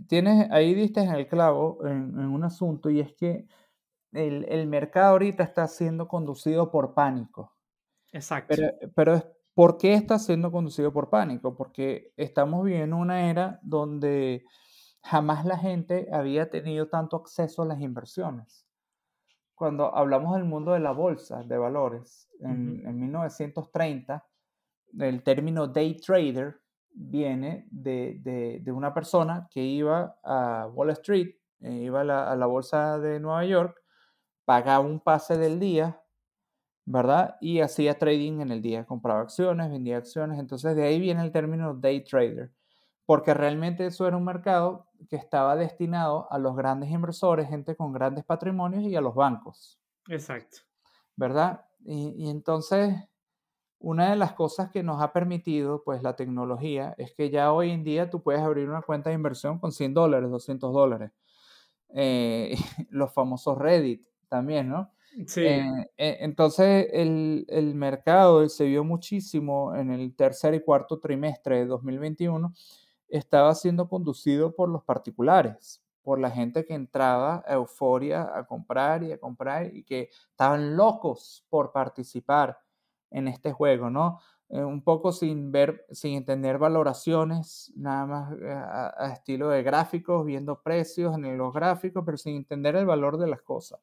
Tienes, 0.08 0.50
ahí 0.50 0.74
diste 0.74 1.00
en 1.00 1.10
el 1.10 1.26
clavo 1.26 1.84
en, 1.86 2.18
un 2.18 2.44
asunto 2.44 2.90
y 2.90 3.00
es 3.00 3.12
que 3.14 3.46
el, 4.12 4.44
el 4.48 4.66
mercado 4.66 5.12
ahorita 5.12 5.42
está 5.42 5.66
siendo 5.66 6.06
conducido 6.06 6.70
por 6.70 6.94
pánico. 6.94 7.52
Exacto. 8.12 8.54
Pero, 8.54 8.92
pero 8.94 9.22
¿por 9.54 9.78
qué 9.78 9.94
está 9.94 10.18
siendo 10.18 10.52
conducido 10.52 10.92
por 10.92 11.10
pánico? 11.10 11.56
Porque 11.56 12.12
estamos 12.16 12.64
viviendo 12.64 12.96
una 12.96 13.30
era 13.30 13.58
donde 13.62 14.44
jamás 15.02 15.44
la 15.44 15.58
gente 15.58 16.08
había 16.12 16.50
tenido 16.50 16.88
tanto 16.88 17.16
acceso 17.16 17.62
a 17.62 17.66
las 17.66 17.80
inversiones. 17.80 18.66
Cuando 19.54 19.94
hablamos 19.94 20.34
del 20.34 20.44
mundo 20.44 20.72
de 20.72 20.80
la 20.80 20.92
bolsa 20.92 21.42
de 21.42 21.58
valores, 21.58 22.28
en, 22.40 22.82
en 22.86 23.00
1930, 23.00 24.26
el 24.98 25.22
término 25.22 25.68
day 25.68 25.96
trader 25.96 26.60
viene 26.94 27.66
de, 27.70 28.18
de, 28.20 28.60
de, 28.62 28.72
una 28.72 28.92
persona 28.92 29.48
que 29.50 29.62
iba 29.62 30.18
a 30.22 30.68
Wall 30.72 30.90
Street, 30.90 31.36
eh, 31.60 31.72
iba 31.72 32.02
a 32.02 32.04
la, 32.04 32.30
a 32.30 32.36
la 32.36 32.46
bolsa 32.46 32.98
de 32.98 33.20
Nueva 33.20 33.44
York, 33.44 33.76
pagaba 34.44 34.84
un 34.84 35.00
pase 35.00 35.38
del 35.38 35.58
día 35.58 36.01
¿verdad? 36.84 37.36
Y 37.40 37.60
hacía 37.60 37.98
trading 37.98 38.40
en 38.40 38.50
el 38.52 38.62
día, 38.62 38.86
compraba 38.86 39.20
acciones, 39.22 39.70
vendía 39.70 39.98
acciones, 39.98 40.38
entonces 40.38 40.76
de 40.76 40.84
ahí 40.84 41.00
viene 41.00 41.22
el 41.22 41.32
término 41.32 41.74
day 41.74 42.04
trader. 42.04 42.52
porque 43.06 43.34
realmente 43.34 43.86
eso 43.86 44.06
era 44.08 44.16
un 44.16 44.24
mercado 44.24 44.88
que 45.10 45.16
estaba 45.16 45.56
destinado 45.56 46.32
a 46.32 46.38
los 46.38 46.56
grandes 46.56 46.90
inversores, 46.90 47.48
gente 47.48 47.76
con 47.76 47.92
grandes 47.92 48.24
patrimonios 48.24 48.84
y 48.84 48.96
a 48.96 49.00
los 49.02 49.14
bancos. 49.14 49.80
Exacto. 50.08 50.58
¿Verdad? 51.16 51.66
Y, 51.84 52.14
y 52.16 52.30
entonces, 52.30 52.94
una 53.78 54.10
de 54.10 54.16
las 54.16 54.32
cosas 54.34 54.70
que 54.70 54.82
nos 54.82 55.02
ha 55.02 55.12
permitido, 55.12 55.82
pues, 55.84 56.02
la 56.02 56.16
tecnología 56.16 56.94
es 56.98 57.14
que 57.14 57.30
ya 57.30 57.52
hoy 57.52 57.70
en 57.70 57.84
día 57.84 58.10
tú 58.10 58.22
puedes 58.22 58.40
abrir 58.42 58.68
una 58.68 58.82
cuenta 58.82 59.10
de 59.10 59.16
inversión 59.16 59.58
con 59.58 59.72
100 59.72 59.94
dólares, 59.94 60.30
200 60.30 60.72
dólares. 60.72 61.12
Eh, 61.94 62.54
los 62.90 63.12
famosos 63.12 63.58
Reddit 63.58 64.06
también, 64.28 64.68
¿no? 64.68 64.92
Sí. 65.26 65.42
Eh, 65.44 65.60
eh, 65.98 66.18
entonces, 66.20 66.88
el, 66.92 67.44
el 67.48 67.74
mercado 67.74 68.48
se 68.48 68.64
vio 68.64 68.84
muchísimo 68.84 69.74
en 69.74 69.90
el 69.90 70.14
tercer 70.16 70.54
y 70.54 70.60
cuarto 70.62 70.98
trimestre 71.00 71.58
de 71.58 71.66
2021 71.66 72.52
estaba 73.08 73.54
siendo 73.54 73.88
conducido 73.88 74.54
por 74.54 74.68
los 74.70 74.84
particulares, 74.84 75.82
por 76.02 76.18
la 76.18 76.30
gente 76.30 76.64
que 76.64 76.74
entraba 76.74 77.44
a 77.46 77.54
euforia 77.54 78.30
a 78.36 78.46
comprar 78.46 79.04
y 79.04 79.12
a 79.12 79.18
comprar 79.20 79.74
y 79.74 79.84
que 79.84 80.10
estaban 80.30 80.76
locos 80.76 81.44
por 81.50 81.72
participar 81.72 82.58
en 83.10 83.28
este 83.28 83.52
juego, 83.52 83.90
¿no? 83.90 84.18
Eh, 84.48 84.64
un 84.64 84.82
poco 84.82 85.12
sin 85.12 85.52
ver, 85.52 85.86
sin 85.92 86.14
entender 86.16 86.58
valoraciones, 86.58 87.72
nada 87.76 88.06
más 88.06 88.32
eh, 88.40 88.50
a, 88.50 88.94
a 88.98 89.12
estilo 89.12 89.48
de 89.50 89.62
gráficos, 89.62 90.24
viendo 90.26 90.62
precios 90.62 91.14
en 91.16 91.36
los 91.38 91.52
gráficos, 91.54 92.02
pero 92.06 92.16
sin 92.18 92.36
entender 92.36 92.76
el 92.76 92.86
valor 92.86 93.18
de 93.18 93.26
las 93.28 93.42
cosas. 93.42 93.80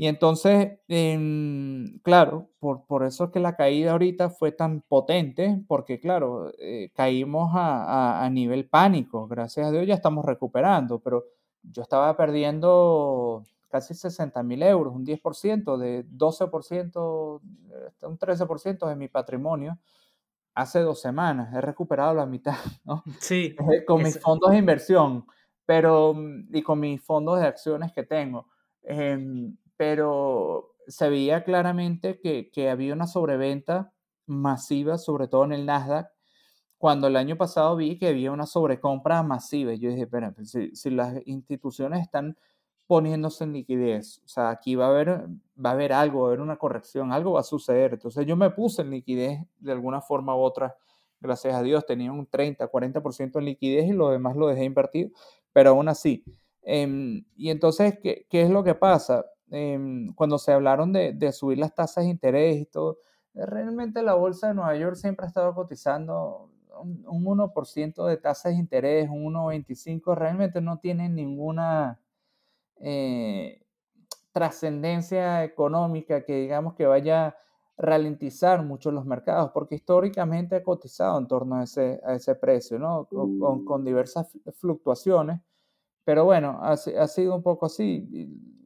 Y 0.00 0.06
entonces, 0.06 0.78
em, 0.88 1.98
claro, 2.02 2.48
por, 2.58 2.86
por 2.86 3.04
eso 3.04 3.24
es 3.24 3.30
que 3.30 3.38
la 3.40 3.54
caída 3.54 3.92
ahorita 3.92 4.30
fue 4.30 4.50
tan 4.52 4.80
potente, 4.80 5.62
porque 5.68 6.00
claro, 6.00 6.50
eh, 6.58 6.90
caímos 6.94 7.50
a, 7.54 7.84
a- 7.84 8.24
a 8.24 8.30
nivel 8.30 8.66
pánico. 8.66 9.28
Gracias 9.28 9.66
a 9.66 9.70
Dios 9.72 9.86
ya 9.86 9.94
estamos 9.94 10.24
recuperando, 10.24 11.00
pero 11.00 11.24
yo 11.62 11.82
estaba 11.82 12.16
perdiendo 12.16 13.44
casi 13.68 13.92
60 13.94 14.42
mil 14.42 14.62
euros, 14.62 14.94
un 14.94 15.04
10%, 15.04 15.76
de 15.76 16.04
12%, 16.08 17.42
eh, 17.70 17.84
hasta 17.88 18.08
un 18.08 18.16
13% 18.18 18.86
de 18.88 18.96
mi 18.96 19.08
patrimonio 19.08 19.78
hace 20.54 20.80
dos 20.80 21.00
semanas. 21.00 21.54
He 21.54 21.60
recuperado 21.60 22.14
la 22.14 22.26
mitad, 22.26 22.54
¿no? 22.84 23.02
Sí. 23.20 23.54
Eh, 23.72 23.84
con 23.86 24.02
mis 24.02 24.18
fondos 24.20 24.50
de 24.50 24.58
inversión, 24.58 25.26
pero 25.66 26.14
mm, 26.14 26.48
y 26.54 26.62
con 26.62 26.80
mis 26.80 27.02
fondos 27.02 27.40
de 27.40 27.46
acciones 27.46 27.92
que 27.92 28.02
tengo. 28.04 28.46
Em, 28.82 29.56
pero 29.80 30.74
se 30.88 31.08
veía 31.08 31.42
claramente 31.42 32.20
que, 32.20 32.50
que 32.50 32.68
había 32.68 32.92
una 32.92 33.06
sobreventa 33.06 33.94
masiva, 34.26 34.98
sobre 34.98 35.26
todo 35.26 35.44
en 35.44 35.52
el 35.52 35.64
Nasdaq, 35.64 36.10
cuando 36.76 37.06
el 37.06 37.16
año 37.16 37.38
pasado 37.38 37.76
vi 37.76 37.96
que 37.96 38.08
había 38.08 38.30
una 38.30 38.44
sobrecompra 38.44 39.22
masiva. 39.22 39.72
Yo 39.72 39.88
dije, 39.88 40.02
espera, 40.02 40.32
pues, 40.32 40.50
si, 40.50 40.90
las 40.90 41.26
instituciones 41.26 42.02
están 42.02 42.36
poniéndose 42.86 43.44
en 43.44 43.54
liquidez, 43.54 44.20
o 44.22 44.28
sea, 44.28 44.50
aquí 44.50 44.74
va 44.74 44.84
a 44.84 44.88
haber, 44.90 45.08
va 45.56 45.70
a 45.70 45.72
haber 45.72 45.94
algo, 45.94 46.20
va 46.20 46.26
a 46.26 46.28
haber 46.28 46.42
una 46.42 46.58
corrección, 46.58 47.10
algo 47.10 47.32
va 47.32 47.40
a 47.40 47.42
suceder. 47.44 47.94
Entonces 47.94 48.26
yo 48.26 48.36
me 48.36 48.50
puse 48.50 48.82
en 48.82 48.90
liquidez 48.90 49.40
de 49.60 49.72
alguna 49.72 50.02
forma 50.02 50.36
u 50.36 50.40
otra 50.40 50.76
gracias 51.22 51.54
a 51.54 51.62
Dios, 51.62 51.86
tenía 51.86 52.12
un 52.12 52.26
30, 52.26 52.70
40% 52.70 53.38
en 53.38 53.44
liquidez 53.46 53.86
y 53.86 53.92
lo 53.92 54.10
demás 54.10 54.36
lo 54.36 54.46
dejé 54.46 54.64
invertido, 54.64 55.08
pero 55.54 55.70
aún 55.70 55.88
así. 55.88 56.22
Em, 56.60 57.24
y 57.34 57.48
entonces, 57.48 57.98
¿qué, 58.02 58.26
qué 58.28 58.42
es 58.42 58.50
lo 58.50 58.62
que 58.62 58.74
pasa? 58.74 59.24
Em, 59.50 60.12
cuando 60.14 60.38
se 60.38 60.52
hablaron 60.52 60.92
de, 60.92 61.12
de 61.12 61.32
subir 61.32 61.58
las 61.58 61.74
tasas 61.74 62.04
de 62.04 62.10
interés 62.10 62.56
y 62.58 62.66
todo, 62.66 62.98
eh, 63.34 63.46
realmente 63.46 64.02
la 64.02 64.14
bolsa 64.14 64.48
de 64.48 64.54
Nueva 64.54 64.76
York 64.76 64.96
siempre 64.96 65.26
ha 65.26 65.28
estado 65.28 65.54
cotizando 65.54 66.50
un, 66.80 67.04
un 67.08 67.26
1% 67.26 68.06
de 68.06 68.16
tasas 68.16 68.52
de 68.52 68.58
interés, 68.60 69.08
un 69.10 69.24
1,25, 69.24 70.14
realmente 70.14 70.60
no 70.60 70.78
tiene 70.78 71.08
ninguna 71.08 72.00
eh, 72.76 73.62
trascendencia 74.32 75.44
económica 75.44 76.24
que 76.24 76.36
digamos 76.36 76.74
que 76.74 76.86
vaya 76.86 77.28
a 77.28 77.36
ralentizar 77.76 78.62
mucho 78.64 78.90
los 78.92 79.06
mercados, 79.06 79.50
porque 79.52 79.76
históricamente 79.76 80.56
ha 80.56 80.62
cotizado 80.62 81.18
en 81.18 81.26
torno 81.28 81.56
a 81.56 81.64
ese, 81.64 82.00
a 82.04 82.14
ese 82.14 82.34
precio, 82.36 82.78
¿no? 82.78 83.06
Con, 83.06 83.30
con- 83.30 83.60
con 83.62 83.84
diversas 83.84 84.32
fl- 84.32 84.52
fluctuaciones, 84.54 85.40
pero 86.04 86.24
bueno, 86.24 86.58
ha, 86.62 86.76
si- 86.76 86.94
ha 86.94 87.06
sido 87.08 87.34
un 87.36 87.42
poco 87.42 87.66
así. 87.66 88.08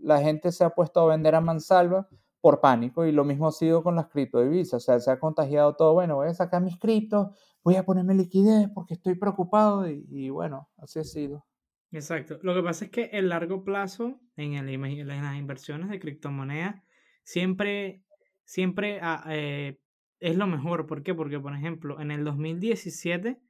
La 0.00 0.20
gente 0.20 0.52
se 0.52 0.64
ha 0.64 0.70
puesto 0.70 1.00
a 1.00 1.06
vender 1.06 1.34
a 1.34 1.40
mansalva 1.40 2.08
por 2.40 2.60
pánico 2.60 3.06
y 3.06 3.12
lo 3.12 3.24
mismo 3.24 3.48
ha 3.48 3.52
sido 3.52 3.82
con 3.82 3.96
las 3.96 4.08
criptodivisas, 4.08 4.74
o 4.82 4.84
sea, 4.84 5.00
se 5.00 5.10
ha 5.10 5.18
contagiado 5.18 5.74
todo, 5.76 5.94
bueno, 5.94 6.16
voy 6.16 6.28
a 6.28 6.34
sacar 6.34 6.60
mis 6.62 6.78
criptos, 6.78 7.28
voy 7.62 7.76
a 7.76 7.84
ponerme 7.86 8.14
liquidez 8.14 8.68
porque 8.74 8.94
estoy 8.94 9.14
preocupado 9.14 9.88
y, 9.88 10.28
bueno, 10.28 10.68
así 10.76 10.98
ha 10.98 11.04
sido. 11.04 11.46
Exacto. 11.90 12.38
Lo 12.42 12.54
que 12.54 12.62
pasa 12.62 12.84
es 12.86 12.90
que 12.90 13.04
el 13.12 13.28
largo 13.28 13.64
plazo 13.64 14.20
en, 14.36 14.54
el, 14.54 14.68
en 14.68 15.06
las 15.06 15.36
inversiones 15.36 15.88
de 15.88 16.00
criptomonedas 16.00 16.82
siempre, 17.22 18.02
siempre 18.44 18.98
ah, 19.00 19.24
eh, 19.30 19.80
es 20.20 20.36
lo 20.36 20.46
mejor. 20.46 20.86
¿Por 20.86 21.02
qué? 21.02 21.14
Porque, 21.14 21.38
por 21.38 21.54
ejemplo, 21.54 22.00
en 22.00 22.10
el 22.10 22.24
2017 22.24 23.40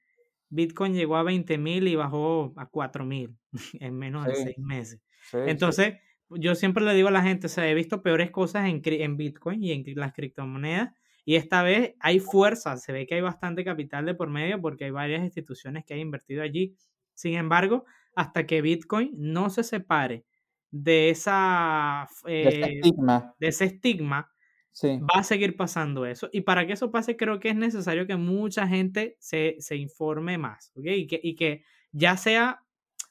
Bitcoin 0.55 0.95
llegó 0.95 1.17
a 1.17 1.25
20.000 1.25 1.89
y 1.89 1.97
bajó 1.97 2.55
a 2.57 2.71
4.000 2.71 3.37
en 3.81 3.99
menos 3.99 4.25
de 4.27 4.37
seis 4.37 4.59
meses. 4.59 5.01
sí, 5.31 5.39
sí. 5.39 5.39
Entonces, 5.47 5.95
yo 6.31 6.55
siempre 6.55 6.85
le 6.85 6.95
digo 6.95 7.09
a 7.09 7.13
la 7.13 7.23
gente, 7.23 7.47
o 7.47 7.51
sea, 7.51 7.69
he 7.69 7.75
visto 7.75 8.03
peores 8.03 8.31
cosas 8.31 8.69
en, 8.69 9.17
Bitcoin 9.17 9.63
y 9.63 9.73
en 9.73 9.85
las 9.97 10.13
criptomonedas. 10.13 10.93
Y 11.25 11.37
esta 11.37 11.63
vez 11.63 11.95
hay 12.01 12.21
fuerza, 12.21 12.77
se 12.77 12.93
ve 12.93 13.07
que 13.07 13.15
hay 13.15 13.21
bastante 13.21 13.65
capital 13.65 14.05
de 14.05 14.15
por 14.15 14.29
medio 14.29 14.61
porque 14.61 14.85
hay 14.85 14.91
varias 14.91 15.23
instituciones 15.23 15.85
que 15.85 15.95
han 15.95 16.01
invertido 16.01 16.43
allí. 16.43 16.77
Sin 17.15 17.35
embargo, 17.35 17.85
hasta 18.15 18.47
que 18.47 18.63
Bitcoin 18.63 19.13
no 19.17 19.49
se 19.51 19.65
separe 19.65 20.25
de, 20.71 21.11
esa, 21.11 22.07
De 22.25 22.43
ese 22.43 22.61
eh, 22.61 22.75
estigma, 22.75 23.35
de 23.39 23.49
ese 23.49 23.65
estigma, 23.65 24.34
sí. 24.75 24.99
va 24.99 25.20
a 25.20 25.25
seguir 25.25 25.57
pasando 25.57 26.05
eso. 26.05 26.29
Y 26.33 26.43
para 26.43 26.66
que 26.66 26.75
eso 26.75 26.91
pase, 26.91 27.16
creo 27.16 27.41
que 27.41 27.49
es 27.49 27.57
necesario 27.57 28.07
que 28.07 28.16
mucha 28.16 28.68
gente 28.68 29.16
se, 29.20 29.57
se 29.61 29.77
informe 29.77 30.37
más, 30.37 30.72
¿ok? 30.75 30.85
Y 30.85 31.07
que, 31.07 31.20
y 31.22 31.37
que 31.37 31.64
ya 31.93 32.18
sea, 32.18 32.62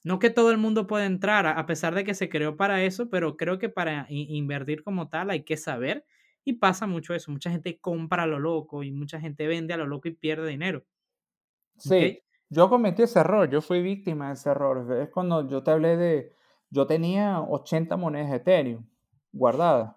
no 0.04 0.20
que 0.20 0.30
todo 0.30 0.52
el 0.52 0.58
mundo 0.58 0.86
pueda 0.86 1.06
entrar, 1.06 1.48
a 1.48 1.54
a 1.54 1.66
pesar 1.66 1.96
de 1.96 2.04
que 2.04 2.14
se 2.14 2.30
creó 2.30 2.58
para 2.58 2.84
eso, 2.84 3.10
pero 3.10 3.38
creo 3.38 3.58
que 3.58 3.70
para 3.70 4.06
invertir 4.10 4.84
como 4.84 5.10
tal 5.10 5.32
hay 5.32 5.44
que 5.44 5.58
saber. 5.58 6.06
Y 6.46 6.54
pasa 6.54 6.86
mucho 6.86 7.14
eso, 7.14 7.32
mucha 7.32 7.50
gente 7.50 7.80
compra 7.80 8.24
a 8.24 8.28
lo 8.28 8.38
loco 8.38 8.84
y 8.84 8.92
mucha 8.92 9.18
gente 9.20 9.48
vende 9.48 9.74
a 9.74 9.78
lo 9.78 9.88
loco 9.88 10.10
y 10.10 10.12
pierde 10.12 10.50
dinero. 10.50 10.84
Sí, 11.78 12.22
yo 12.50 12.70
cometí 12.70 13.04
ese 13.04 13.20
error, 13.20 13.50
yo 13.50 13.62
fui 13.62 13.82
víctima 13.82 14.28
de 14.28 14.34
ese 14.34 14.50
error. 14.50 15.02
Es 15.02 15.10
cuando 15.10 15.48
yo 15.48 15.64
te 15.64 15.72
hablé 15.72 15.96
de, 15.96 16.34
yo 16.70 16.86
tenía 16.86 17.40
80 17.42 17.96
monedas 17.96 18.30
de 18.30 18.36
Ethereum 18.38 18.86
guardadas, 19.32 19.96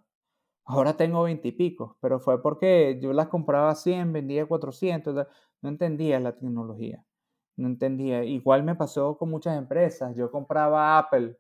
ahora 0.67 0.97
tengo 0.97 1.23
20 1.25 1.49
y 1.49 1.53
pico, 1.53 1.97
pero 2.01 2.21
fue 2.21 2.43
porque 2.43 2.99
yo 3.03 3.13
las 3.13 3.29
compraba 3.29 3.71
a 3.71 3.75
100, 3.77 4.13
vendía 4.13 4.45
a 4.45 4.47
400, 4.47 5.13
o 5.15 5.17
sea, 5.17 5.29
no 5.63 5.69
entendía 5.71 6.21
la 6.21 6.37
tecnología, 6.37 7.05
no 7.57 7.69
entendía. 7.69 8.25
Igual 8.25 8.65
me 8.65 8.77
pasó 8.77 9.17
con 9.19 9.31
muchas 9.31 9.59
empresas, 9.59 10.17
yo 10.17 10.31
compraba 10.31 10.99
Apple, 10.99 11.39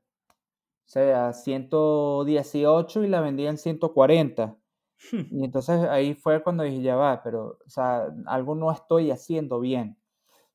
o 0.86 0.88
sea, 0.88 1.32
118 1.32 3.02
y 3.04 3.08
la 3.08 3.20
vendía 3.20 3.50
en 3.50 3.58
140. 3.58 4.56
Y 5.30 5.44
entonces 5.44 5.82
ahí 5.90 6.14
fue 6.14 6.42
cuando 6.42 6.62
dije, 6.64 6.80
ya 6.82 6.96
va, 6.96 7.22
pero, 7.22 7.58
o 7.66 7.70
sea, 7.70 8.08
algo 8.26 8.54
no 8.54 8.72
estoy 8.72 9.10
haciendo 9.10 9.60
bien. 9.60 9.98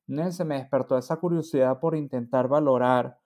¿no? 0.06 0.30
Se 0.32 0.44
me 0.44 0.56
despertó 0.56 0.98
esa 0.98 1.16
curiosidad 1.16 1.80
por 1.80 1.96
intentar 1.96 2.48
valorar. 2.48 3.18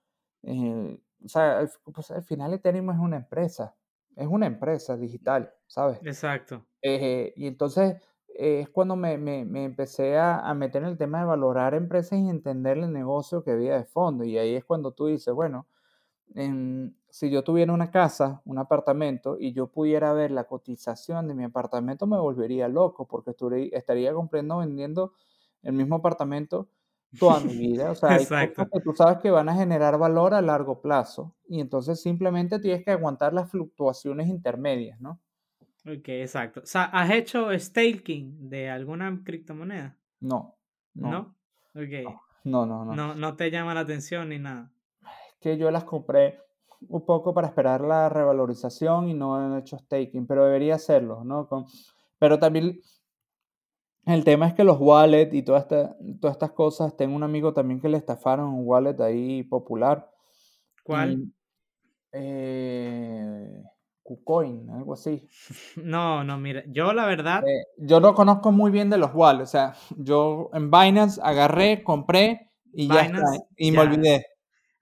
eh, 0.42 0.98
o 1.24 1.28
sea, 1.28 1.58
al, 1.60 1.70
pues, 1.94 2.10
al 2.10 2.22
final 2.24 2.54
Ethereum 2.54 2.90
es 2.90 2.98
una 2.98 3.16
empresa, 3.16 3.74
es 4.16 4.26
una 4.28 4.46
empresa 4.46 4.96
digital, 4.96 5.54
¿sabes? 5.66 6.00
Exacto. 6.00 6.66
Eh, 6.82 7.32
y 7.36 7.46
entonces 7.46 7.96
eh, 8.28 8.60
es 8.62 8.68
cuando 8.70 8.96
me, 8.96 9.18
me- 9.18 9.44
me 9.44 9.64
empecé 9.64 10.16
a, 10.18 10.40
a 10.40 10.54
meter 10.54 10.82
en 10.82 10.90
el 10.90 10.98
tema 10.98 11.20
de 11.20 11.26
valorar 11.26 11.74
empresas 11.74 12.18
y 12.20 12.28
entender 12.28 12.78
el 12.78 12.92
negocio 12.92 13.44
que 13.44 13.52
había 13.52 13.76
de 13.78 13.84
fondo. 13.84 14.24
Y 14.24 14.38
ahí 14.38 14.54
es 14.56 14.64
cuando 14.64 14.92
tú 14.92 15.06
dices, 15.06 15.34
bueno, 15.34 15.68
si 17.10 17.30
yo 17.30 17.42
tuviera 17.44 17.72
una 17.72 17.90
casa, 17.90 18.42
un 18.44 18.58
apartamento, 18.58 19.36
y 19.38 19.52
yo 19.52 19.68
pudiera 19.68 20.12
ver 20.12 20.30
la 20.30 20.44
cotización 20.44 21.28
de 21.28 21.34
mi 21.34 21.44
apartamento, 21.44 22.06
me 22.06 22.18
volvería 22.18 22.68
loco 22.68 23.06
porque 23.06 23.34
estaría 23.72 24.12
comprando, 24.14 24.58
vendiendo 24.58 25.12
el 25.62 25.72
mismo 25.72 25.96
apartamento 25.96 26.68
toda 27.18 27.40
mi 27.40 27.56
vida. 27.56 27.90
O 27.90 27.94
sea, 27.94 28.10
hay 28.10 28.24
cosas 28.26 28.68
que 28.72 28.80
tú 28.80 28.92
sabes 28.94 29.18
que 29.18 29.30
van 29.30 29.48
a 29.48 29.54
generar 29.54 29.98
valor 29.98 30.34
a 30.34 30.40
largo 30.42 30.80
plazo 30.80 31.34
y 31.48 31.60
entonces 31.60 32.00
simplemente 32.00 32.58
tienes 32.58 32.84
que 32.84 32.90
aguantar 32.92 33.32
las 33.32 33.50
fluctuaciones 33.50 34.28
intermedias, 34.28 35.00
¿no? 35.00 35.20
Ok, 35.86 36.08
exacto. 36.08 36.60
O 36.60 36.66
sea, 36.66 36.84
¿has 36.84 37.10
hecho 37.10 37.48
staking 37.58 38.48
de 38.48 38.68
alguna 38.70 39.22
criptomoneda? 39.24 39.96
No, 40.20 40.56
no, 40.94 41.10
¿No? 41.10 41.36
Ok. 41.74 42.18
no, 42.44 42.66
no, 42.66 42.84
no. 42.84 42.94
No, 42.96 43.14
no 43.14 43.36
te 43.36 43.50
llama 43.50 43.74
la 43.74 43.80
atención 43.80 44.28
ni 44.30 44.38
nada. 44.38 44.70
que 45.40 45.56
yo 45.56 45.70
las 45.70 45.84
compré 45.84 46.40
un 46.88 47.04
poco 47.06 47.32
para 47.32 47.46
esperar 47.46 47.80
la 47.82 48.08
revalorización 48.08 49.08
y 49.08 49.14
no 49.14 49.56
he 49.56 49.60
hecho 49.60 49.78
staking, 49.78 50.26
pero 50.26 50.44
debería 50.44 50.74
hacerlo, 50.74 51.22
¿no? 51.24 51.46
Con- 51.48 51.66
pero 52.18 52.38
también 52.38 52.80
El 54.06 54.22
tema 54.24 54.46
es 54.46 54.54
que 54.54 54.62
los 54.64 54.78
wallets 54.80 55.34
y 55.34 55.42
toda 55.42 55.58
esta- 55.58 55.96
todas 56.20 56.36
estas 56.36 56.52
cosas, 56.52 56.96
tengo 56.96 57.16
un 57.16 57.24
amigo 57.24 57.52
también 57.52 57.80
que 57.80 57.88
le 57.88 57.96
estafaron 57.98 58.48
un 58.48 58.62
wallet 58.64 59.00
ahí 59.00 59.42
popular. 59.42 60.08
¿Cuál? 60.84 61.12
y, 61.12 61.32
eh, 62.12 63.62
KuCoin, 64.04 64.70
algo 64.70 64.94
así. 64.94 65.28
No, 65.84 66.22
no, 66.24 66.38
mira, 66.38 66.62
yo 66.68 66.92
la 66.92 67.06
verdad, 67.06 67.42
Eh, 67.46 67.64
yo 67.78 67.98
no 68.00 68.14
conozco 68.14 68.52
muy 68.52 68.70
bien 68.70 68.88
de 68.90 68.98
los 68.98 69.10
wallets, 69.12 69.48
o 69.48 69.52
sea, 69.52 69.74
yo 69.96 70.50
en 70.52 70.70
Binance 70.70 71.20
agarré, 71.22 71.82
compré 71.82 72.52
y 72.72 72.86
ya 72.88 73.02
está, 73.02 73.22
y 73.56 73.70
me 73.72 73.78
ya. 73.78 73.82
olvidé. 73.82 74.26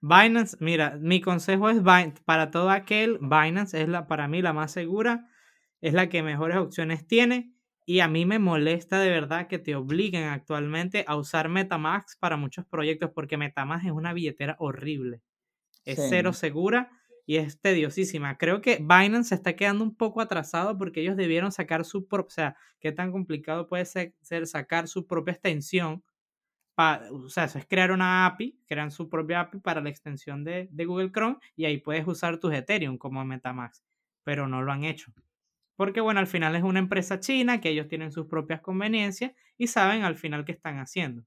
Binance, 0.01 0.57
mira, 0.59 0.97
mi 1.01 1.19
consejo 1.19 1.69
es 1.69 1.81
para 2.25 2.51
todo 2.51 2.69
aquel, 2.69 3.17
Binance 3.19 3.81
es 3.81 3.89
la 3.89 4.05
para 4.07 4.27
mí 4.27 4.43
la 4.43 4.53
más 4.53 4.71
segura, 4.71 5.27
es 5.81 5.93
la 5.93 6.09
que 6.09 6.21
mejores 6.21 6.57
opciones 6.57 7.07
tiene 7.07 7.54
y 7.85 7.99
a 8.01 8.07
mí 8.07 8.25
me 8.25 8.39
molesta 8.39 8.99
de 8.99 9.09
verdad 9.09 9.47
que 9.47 9.59
te 9.59 9.75
obliguen 9.75 10.25
actualmente 10.25 11.05
a 11.07 11.15
usar 11.17 11.49
MetaMask 11.49 12.19
para 12.19 12.37
muchos 12.37 12.65
proyectos 12.65 13.11
porque 13.13 13.37
MetaMask 13.37 13.85
es 13.85 13.91
una 13.91 14.13
billetera 14.13 14.55
horrible. 14.59 15.21
Es 15.85 16.01
Sí. 16.01 16.09
cero 16.09 16.33
segura 16.33 16.91
y 17.25 17.37
es 17.37 17.59
tediosísima. 17.61 18.37
Creo 18.37 18.61
que 18.61 18.77
Binance 18.77 19.29
se 19.29 19.35
está 19.35 19.55
quedando 19.55 19.83
un 19.83 19.95
poco 19.95 20.21
atrasado 20.21 20.77
porque 20.77 21.01
ellos 21.01 21.17
debieron 21.17 21.51
sacar 21.51 21.85
su 21.85 22.07
propia, 22.07 22.27
o 22.27 22.31
sea, 22.31 22.57
qué 22.79 22.91
tan 22.91 23.11
complicado 23.11 23.67
puede 23.67 23.85
ser, 23.85 24.15
ser 24.21 24.47
sacar 24.47 24.87
su 24.87 25.07
propia 25.07 25.33
extensión. 25.33 26.03
pa- 26.75 27.01
o 27.11 27.29
sea, 27.29 27.45
eso 27.45 27.59
es 27.59 27.65
crear 27.67 27.91
una 27.91 28.25
API, 28.25 28.59
crean 28.67 28.91
su 28.91 29.09
propia 29.09 29.41
API 29.41 29.61
para 29.61 29.81
la 29.81 29.89
extensión 29.89 30.43
de, 30.43 30.67
de 30.71 30.85
Google 30.85 31.11
Chrome 31.11 31.37
y 31.55 31.65
ahí 31.65 31.77
puedes 31.79 32.07
usar 32.07 32.39
tus 32.39 32.53
Ethereum 32.53 32.97
como 32.97 33.23
MetaMask, 33.25 33.83
pero 34.23 34.47
no 34.47 34.61
lo 34.61 34.71
han 34.71 34.83
hecho. 34.85 35.13
Porque 35.75 36.01
bueno, 36.01 36.19
al 36.19 36.27
final 36.27 36.55
es 36.55 36.63
una 36.63 36.79
empresa 36.79 37.19
china 37.19 37.59
que 37.61 37.69
ellos 37.69 37.87
tienen 37.87 38.11
sus 38.11 38.27
propias 38.27 38.61
conveniencias 38.61 39.31
y 39.57 39.67
saben 39.67 40.03
al 40.03 40.15
final 40.15 40.45
qué 40.45 40.51
están 40.53 40.79
haciendo. 40.79 41.23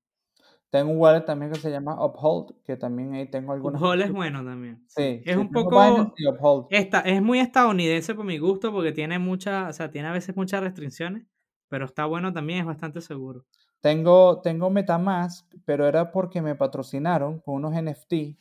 Tengo 0.71 0.91
un 0.93 0.99
wallet 0.99 1.25
también 1.25 1.51
que 1.51 1.59
se 1.59 1.71
llama 1.71 2.05
Uphold, 2.05 2.63
que 2.63 2.77
también 2.77 3.15
ahí 3.15 3.27
tengo 3.31 3.53
algunas. 3.53 3.81
Uphold 3.81 4.03
es 4.03 4.13
bueno 4.13 4.45
también. 4.45 4.85
Sí, 4.89 5.23
Es 5.25 5.35
sí, 5.35 5.41
un 5.41 5.51
poco- 5.51 5.71
Binance 5.71 6.13
y 6.19 6.27
Uphold. 6.27 6.67
Esta, 6.71 7.01
es 7.01 7.23
muy 7.23 7.39
estadounidense 7.41 8.15
por 8.15 8.27
mi 8.27 8.37
gusto 8.39 8.71
porque 8.71 8.93
tiene 8.93 9.19
muchas, 9.19 9.71
o 9.71 9.73
sea, 9.73 9.91
tiene 9.91 10.09
a 10.09 10.13
veces 10.13 10.37
muchas 10.37 10.61
restricciones, 10.63 11.27
pero 11.69 11.87
está 11.87 12.05
bueno 12.05 12.33
también, 12.35 12.61
es 12.61 12.67
bastante 12.67 13.01
seguro. 13.01 13.47
Tengo, 13.81 14.41
tengo 14.43 14.69
MetaMask, 14.71 15.47
pero 15.65 15.87
era 15.87 16.11
porque 16.13 16.43
me 16.43 16.55
patrocinaron 16.55 17.39
con 17.41 17.55
unos 17.55 17.73
NFT 17.75 18.37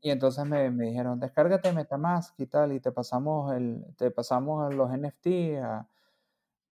Y 0.00 0.10
entonces 0.10 0.44
me, 0.46 0.70
me 0.70 0.86
dijeron, 0.86 1.18
descárgate 1.18 1.72
MetaMask 1.72 2.38
y 2.38 2.46
tal, 2.46 2.72
y 2.72 2.80
te 2.80 2.92
pasamos, 2.92 3.52
el, 3.54 3.84
te 3.96 4.10
pasamos 4.10 4.74
los 4.74 4.92
NFT 4.92 5.58
a, 5.60 5.88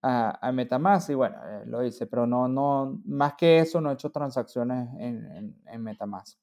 a, 0.02 0.48
a 0.48 0.52
MetaMask 0.52 1.10
y 1.10 1.14
bueno, 1.14 1.36
eh, 1.46 1.64
lo 1.66 1.84
hice, 1.84 2.06
pero 2.06 2.26
no, 2.26 2.48
no, 2.48 3.00
más 3.06 3.34
que 3.34 3.60
eso 3.60 3.80
no 3.80 3.90
he 3.90 3.94
hecho 3.94 4.10
transacciones 4.10 4.88
en, 4.98 5.26
en, 5.32 5.62
en 5.66 5.82
MetaMask. 5.82 6.38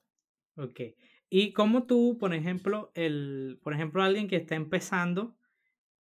Ok. 0.58 0.82
Y 1.30 1.54
como 1.54 1.84
tú, 1.86 2.18
por 2.20 2.34
ejemplo, 2.34 2.92
el, 2.96 3.60
por 3.64 3.74
ejemplo, 3.74 4.04
alguien 4.04 4.28
que 4.28 4.36
está 4.38 4.56
empezando, 4.56 5.36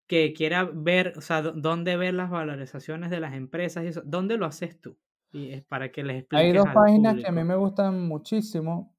que 0.06 0.34
quiera 0.34 0.64
ver, 0.64 1.14
o 1.18 1.22
sea, 1.22 1.42
dó- 1.42 1.52
dónde 1.54 1.96
ver 1.96 2.14
las 2.14 2.30
valorizaciones 2.30 3.10
de 3.10 3.20
las 3.20 3.34
empresas 3.34 3.84
y 3.84 3.88
eso, 3.88 4.02
¿dónde 4.04 4.38
lo 4.38 4.46
haces 4.46 4.80
tú? 4.80 4.98
Y 5.32 5.52
es 5.52 5.64
para 5.64 5.92
que 5.92 6.04
les 6.04 6.18
expliques 6.18 6.48
Hay 6.48 6.52
dos 6.52 6.68
páginas 6.74 7.20
que 7.20 7.28
a 7.28 7.32
mí 7.32 7.44
me 7.44 7.54
gustan 7.56 8.08
muchísimo. 8.08 8.96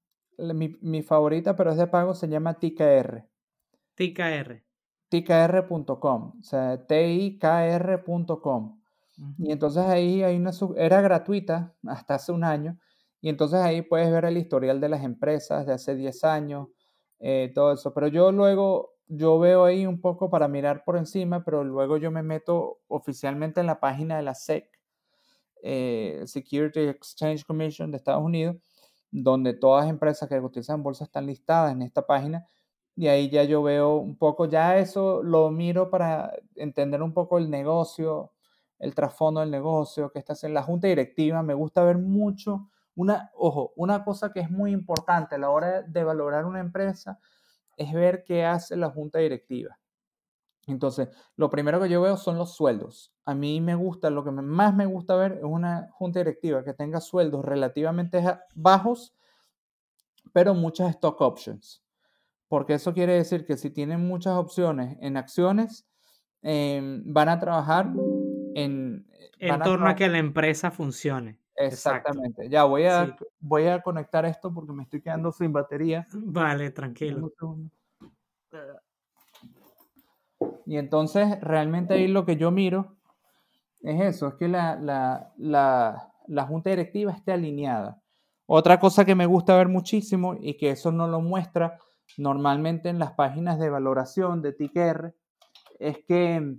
Mi, 0.53 0.75
mi 0.81 1.01
favorita, 1.03 1.55
pero 1.55 1.71
es 1.71 1.77
de 1.77 1.87
pago, 1.87 2.13
se 2.15 2.27
llama 2.27 2.55
TKR. 2.59 3.27
TKR. 3.95 4.63
TKR.com, 5.09 6.33
o 6.39 6.43
sea, 6.43 6.85
TIKR.com. 6.87 8.79
Y 9.37 9.51
entonces 9.51 9.83
ahí 9.83 10.23
hay 10.23 10.37
una, 10.37 10.51
sub- 10.51 10.75
era 10.77 11.01
gratuita 11.01 11.75
hasta 11.85 12.15
hace 12.15 12.31
un 12.31 12.43
año. 12.43 12.79
Y 13.21 13.29
entonces 13.29 13.59
ahí 13.59 13.81
puedes 13.83 14.09
ver 14.11 14.25
el 14.25 14.37
historial 14.37 14.79
de 14.81 14.89
las 14.89 15.03
empresas 15.03 15.65
de 15.67 15.73
hace 15.73 15.95
10 15.95 16.23
años, 16.23 16.69
eh, 17.19 17.51
todo 17.53 17.73
eso. 17.73 17.93
Pero 17.93 18.07
yo 18.07 18.31
luego, 18.31 18.95
yo 19.07 19.37
veo 19.37 19.65
ahí 19.65 19.85
un 19.85 20.01
poco 20.01 20.29
para 20.31 20.47
mirar 20.47 20.83
por 20.83 20.97
encima, 20.97 21.43
pero 21.43 21.63
luego 21.63 21.97
yo 21.97 22.09
me 22.09 22.23
meto 22.23 22.79
oficialmente 22.87 23.59
en 23.59 23.67
la 23.67 23.79
página 23.79 24.17
de 24.17 24.23
la 24.23 24.31
SEC, 24.31 24.69
eh, 25.63 26.23
Security 26.25 26.79
Exchange 26.81 27.45
Commission 27.45 27.91
de 27.91 27.97
Estados 27.97 28.23
Unidos, 28.23 28.55
donde 29.11 29.53
todas 29.53 29.85
las 29.85 29.91
empresas 29.91 30.29
que 30.29 30.35
en 30.35 30.83
bolsa 30.83 31.03
están 31.03 31.27
listadas 31.27 31.73
en 31.73 31.81
esta 31.81 32.05
página. 32.07 32.47
Y 32.95 33.07
ahí 33.07 33.29
ya 33.29 33.43
yo 33.43 33.63
veo 33.63 33.95
un 33.97 34.17
poco, 34.17 34.45
ya 34.45 34.77
eso 34.77 35.23
lo 35.23 35.49
miro 35.51 35.89
para 35.89 36.33
entender 36.55 37.01
un 37.01 37.13
poco 37.13 37.37
el 37.37 37.49
negocio, 37.49 38.33
el 38.79 38.95
trasfondo 38.95 39.41
del 39.41 39.51
negocio, 39.51 40.11
que 40.11 40.19
está 40.19 40.33
en 40.43 40.53
la 40.53 40.63
junta 40.63 40.87
directiva. 40.87 41.43
Me 41.43 41.53
gusta 41.53 41.83
ver 41.83 41.97
mucho, 41.97 42.69
una, 42.95 43.31
ojo, 43.35 43.73
una 43.75 44.03
cosa 44.03 44.31
que 44.31 44.41
es 44.41 44.49
muy 44.49 44.71
importante 44.71 45.35
a 45.35 45.37
la 45.37 45.49
hora 45.49 45.81
de 45.83 46.03
valorar 46.03 46.45
una 46.45 46.59
empresa 46.59 47.19
es 47.77 47.93
ver 47.93 48.23
qué 48.23 48.45
hace 48.45 48.75
la 48.75 48.89
junta 48.89 49.19
directiva. 49.19 49.79
Entonces, 50.71 51.09
lo 51.35 51.49
primero 51.49 51.79
que 51.81 51.89
yo 51.89 52.01
veo 52.01 52.17
son 52.17 52.37
los 52.37 52.55
sueldos. 52.55 53.13
A 53.25 53.35
mí 53.35 53.61
me 53.61 53.75
gusta, 53.75 54.09
lo 54.09 54.23
que 54.23 54.31
más 54.31 54.75
me 54.75 54.85
gusta 54.85 55.15
ver 55.15 55.33
es 55.33 55.43
una 55.43 55.89
junta 55.91 56.19
directiva 56.19 56.63
que 56.63 56.73
tenga 56.73 56.99
sueldos 57.01 57.43
relativamente 57.45 58.23
bajos, 58.55 59.13
pero 60.33 60.53
muchas 60.53 60.89
stock 60.91 61.19
options. 61.21 61.83
Porque 62.47 62.73
eso 62.73 62.93
quiere 62.93 63.13
decir 63.13 63.45
que 63.45 63.57
si 63.57 63.69
tienen 63.69 64.05
muchas 64.05 64.33
opciones 64.33 64.97
en 65.01 65.17
acciones, 65.17 65.87
em, 66.41 67.03
van 67.05 67.29
a 67.29 67.39
trabajar 67.39 67.91
en... 68.55 69.07
A 69.49 69.59
torno 69.61 69.87
a 69.87 69.95
que 69.95 70.09
la 70.09 70.19
empresa 70.19 70.69
funcione. 70.71 71.39
Exacto. 71.55 72.09
Exactamente. 72.09 72.49
Ya 72.49 72.63
voy 72.63 72.85
a, 72.85 73.05
Sí. 73.05 73.25
voy 73.39 73.67
a 73.67 73.81
conectar 73.81 74.25
esto 74.25 74.53
porque 74.53 74.73
me 74.73 74.83
estoy 74.83 75.01
quedando 75.01 75.31
sin 75.31 75.53
batería. 75.53 76.07
Vale, 76.13 76.71
tranquilo. 76.71 77.31
un. 77.41 77.71
Y 80.65 80.77
entonces 80.77 81.39
realmente 81.41 81.93
ahí 81.95 82.07
lo 82.07 82.25
que 82.25 82.37
yo 82.37 82.51
miro 82.51 82.95
es 83.81 84.01
eso, 84.01 84.27
es 84.27 84.33
que 84.35 84.47
la, 84.47 84.75
la, 84.75 85.33
la, 85.37 86.13
la 86.27 86.43
junta 86.45 86.69
directiva 86.69 87.11
esté 87.11 87.31
alineada. 87.31 88.01
Otra 88.45 88.79
cosa 88.79 89.05
que 89.05 89.15
me 89.15 89.25
gusta 89.25 89.55
ver 89.55 89.67
muchísimo 89.67 90.35
y 90.39 90.57
que 90.57 90.71
eso 90.71 90.91
no 90.91 91.07
lo 91.07 91.21
muestra 91.21 91.79
normalmente 92.17 92.89
en 92.89 92.99
las 92.99 93.13
páginas 93.13 93.59
de 93.59 93.69
valoración 93.69 94.41
de 94.41 94.53
TKR 94.53 95.15
es 95.79 95.97
que 96.05 96.57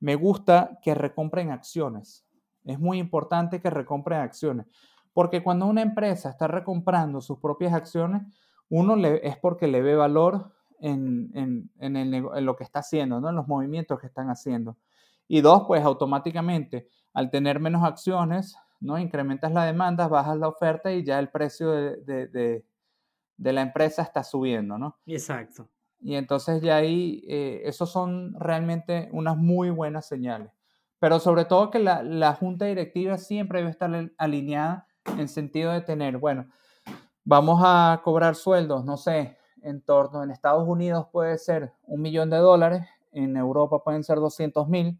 me 0.00 0.14
gusta 0.14 0.78
que 0.82 0.94
recompren 0.94 1.50
acciones. 1.50 2.26
Es 2.64 2.78
muy 2.78 2.98
importante 2.98 3.60
que 3.60 3.70
recompren 3.70 4.20
acciones. 4.20 4.66
Porque 5.12 5.42
cuando 5.42 5.66
una 5.66 5.82
empresa 5.82 6.28
está 6.28 6.46
recomprando 6.46 7.20
sus 7.20 7.38
propias 7.38 7.72
acciones, 7.72 8.22
uno 8.68 8.96
es 9.06 9.36
porque 9.38 9.68
le 9.68 9.80
ve 9.80 9.94
valor 9.94 10.52
en, 10.80 11.30
en, 11.34 11.70
en, 11.78 11.96
el 11.96 12.14
en 12.14 12.44
lo 12.46 12.56
que 12.56 12.64
está 12.64 12.80
haciendo, 12.80 13.20
¿no? 13.20 13.30
en 13.30 13.36
los 13.36 13.48
movimientos 13.48 14.00
que 14.00 14.06
están 14.06 14.28
haciendo. 14.30 14.76
Y 15.28 15.40
dos, 15.40 15.64
pues 15.66 15.82
automáticamente, 15.84 16.88
al 17.12 17.30
tener 17.30 17.60
menos 17.60 17.82
acciones, 17.82 18.56
¿no? 18.80 18.98
incrementas 18.98 19.52
la 19.52 19.64
demanda, 19.64 20.08
bajas 20.08 20.36
la 20.38 20.48
oferta 20.48 20.92
y 20.92 21.02
ya 21.04 21.18
el 21.18 21.30
precio 21.30 21.70
de, 21.70 21.96
de, 22.02 22.26
de, 22.28 22.64
de 23.36 23.52
la 23.52 23.62
empresa 23.62 24.02
está 24.02 24.22
subiendo. 24.22 24.78
¿no? 24.78 24.98
Exacto. 25.06 25.68
Y 26.00 26.14
entonces 26.14 26.62
ya 26.62 26.76
ahí, 26.76 27.24
eh, 27.26 27.62
esos 27.64 27.90
son 27.90 28.34
realmente 28.38 29.08
unas 29.12 29.36
muy 29.36 29.70
buenas 29.70 30.06
señales. 30.06 30.50
Pero 30.98 31.18
sobre 31.18 31.44
todo 31.44 31.70
que 31.70 31.78
la, 31.78 32.02
la 32.02 32.34
junta 32.34 32.66
directiva 32.66 33.18
siempre 33.18 33.58
debe 33.60 33.70
estar 33.70 33.92
al- 33.94 34.14
alineada 34.18 34.86
en 35.18 35.28
sentido 35.28 35.72
de 35.72 35.80
tener, 35.82 36.18
bueno, 36.18 36.46
vamos 37.24 37.60
a 37.64 38.00
cobrar 38.04 38.34
sueldos, 38.34 38.84
no 38.84 38.96
sé, 38.96 39.36
en 39.66 39.82
torno, 39.82 40.22
en 40.22 40.30
Estados 40.30 40.66
Unidos 40.66 41.08
puede 41.12 41.38
ser 41.38 41.72
un 41.82 42.00
millón 42.00 42.30
de 42.30 42.36
dólares, 42.36 42.86
en 43.12 43.36
Europa 43.36 43.82
pueden 43.82 44.04
ser 44.04 44.18
200 44.18 44.68
mil, 44.68 44.98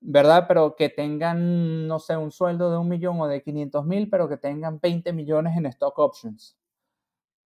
¿verdad? 0.00 0.46
Pero 0.46 0.76
que 0.76 0.88
tengan, 0.88 1.88
no 1.88 1.98
sé, 1.98 2.16
un 2.16 2.30
sueldo 2.30 2.70
de 2.70 2.78
un 2.78 2.88
millón 2.88 3.20
o 3.20 3.26
de 3.26 3.42
500 3.42 3.84
mil, 3.84 4.08
pero 4.08 4.28
que 4.28 4.36
tengan 4.36 4.78
20 4.80 5.12
millones 5.12 5.56
en 5.56 5.66
stock 5.66 5.98
options. 5.98 6.56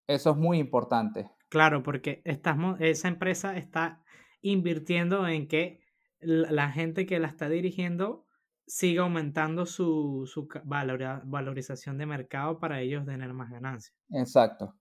Eso 0.07 0.31
es 0.31 0.37
muy 0.37 0.59
importante. 0.59 1.31
Claro, 1.49 1.83
porque 1.83 2.21
estamos, 2.25 2.81
esa 2.81 3.09
empresa 3.09 3.57
está 3.57 4.03
invirtiendo 4.43 5.27
en 5.29 5.47
que 5.47 5.81
la, 6.21 6.71
gente 6.71 7.07
que 7.07 7.21
la 7.21 7.29
está 7.29 7.49
dirigiendo 7.49 8.27
siga 8.67 9.03
aumentando 9.03 9.67
su, 9.67 10.29
valora- 10.65 11.23
valorización 11.25 11.99
de 11.99 12.07
mercado 12.07 12.59
para 12.59 12.81
ellos 12.81 13.05
tener 13.05 13.33
más 13.33 13.51
ganancias. 13.51 13.97
Exacto. 14.11 14.75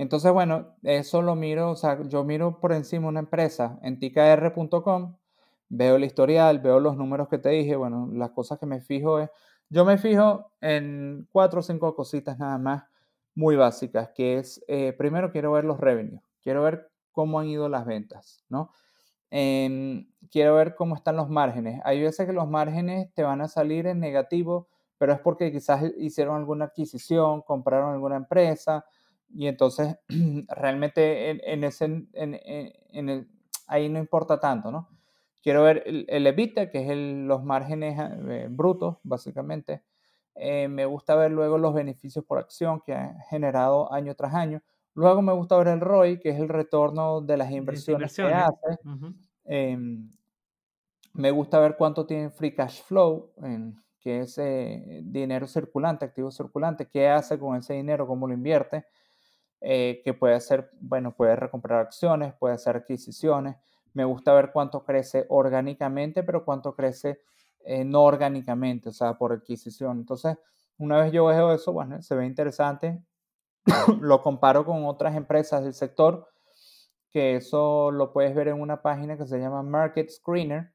Entonces, 0.00 0.32
bueno, 0.32 0.76
eso 0.82 1.20
lo 1.20 1.34
miro, 1.34 1.72
o 1.72 1.76
sea, 1.76 2.00
yo 2.08 2.24
miro 2.24 2.58
por 2.58 2.72
encima 2.72 3.08
una 3.08 3.20
empresa 3.20 3.78
en 3.82 3.98
tkr.com, 3.98 5.16
veo 5.68 5.96
el 5.96 6.04
historial, 6.04 6.58
veo 6.60 6.80
los 6.80 6.96
números 6.96 7.28
que 7.28 7.36
te 7.36 7.50
dije, 7.50 7.76
bueno, 7.76 8.08
las 8.14 8.30
cosas 8.30 8.58
que 8.58 8.64
me 8.64 8.80
fijo 8.80 9.18
es, 9.20 9.28
yo 9.68 9.84
me 9.84 9.98
fijo 9.98 10.52
en 10.62 11.28
cuatro 11.30 11.60
o 11.60 11.62
cinco 11.62 11.94
cositas 11.94 12.38
nada 12.38 12.56
más 12.56 12.84
muy 13.34 13.56
básicas, 13.56 14.08
que 14.14 14.38
es, 14.38 14.64
eh, 14.68 14.94
primero 14.94 15.32
quiero 15.32 15.52
ver 15.52 15.64
los 15.64 15.78
revenues, 15.78 16.22
quiero 16.42 16.62
ver 16.62 16.90
cómo 17.12 17.38
han 17.38 17.48
ido 17.48 17.68
las 17.68 17.84
ventas, 17.84 18.42
¿no? 18.48 18.70
Em, 19.30 20.08
quiero 20.30 20.54
ver 20.54 20.76
cómo 20.76 20.94
están 20.94 21.16
los 21.16 21.28
márgenes. 21.28 21.82
Hay 21.84 22.00
veces 22.00 22.26
que 22.26 22.32
los 22.32 22.48
márgenes 22.48 23.12
te 23.12 23.22
van 23.22 23.42
a 23.42 23.48
salir 23.48 23.86
en 23.86 24.00
negativo, 24.00 24.66
pero 24.96 25.12
es 25.12 25.20
porque 25.20 25.52
quizás 25.52 25.84
hicieron 25.98 26.36
alguna 26.36 26.64
adquisición, 26.66 27.42
compraron 27.42 27.92
alguna 27.92 28.16
empresa 28.16 28.86
y 29.34 29.46
entonces 29.46 29.96
realmente 30.48 31.52
en, 31.52 31.64
ese, 31.64 31.84
en, 31.84 33.08
el, 33.08 33.28
ahí 33.66 33.88
no 33.88 33.98
importa 33.98 34.40
tanto, 34.40 34.70
¿no? 34.70 34.88
Quiero 35.42 35.62
ver 35.62 35.82
el, 35.86 36.04
el 36.08 36.26
EBITDA, 36.26 36.70
que 36.70 36.82
es 36.82 36.96
los 37.26 37.42
márgenes 37.42 37.98
eh, 38.28 38.48
brutos, 38.50 38.98
básicamente. 39.02 39.82
Eh, 40.34 40.68
me 40.68 40.84
gusta 40.84 41.16
ver 41.16 41.30
luego 41.30 41.58
los 41.58 41.74
beneficios 41.74 42.24
por 42.24 42.38
acción 42.38 42.80
que 42.84 42.94
han 42.94 43.18
generado 43.30 43.92
año 43.92 44.14
tras 44.14 44.34
año. 44.34 44.62
Luego 44.94 45.22
me 45.22 45.32
gusta 45.32 45.56
ver 45.56 45.68
el 45.68 45.80
ROI, 45.80 46.18
que 46.18 46.30
es 46.30 46.38
el 46.38 46.48
retorno 46.48 47.20
de 47.20 47.36
las 47.36 47.50
inversiones, 47.50 48.14
que 48.14 48.22
hace. 48.22 48.78
Em, 49.44 50.10
me 51.14 51.30
gusta 51.30 51.58
ver 51.58 51.76
cuánto 51.76 52.06
tiene 52.06 52.30
free 52.30 52.54
cash 52.54 52.82
flow, 52.82 53.32
que 54.00 54.20
es 54.20 54.38
eh, 54.38 55.00
dinero 55.04 55.46
circulante, 55.46 56.04
activo 56.04 56.30
circulante, 56.30 56.88
qué 56.88 57.08
hace 57.08 57.38
con 57.38 57.56
ese 57.56 57.74
dinero, 57.74 58.06
cómo 58.06 58.26
lo 58.26 58.34
invierte, 58.34 58.84
eh, 59.60 60.00
que 60.04 60.14
puede 60.14 60.34
hacer, 60.34 60.70
bueno, 60.80 61.14
puede 61.14 61.36
recomprar 61.36 61.80
acciones, 61.80 62.34
puede 62.34 62.54
hacer 62.54 62.76
adquisiciones. 62.76 63.56
Me 63.92 64.04
gusta 64.04 64.32
ver 64.32 64.52
cuánto 64.52 64.84
crece 64.84 65.26
orgánicamente, 65.28 66.22
pero 66.22 66.44
cuánto 66.44 66.74
crece 66.74 67.20
eh, 67.64 67.84
no 67.84 68.02
orgánicamente, 68.02 68.88
o 68.88 68.92
sea, 68.92 69.18
por 69.18 69.32
adquisición. 69.32 69.98
Entonces, 69.98 70.36
una 70.78 71.02
vez 71.02 71.12
yo 71.12 71.26
veo 71.26 71.52
eso, 71.52 71.72
bueno, 71.72 72.00
se 72.02 72.14
ve 72.14 72.26
interesante. 72.26 73.02
lo 74.00 74.22
comparo 74.22 74.64
con 74.64 74.84
otras 74.86 75.16
empresas 75.16 75.62
del 75.62 75.74
sector, 75.74 76.28
que 77.10 77.36
eso 77.36 77.90
lo 77.90 78.12
puedes 78.12 78.34
ver 78.34 78.48
en 78.48 78.60
una 78.60 78.82
página 78.82 79.16
que 79.16 79.26
se 79.26 79.38
llama 79.38 79.62
Market 79.62 80.10
Screener, 80.10 80.72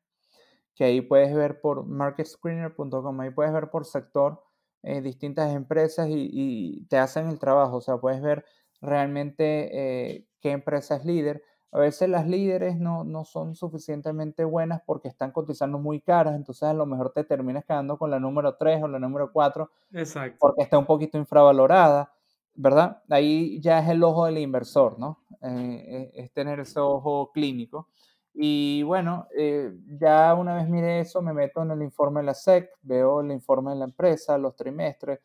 que 0.76 0.84
ahí 0.84 1.02
puedes 1.02 1.34
ver 1.34 1.62
por 1.62 1.86
marketscreener.com, 1.86 3.20
ahí 3.22 3.30
puedes 3.30 3.54
ver 3.54 3.70
por 3.70 3.86
sector 3.86 4.44
eh, 4.84 5.02
distintas 5.02 5.54
empresas 5.56 6.08
y, 6.10 6.86
te 6.90 6.98
hacen 6.98 7.28
el 7.30 7.40
trabajo, 7.40 7.78
o 7.78 7.82
sea, 7.82 7.98
puedes 7.98 8.22
ver 8.22 8.46
realmente 8.86 9.70
eh, 10.16 10.28
qué 10.40 10.52
empresa 10.52 10.96
es 10.96 11.06
líder. 11.06 11.44
A 11.72 11.80
veces 11.80 12.08
las 12.08 12.28
líderes 12.28 12.78
no, 12.78 13.04
no, 13.04 13.26
son 13.26 13.56
suficientemente 13.56 14.46
buenas 14.46 14.82
porque 14.86 15.10
están 15.10 15.32
cotizando 15.32 15.78
muy 15.78 16.00
caras, 16.00 16.36
entonces 16.36 16.64
a 16.64 16.74
lo 16.74 16.86
mejor 16.86 17.12
te 17.12 17.26
terminas 17.26 17.66
quedando 17.66 17.98
con 17.98 18.10
la 18.12 18.20
número 18.20 18.56
3 18.56 18.84
o 18.84 18.88
la 18.88 19.00
número 19.00 19.32
4 19.34 19.70
Exacto. 19.92 20.38
porque 20.40 20.62
está 20.62 20.78
un 20.78 20.86
poquito 20.86 21.18
infravalorada. 21.18 22.16
¿verdad? 22.56 23.02
Ahí 23.10 23.60
ya 23.60 23.80
es 23.80 23.90
el 23.90 24.04
ojo 24.04 24.26
del 24.26 24.38
inversor, 24.38 24.98
¿no? 24.98 25.20
Eh, 25.42 26.12
es 26.16 26.32
tener 26.32 26.60
ese 26.62 26.80
ojo 26.80 27.32
clínico. 27.34 27.90
Y 28.34 28.84
bueno, 28.84 29.28
eh, 29.38 29.72
ya 30.00 30.34
una 30.34 30.56
vez 30.56 30.68
mire 30.68 31.00
eso, 31.00 31.22
me 31.22 31.34
meto 31.34 31.62
en 31.62 31.72
el 31.72 31.82
informe 31.82 32.22
de 32.22 32.26
la 32.28 32.34
SEC, 32.34 32.70
veo 32.82 33.22
el 33.22 33.32
informe 33.32 33.72
de 33.72 33.78
la 33.78 33.86
empresa, 33.86 34.38
los 34.38 34.56
trimestres, 34.56 35.20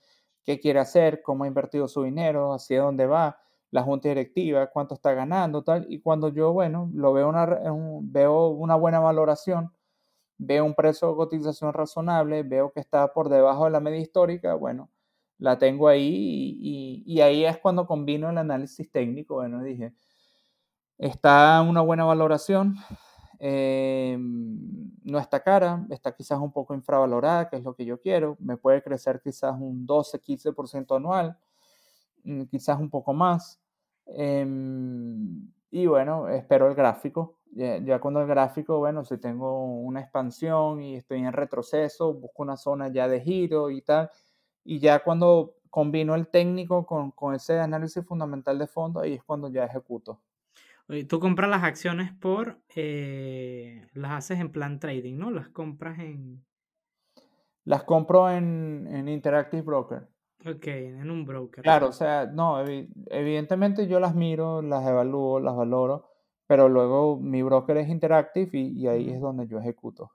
qué 0.45 0.61
quiere 0.61 0.81
hacer, 0.81 1.23
cómo 1.23 1.45
ha 1.45 1.49
invertido 1.49 1.89
su 1.89 2.03
dinero, 2.03 2.53
hacia 2.53 2.83
dónde 2.83 3.07
va, 3.07 3.39
la 3.71 3.83
junta 3.83 4.09
directiva, 4.09 4.67
cuánto 4.69 4.95
está 4.95 5.15
ganando, 5.15 5.63
tal. 5.63 5.87
Y 5.89 6.01
cuando 6.01 6.29
yo, 6.29 6.53
bueno, 6.53 6.91
lo 6.95 7.13
veo 7.13 7.29
una, 7.29 7.47
veo 8.03 8.49
una 8.49 8.75
buena 8.77 9.01
valoración, 9.01 9.73
veo 10.39 10.65
un 10.65 10.75
precio 10.75 11.09
de 11.11 11.17
cotización 11.17 11.73
razonable, 11.73 12.43
veo 12.43 12.73
que 12.73 12.81
está 12.81 13.13
por 13.13 13.29
debajo 13.29 13.67
de 13.67 13.71
la 13.71 13.81
media 13.81 14.01
histórica, 14.01 14.55
bueno, 14.55 14.91
la 15.39 15.59
tengo 15.59 15.89
ahí 15.89 17.03
y, 17.07 17.21
ahí 17.21 17.45
es 17.45 17.59
cuando 17.59 17.87
combino 17.87 18.31
el 18.31 18.39
análisis 18.39 18.91
técnico. 18.91 19.37
Bueno, 19.37 19.63
dije, 19.63 19.95
está 20.99 21.63
una 21.63 21.81
buena 21.83 22.05
valoración, 22.05 22.77
eh, 23.39 24.17
no 24.19 25.19
está 25.19 25.43
cara, 25.43 25.87
está 25.91 26.15
quizás 26.15 26.39
un 26.39 26.53
poco 26.53 26.75
infravalorada, 26.75 27.49
que 27.49 27.57
es 27.57 27.65
lo 27.65 27.75
que 27.75 27.85
yo 27.85 28.01
quiero, 28.01 28.37
me 28.41 28.57
puede 28.57 28.83
crecer 28.83 29.21
quizás 29.23 29.55
un 29.59 29.87
12-15% 29.87 30.97
anual, 30.97 31.39
mm, 32.25 32.45
quizás 32.45 32.79
un 32.79 32.91
poco 32.91 33.13
más. 33.15 33.60
Em, 34.17 35.51
y 35.71 35.87
bueno, 35.87 36.29
espero 36.29 36.69
el 36.69 36.75
gráfico. 36.75 37.39
Ya, 37.53 37.79
ya, 37.79 37.99
cuando 37.99 38.21
el 38.21 38.29
gráfico, 38.29 38.79
bueno, 38.79 39.05
si 39.05 39.19
tengo 39.19 39.65
una 39.65 40.01
expansión 40.01 40.81
y 40.83 40.97
estoy 40.97 41.19
en 41.21 41.33
retroceso, 41.33 42.15
busco 42.15 42.43
una 42.43 42.57
zona 42.57 42.89
ya 42.89 43.09
de 43.09 43.21
giro 43.21 43.71
y 43.71 43.83
tal, 43.83 44.09
y 44.65 44.79
ya 44.79 45.01
cuando 45.01 45.57
combino 45.69 46.15
el 46.15 46.29
técnico 46.29 46.87
con, 46.87 47.11
con 47.13 47.35
ese 47.35 47.59
análisis 47.59 48.05
fundamental 48.05 48.59
de 48.59 48.67
fondo, 48.67 49.01
ahí 49.01 49.15
es 49.15 49.25
cuando 49.25 49.49
ya 49.49 49.65
ejecuto. 49.65 50.21
Tú 51.09 51.21
compras 51.21 51.49
las 51.49 51.63
acciones 51.63 52.13
por, 52.13 52.59
eh, 52.75 53.87
las 53.95 54.13
haces 54.13 54.41
en 54.41 54.51
plan 54.51 54.81
trading, 54.81 55.17
¿no? 55.17 55.31
Las 55.31 55.49
compras 55.49 56.01
en... 56.01 56.45
Las 57.65 57.85
compro 57.85 58.29
en, 58.29 58.89
en 58.91 59.09
Interactive 59.09 59.63
Broker. 59.63 60.09
Ok, 60.47 60.67
en 60.67 61.11
un 61.11 61.25
broker. 61.25 61.63
Claro, 61.63 61.89
o 61.89 61.93
sea, 61.93 62.27
no, 62.27 62.65
evidentemente 63.11 63.87
yo 63.87 64.01
las 64.01 64.15
miro, 64.15 64.63
las 64.63 64.87
evalúo, 64.87 65.39
las 65.39 65.55
valoro, 65.55 66.09
pero 66.47 66.69
luego 66.69 67.19
mi 67.19 67.43
broker 67.43 67.77
es 67.77 67.89
Interactive 67.89 68.51
y, 68.59 68.81
y 68.81 68.89
ahí 68.89 69.11
es 69.11 69.21
donde 69.21 69.47
yo 69.47 69.59
ejecuto. 69.59 70.13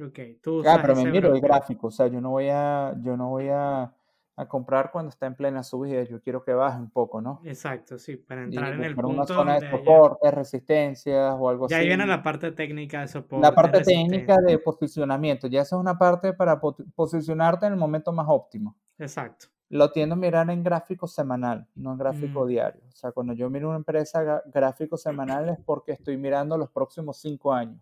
Ok, 0.00 0.18
tú 0.42 0.62
Ah, 0.66 0.78
pero 0.82 0.96
me 0.96 1.04
miro 1.04 1.32
el 1.32 1.40
gráfico, 1.40 1.86
o 1.86 1.90
sea, 1.92 2.08
yo 2.08 2.20
no 2.20 2.30
voy 2.30 2.48
a, 2.48 2.94
yo 3.00 3.16
no 3.16 3.28
voy 3.28 3.48
a, 3.48 3.94
a, 4.34 4.48
comprar 4.48 4.90
cuando 4.90 5.10
está 5.10 5.26
en 5.26 5.36
plena 5.36 5.62
subida, 5.62 6.02
yo 6.02 6.20
quiero 6.20 6.42
que 6.42 6.52
baje 6.52 6.78
un 6.80 6.90
poco, 6.90 7.20
¿no? 7.20 7.40
Exacto, 7.44 7.96
sí, 7.96 8.16
para 8.16 8.42
entrar 8.42 8.72
en 8.72 8.82
el 8.82 8.96
punto 8.96 9.10
una 9.10 9.24
zona 9.24 9.60
de 9.60 9.70
soporte, 9.70 10.30
resistencias 10.32 11.36
o 11.38 11.48
algo 11.48 11.66
así. 11.66 11.74
Ya 11.74 11.78
ahí 11.78 11.86
viene 11.86 12.06
la 12.06 12.24
parte 12.24 12.50
técnica 12.50 13.02
de 13.02 13.08
soporte. 13.08 13.46
La 13.46 13.54
parte 13.54 13.82
técnica 13.82 14.36
de 14.38 14.58
posicionamiento, 14.58 15.46
ya 15.46 15.62
esa 15.62 15.76
es 15.76 15.80
una 15.80 15.96
parte 15.96 16.32
para 16.32 16.60
posicionarte 16.60 17.66
en 17.66 17.74
el 17.74 17.78
momento 17.78 18.12
más 18.12 18.26
óptimo. 18.28 18.76
Exacto. 18.98 19.46
Lo 19.70 19.90
tiendo 19.90 20.14
a 20.14 20.18
mirar 20.18 20.48
en 20.50 20.62
gráfico 20.62 21.06
semanal, 21.06 21.66
no 21.74 21.92
en 21.92 21.98
gráfico 21.98 22.44
mm. 22.44 22.48
diario. 22.48 22.82
O 22.86 22.96
sea, 22.96 23.12
cuando 23.12 23.32
yo 23.32 23.50
miro 23.50 23.68
una 23.68 23.78
empresa 23.78 24.42
gráfico 24.46 24.96
semanal 24.96 25.48
es 25.48 25.58
porque 25.64 25.92
estoy 25.92 26.16
mirando 26.16 26.56
los 26.56 26.70
próximos 26.70 27.18
cinco 27.18 27.52
años. 27.52 27.80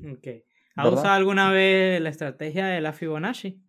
Ok. 0.00 0.28
¿Has 0.76 0.92
usado 0.92 1.14
alguna 1.14 1.50
vez 1.50 2.00
la 2.00 2.10
estrategia 2.10 2.66
de 2.66 2.80
la 2.80 2.92
Fibonacci? 2.92 3.62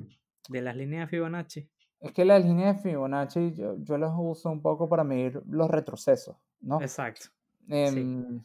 De 0.49 0.61
las 0.61 0.75
líneas 0.75 1.07
de 1.07 1.17
Fibonacci. 1.17 1.69
Es 1.99 2.11
que 2.11 2.25
las 2.25 2.43
líneas 2.43 2.75
de 2.75 2.89
Fibonacci 2.89 3.53
yo, 3.53 3.75
yo 3.79 3.97
las 3.97 4.11
uso 4.15 4.49
un 4.49 4.61
poco 4.61 4.87
para 4.87 5.03
medir 5.03 5.41
los 5.47 5.69
retrocesos, 5.69 6.35
¿no? 6.61 6.81
Exacto. 6.81 7.27
Em, 7.69 8.39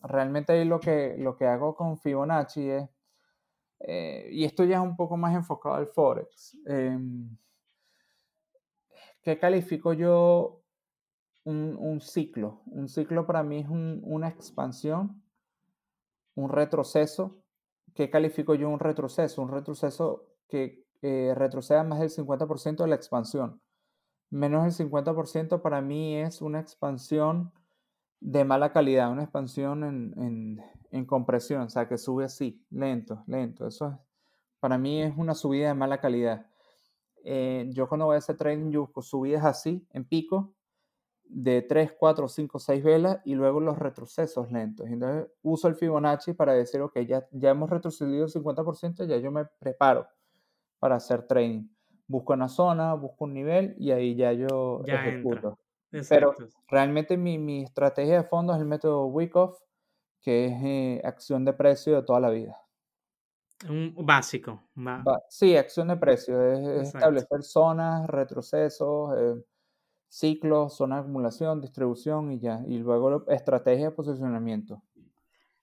realmente 0.00 0.52
ahí 0.52 0.64
lo 0.64 0.80
que, 0.80 1.16
lo 1.18 1.36
que 1.36 1.46
hago 1.46 1.74
con 1.74 1.98
Fibonacci 1.98 2.70
es, 2.70 2.88
eh, 3.80 4.28
y 4.30 4.44
esto 4.44 4.64
ya 4.64 4.76
es 4.76 4.82
un 4.82 4.96
poco 4.96 5.16
más 5.16 5.34
enfocado 5.34 5.74
al 5.74 5.88
Forex, 5.88 6.56
em, 6.66 7.36
¿qué 9.24 9.38
califico 9.38 9.92
yo 9.92 10.62
un, 11.44 12.00
ciclo? 12.00 12.62
Un 12.66 12.88
ciclo 12.88 13.26
para 13.26 13.42
mí 13.42 13.60
es 13.60 13.68
un, 13.68 14.00
una 14.04 14.28
expansión, 14.28 15.22
un 16.34 16.50
retroceso 16.50 17.44
¿qué 17.94 18.10
califico 18.10 18.54
yo 18.54 18.68
un 18.68 18.80
retroceso? 18.80 19.42
Un 19.42 19.50
retroceso 19.50 20.26
que 20.48 20.84
eh, 21.02 21.32
retroceda 21.34 21.84
más 21.84 22.00
del 22.00 22.10
50% 22.10 22.82
de 22.82 22.88
la 22.88 22.96
expansión. 22.96 23.60
Menos 24.30 24.64
del 24.64 24.88
50% 24.90 25.62
para 25.62 25.80
mí 25.80 26.16
es 26.16 26.42
una 26.42 26.60
expansión 26.60 27.52
de 28.20 28.44
mala 28.44 28.72
calidad, 28.72 29.12
una 29.12 29.22
expansión 29.22 29.84
en, 29.84 30.60
en, 30.90 31.06
compresión, 31.06 31.62
o 31.62 31.68
sea, 31.68 31.88
que 31.88 31.98
sube 31.98 32.24
así, 32.24 32.64
lento, 32.70 33.22
lento. 33.26 33.66
Eso 33.66 34.00
para 34.60 34.78
mí 34.78 35.02
es 35.02 35.14
una 35.16 35.34
subida 35.34 35.68
de 35.68 35.74
mala 35.74 35.98
calidad. 35.98 36.46
Eh, 37.24 37.66
yo 37.70 37.88
cuando 37.88 38.06
voy 38.06 38.16
a 38.16 38.18
hacer 38.18 38.36
trading, 38.36 38.70
yo 38.70 38.82
busco 38.82 39.02
subidas 39.02 39.44
así, 39.44 39.86
en 39.90 40.04
pico, 40.04 40.54
de 41.24 41.62
3, 41.62 41.94
4, 41.98 42.28
5, 42.28 42.58
6 42.58 42.84
velas 42.84 43.18
y 43.24 43.34
luego 43.34 43.60
los 43.60 43.78
retrocesos 43.78 44.52
lentos. 44.52 44.86
Entonces 44.88 45.30
uso 45.42 45.68
el 45.68 45.74
Fibonacci 45.74 46.34
para 46.34 46.52
decir, 46.52 46.80
ok, 46.82 47.00
ya, 47.00 47.26
ya 47.32 47.50
hemos 47.50 47.70
retrocedido 47.70 48.26
el 48.26 48.30
50%, 48.30 49.06
ya 49.06 49.16
yo 49.16 49.30
me 49.30 49.46
preparo 49.58 50.06
para 50.78 50.96
hacer 50.96 51.26
trading. 51.26 51.66
Busco 52.06 52.34
una 52.34 52.48
zona, 52.48 52.92
busco 52.94 53.24
un 53.24 53.32
nivel 53.32 53.74
y 53.78 53.90
ahí 53.90 54.14
ya 54.14 54.32
yo 54.32 54.82
ejecuto. 54.86 55.58
Pero 56.08 56.34
realmente 56.68 57.16
mi, 57.16 57.38
mi, 57.38 57.62
estrategia 57.62 58.16
de 58.16 58.24
fondo 58.24 58.52
es 58.52 58.60
el 58.60 58.66
método 58.66 59.06
Wyckoff, 59.06 59.58
que 60.20 60.46
es 60.46 60.52
eh, 60.62 61.02
acción 61.04 61.44
de 61.44 61.52
precio 61.52 61.94
de 61.94 62.02
toda 62.02 62.20
la 62.20 62.30
vida. 62.30 62.63
Un 63.68 63.94
básico. 63.98 64.62
sí, 65.28 65.56
acción 65.56 65.88
de 65.88 65.96
precio, 65.96 66.40
es, 66.52 66.88
establecer 66.88 67.42
zonas, 67.42 68.06
retrocesos. 68.08 69.14
Eh, 69.18 69.44
ciclos, 70.14 70.76
zona 70.76 70.96
de 70.96 71.00
acumulación, 71.02 71.60
distribución 71.60 72.30
y 72.30 72.38
ya. 72.38 72.62
Y 72.68 72.78
luego 72.78 73.28
estrategia 73.28 73.86
de 73.86 73.90
posicionamiento. 73.90 74.80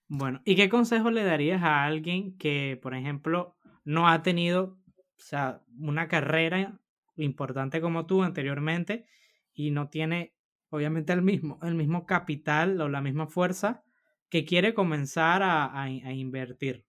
Bueno, 0.08 0.42
¿y 0.44 0.56
qué 0.56 0.68
consejo 0.68 1.10
le 1.10 1.24
darías 1.24 1.62
a 1.62 1.84
alguien 1.84 2.36
que, 2.36 2.78
por 2.82 2.94
ejemplo, 2.94 3.56
no 3.84 4.08
ha 4.08 4.22
tenido 4.22 4.76
o 4.96 5.24
sea, 5.24 5.62
una 5.78 6.06
carrera 6.06 6.78
importante 7.16 7.80
como 7.80 8.04
tú 8.04 8.22
anteriormente 8.22 9.06
y 9.54 9.70
no 9.70 9.88
tiene, 9.88 10.34
obviamente, 10.68 11.14
el 11.14 11.22
mismo, 11.22 11.58
el 11.62 11.74
mismo 11.74 12.04
capital 12.04 12.78
o 12.82 12.90
la 12.90 13.00
misma 13.00 13.28
fuerza 13.28 13.84
que 14.28 14.44
quiere 14.44 14.74
comenzar 14.74 15.42
a, 15.42 15.82
a 15.82 16.12
invertir? 16.12 16.84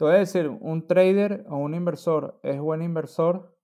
Te 0.00 0.04
voy 0.04 0.14
a 0.14 0.20
decir, 0.20 0.48
un 0.48 0.86
trader 0.86 1.44
o 1.50 1.58
un 1.58 1.74
inversor 1.74 2.40
es 2.42 2.58
buen 2.58 2.80
inversor 2.80 3.54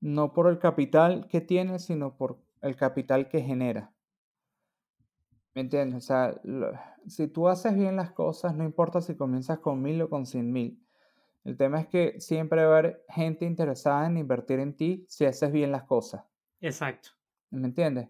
no 0.00 0.32
por 0.32 0.48
el 0.48 0.58
capital 0.58 1.28
que 1.28 1.40
tiene, 1.40 1.78
sino 1.78 2.16
por 2.16 2.40
el 2.62 2.74
capital 2.74 3.28
que 3.28 3.42
genera. 3.42 3.92
¿Me 5.54 5.60
entiendes? 5.60 5.98
O 5.98 6.00
sea, 6.00 6.34
si 7.06 7.28
tú 7.28 7.46
haces 7.46 7.76
bien 7.76 7.94
las 7.94 8.10
cosas, 8.10 8.56
no 8.56 8.64
importa 8.64 9.00
si 9.00 9.14
comienzas 9.14 9.60
con 9.60 9.80
mil 9.80 10.02
o 10.02 10.10
con 10.10 10.26
cien 10.26 10.50
mil. 10.50 10.84
El 11.44 11.56
tema 11.56 11.78
es 11.78 11.86
que 11.86 12.20
siempre 12.20 12.64
va 12.64 12.74
a 12.74 12.78
haber 12.78 13.04
gente 13.08 13.44
interesada 13.44 14.08
en 14.08 14.16
invertir 14.16 14.58
en 14.58 14.76
ti 14.76 15.06
si 15.08 15.26
haces 15.26 15.52
bien 15.52 15.70
las 15.70 15.84
cosas. 15.84 16.24
Exacto. 16.60 17.10
¿Me 17.50 17.68
entiendes? 17.68 18.08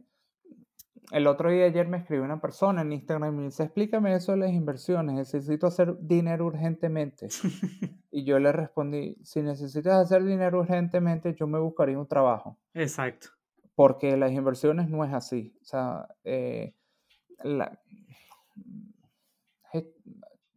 El 1.11 1.27
otro 1.27 1.51
día 1.51 1.65
ayer 1.65 1.89
me 1.89 1.99
escribió 1.99 2.25
una 2.25 2.41
persona 2.41 2.83
en 2.83 2.93
Instagram 2.93 3.33
y 3.33 3.37
me 3.37 3.43
dice, 3.45 3.63
explícame 3.63 4.15
eso 4.15 4.33
de 4.33 4.39
las 4.39 4.51
inversiones, 4.51 5.15
necesito 5.15 5.67
hacer 5.67 5.97
dinero 6.01 6.47
urgentemente. 6.47 7.29
y 8.11 8.25
yo 8.25 8.39
le 8.39 8.53
respondí, 8.53 9.17
si 9.23 9.43
necesitas 9.43 9.95
hacer 9.95 10.25
dinero 10.25 10.61
urgentemente, 10.61 11.35
yo 11.35 11.47
me 11.47 11.59
buscaría 11.59 11.99
un 11.99 12.07
trabajo. 12.07 12.59
Exacto. 12.75 13.29
Porque 13.75 14.17
las 14.17 14.33
inversiones 14.33 14.91
no 14.91 15.05
es 15.05 15.15
así. 15.15 15.57
O 15.63 15.65
sea, 15.65 16.09
eh, 16.25 16.75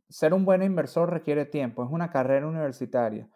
ser 0.10 0.34
un 0.34 0.44
buen 0.44 0.64
inversor 0.64 1.10
requiere 1.10 1.46
tiempo, 1.46 1.86
es 1.86 1.92
una 1.92 2.12
carrera 2.12 2.48
universitaria 2.48 3.30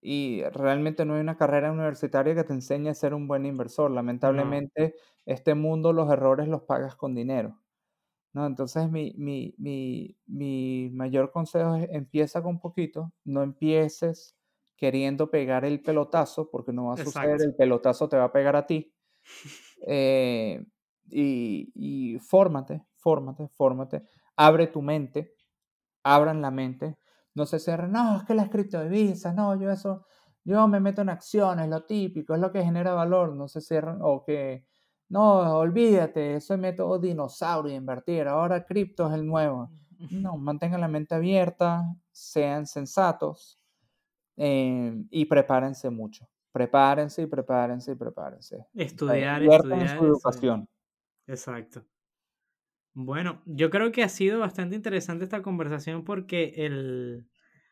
y 0.00 0.42
realmente 0.44 1.04
no 1.04 1.14
hay 1.14 1.20
una 1.20 1.36
carrera 1.36 1.72
universitaria 1.72 2.34
que 2.34 2.44
te 2.44 2.52
enseñe 2.54 2.88
a 2.90 2.94
ser 2.94 3.14
un 3.14 3.28
buen 3.28 3.46
inversor. 3.46 3.90
Lamentablemente, 3.90 4.94
este 5.26 5.54
mundo 5.54 5.92
los 5.92 6.10
errores 6.10 6.48
los 6.48 6.62
pagas 6.62 6.96
con 6.96 7.14
dinero. 7.14 7.60
¿no? 8.32 8.46
Entonces, 8.46 8.90
mi, 8.90 9.14
mi, 9.18 9.54
mi, 9.58 10.16
mi 10.26 10.90
mayor 10.92 11.30
consejo 11.32 11.76
es 11.76 11.88
empieza 11.90 12.42
con 12.42 12.60
poquito, 12.60 13.12
no 13.24 13.42
empieces 13.42 14.36
queriendo 14.76 15.30
pegar 15.30 15.64
el 15.64 15.82
pelotazo, 15.82 16.50
porque 16.50 16.72
no 16.72 16.86
va 16.86 16.94
a 16.94 16.96
suceder, 16.98 17.42
el 17.42 17.54
pelotazo 17.56 18.08
te 18.08 18.16
va 18.16 18.24
a 18.24 18.32
pegar 18.32 18.56
a 18.56 18.66
ti. 18.66 18.94
Eh, 19.86 20.64
y, 21.10 21.72
y 21.74 22.18
fórmate, 22.18 22.84
fórmate, 22.96 23.48
fórmate, 23.48 24.04
abre 24.36 24.66
tu 24.68 24.82
mente, 24.82 25.34
abran 26.04 26.42
la 26.42 26.50
mente, 26.50 26.98
no 27.34 27.46
se 27.46 27.58
cierran, 27.58 27.92
no, 27.92 28.18
es 28.18 28.24
que 28.24 28.34
la 28.34 28.48
criptodivisas, 28.50 29.34
no, 29.34 29.58
yo 29.60 29.70
eso, 29.70 30.06
yo 30.44 30.66
me 30.68 30.80
meto 30.80 31.02
en 31.02 31.10
acciones, 31.10 31.68
lo 31.68 31.84
típico, 31.84 32.34
es 32.34 32.40
lo 32.40 32.50
que 32.52 32.64
genera 32.64 32.94
valor, 32.94 33.34
no 33.34 33.48
se 33.48 33.60
cierran, 33.60 33.98
o 34.02 34.24
que, 34.24 34.66
no, 35.08 35.58
olvídate, 35.58 36.36
eso 36.36 36.54
es 36.54 36.60
método 36.60 36.98
dinosaurio, 36.98 37.74
invertir, 37.74 38.28
ahora 38.28 38.64
cripto 38.64 39.08
es 39.08 39.14
el 39.14 39.26
nuevo. 39.26 39.70
No, 40.10 40.38
mantengan 40.38 40.80
la 40.80 40.88
mente 40.88 41.14
abierta, 41.14 41.82
sean 42.10 42.66
sensatos 42.66 43.60
eh, 44.36 45.04
y 45.10 45.26
prepárense 45.26 45.90
mucho. 45.90 46.26
Prepárense 46.52 47.22
y 47.22 47.26
prepárense 47.26 47.92
y 47.92 47.94
prepárense. 47.96 48.66
Estudiar, 48.72 49.42
estudiar. 49.42 49.82
En 49.82 49.98
su 49.98 50.06
educación. 50.06 50.68
Exacto. 51.26 51.84
Bueno, 52.94 53.42
yo 53.46 53.70
creo 53.70 53.92
que 53.92 54.02
ha 54.02 54.08
sido 54.08 54.40
bastante 54.40 54.74
interesante 54.76 55.24
esta 55.24 55.42
conversación 55.42 56.04
porque 56.04 56.52
el... 56.56 57.26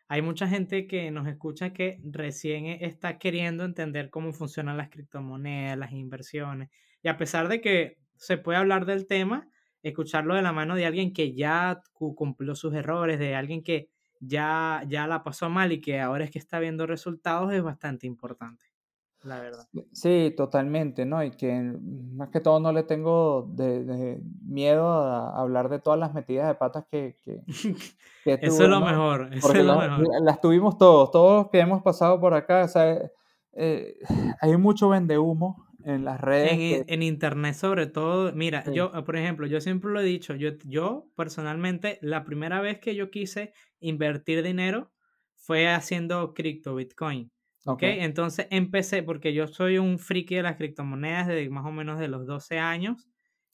hay 0.09 0.23
mucha 0.23 0.49
gente 0.49 0.87
que 0.87 1.11
nos 1.11 1.27
escucha 1.29 1.73
que 1.73 2.01
recién 2.05 2.67
e, 2.67 2.87
está 2.87 3.19
queriendo 3.19 3.65
entender 3.65 4.11
cómo 4.11 4.33
funcionan 4.33 4.77
las 4.77 4.91
criptomonedas, 4.91 5.77
las 5.79 5.93
inversiones. 5.93 6.71
Y 7.03 7.09
a 7.09 7.17
pesar 7.17 7.49
de 7.49 7.61
que 7.61 7.99
se 8.17 8.39
puede 8.39 8.59
hablar 8.59 8.87
del 8.87 9.07
tema, 9.07 9.49
escucharlo 9.83 10.35
de 10.35 10.43
la 10.43 10.53
mano 10.53 10.77
de 10.77 10.87
alguien 10.87 11.13
que 11.13 11.35
ya 11.35 11.83
cumplió 11.93 12.55
sus 12.55 12.75
errores, 12.75 13.19
de 13.19 13.35
alguien 13.35 13.63
que 13.63 13.91
ya, 14.21 14.83
ya 14.89 15.07
la 15.09 15.23
pasó 15.25 15.51
mal 15.51 15.73
y 15.73 15.81
que 15.81 16.01
ahora 16.01 16.25
es 16.25 16.31
que 16.31 16.39
está 16.39 16.61
viendo 16.61 16.87
resultados 16.87 17.53
es 17.53 17.63
bastante 17.63 18.07
importante 18.07 18.68
la 19.23 19.41
verdad. 19.41 19.69
Sí, 19.93 20.33
totalmente, 20.37 21.05
¿no? 21.05 21.23
Y 21.25 21.33
que 21.33 21.53
más 22.13 22.31
que 22.31 22.41
todo 22.41 22.61
no 22.61 22.73
le 22.73 22.85
tengo 22.85 23.51
de, 23.53 24.21
miedo 24.43 24.89
a 24.89 25.41
hablar 25.41 25.69
de 25.69 25.81
todas 25.81 25.99
las 25.99 26.15
metidas 26.15 26.49
de 26.49 26.55
patas 26.55 26.87
que... 26.91 27.19
que, 27.25 27.43
eso 28.25 28.65
es 28.65 28.69
lo 28.69 28.81
mejor, 28.81 29.29
eso 29.33 29.53
es 29.53 29.65
lo 29.65 29.79
mejor. 29.79 30.07
Las 30.23 30.41
tuvimos 30.41 30.79
todos, 30.79 31.11
todos 31.11 31.49
que 31.51 31.59
hemos 31.59 31.83
pasado 31.83 32.21
por 32.21 32.35
acá, 32.35 32.65
o 32.65 32.69
sea, 32.69 33.11
eh, 33.55 33.99
hay 34.41 34.57
mucho 34.57 34.89
vende 34.89 35.19
humo 35.19 35.67
en 35.85 36.05
las 36.05 36.21
redes. 36.21 36.85
En, 36.87 37.03
internet 37.03 37.55
sobre 37.55 37.87
todo, 37.87 38.33
mira, 38.33 38.65
yo, 38.73 38.93
por 39.05 39.17
ejemplo, 39.17 39.47
yo 39.47 39.61
siempre 39.61 39.91
lo 39.91 40.01
he 40.01 40.05
dicho, 40.05 40.35
yo, 40.35 40.51
yo 40.65 41.11
personalmente, 41.17 41.99
la 42.03 42.25
primera 42.25 42.61
vez 42.61 42.79
que 42.79 42.95
yo 42.95 43.11
quise 43.11 43.53
invertir 43.81 44.43
dinero 44.43 44.93
fue 45.35 45.69
haciendo 45.69 46.35
cripto, 46.35 46.75
Bitcoin. 46.75 47.31
¿Ok? 47.69 47.83
Entonces 47.83 48.47
empecé, 48.51 49.03
porque 49.03 49.35
yo 49.35 49.47
soy 49.47 49.77
un 49.77 49.99
friki 49.99 50.37
de 50.37 50.43
las 50.43 50.57
criptomonedas 50.57 51.27
desde 51.27 51.51
más 51.51 51.67
o 51.67 51.71
menos 51.71 51.99
de 51.99 52.09
los 52.09 52.27
12 52.27 52.59
años, 52.59 53.09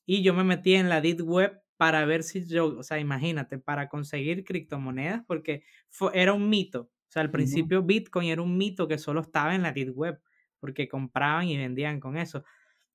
y 0.06 0.22
yo 0.22 0.34
me 0.34 0.44
metí 0.44 0.74
en 0.74 0.88
la 0.88 1.00
Deep 1.00 1.22
Web 1.22 1.60
para 1.76 2.04
ver 2.04 2.22
si 2.22 2.46
yo, 2.46 2.78
o 2.78 2.82
sea, 2.84 3.00
imagínate, 3.00 3.58
para 3.58 3.88
conseguir 3.88 4.44
criptomonedas, 4.44 5.22
porque 5.26 5.64
fue, 5.90 6.12
era 6.14 6.32
un 6.32 6.48
mito. 6.48 6.82
O 6.82 7.10
sea, 7.14 7.22
al 7.22 7.32
principio 7.32 7.82
Bitcoin 7.82 8.28
era 8.28 8.42
un 8.42 8.56
mito 8.56 8.86
que 8.86 8.98
solo 8.98 9.20
estaba 9.20 9.54
en 9.54 9.62
la 9.62 9.72
Deep 9.72 9.96
Web, 9.96 10.20
porque 10.60 10.88
compraban 10.88 11.48
y 11.48 11.56
vendían 11.56 11.98
con 11.98 12.16
eso. 12.16 12.44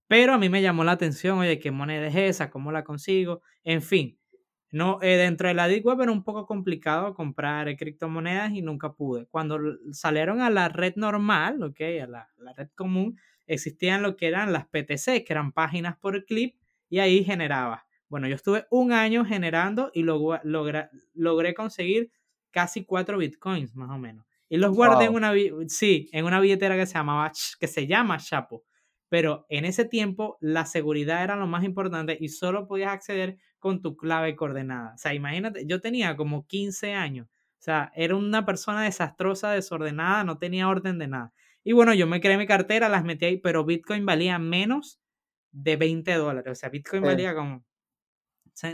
Pero 0.07 0.33
a 0.33 0.37
mí 0.37 0.49
me 0.49 0.61
llamó 0.61 0.83
la 0.83 0.93
atención, 0.93 1.39
oye, 1.39 1.59
¿qué 1.59 1.71
moneda 1.71 2.07
es 2.07 2.15
esa? 2.15 2.49
¿Cómo 2.49 2.71
la 2.71 2.83
consigo? 2.83 3.41
En 3.63 3.81
fin, 3.81 4.18
no, 4.71 4.99
eh, 5.01 5.17
dentro 5.17 5.47
de 5.47 5.55
la 5.55 5.67
Deep 5.67 5.85
Web 5.85 6.01
era 6.01 6.11
un 6.11 6.23
poco 6.23 6.45
complicado 6.45 7.15
comprar 7.15 7.75
criptomonedas 7.75 8.51
y 8.51 8.61
nunca 8.61 8.93
pude. 8.93 9.25
Cuando 9.25 9.59
salieron 9.91 10.41
a 10.41 10.49
la 10.49 10.69
red 10.69 10.95
normal, 10.95 11.63
okay, 11.63 11.99
a 11.99 12.07
la, 12.07 12.29
red 12.55 12.69
común, 12.75 13.19
existían 13.47 14.03
lo 14.03 14.15
que 14.15 14.27
eran 14.27 14.53
las 14.53 14.67
PTC, 14.67 15.23
que 15.25 15.33
eran 15.33 15.51
páginas 15.51 15.97
por 15.97 16.23
clip, 16.25 16.55
y 16.87 16.99
ahí 16.99 17.23
generaba. 17.23 17.87
Bueno, 18.09 18.27
yo 18.27 18.35
estuve 18.35 18.65
un 18.69 18.91
año 18.91 19.25
generando 19.25 19.91
y 19.93 20.03
logré 20.03 21.53
conseguir 21.55 22.11
casi 22.51 22.83
cuatro 22.83 23.17
bitcoins, 23.17 23.75
más 23.75 23.89
o 23.89 23.97
menos. 23.97 24.25
Y 24.49 24.57
los 24.57 24.75
guardé 24.75 25.05
en 25.05 25.13
una, 25.13 25.31
sí, 25.67 26.09
en 26.11 26.25
una 26.25 26.39
billetera 26.39 26.75
que 26.75 26.87
se, 26.87 26.95
llamaba, 26.95 27.31
que 27.59 27.67
se 27.67 27.85
llama 27.85 28.17
Chapo. 28.17 28.63
Pero 29.09 29.45
en 29.49 29.65
ese 29.65 29.85
tiempo 29.85 30.37
la 30.39 30.65
seguridad 30.65 31.23
era 31.23 31.35
lo 31.35 31.47
más 31.47 31.63
importante 31.63 32.17
y 32.19 32.29
solo 32.29 32.67
podías 32.67 32.91
acceder 32.91 33.37
con 33.57 33.81
tu 33.81 33.97
clave 33.97 34.35
coordenada. 34.35 34.93
O 34.95 34.97
sea, 34.97 35.13
imagínate, 35.13 35.65
yo 35.65 35.81
tenía 35.81 36.15
como 36.15 36.45
15 36.47 36.93
años. 36.93 37.27
O 37.27 37.61
sea, 37.61 37.91
era 37.95 38.15
una 38.15 38.45
persona 38.45 38.83
desastrosa, 38.83 39.51
desordenada, 39.51 40.23
no 40.23 40.37
tenía 40.37 40.69
orden 40.69 40.97
de 40.97 41.07
nada. 41.07 41.33
Y 41.63 41.73
bueno, 41.73 41.93
yo 41.93 42.07
me 42.07 42.21
creé 42.21 42.37
mi 42.37 42.47
cartera, 42.47 42.87
las 42.87 43.03
metí 43.03 43.25
ahí, 43.25 43.37
pero 43.37 43.65
Bitcoin 43.65 44.05
valía 44.05 44.39
menos 44.39 45.01
de 45.51 45.75
20 45.75 46.13
dólares. 46.13 46.51
O 46.51 46.55
sea, 46.55 46.69
Bitcoin 46.69 47.03
valía 47.03 47.35
como 47.35 47.65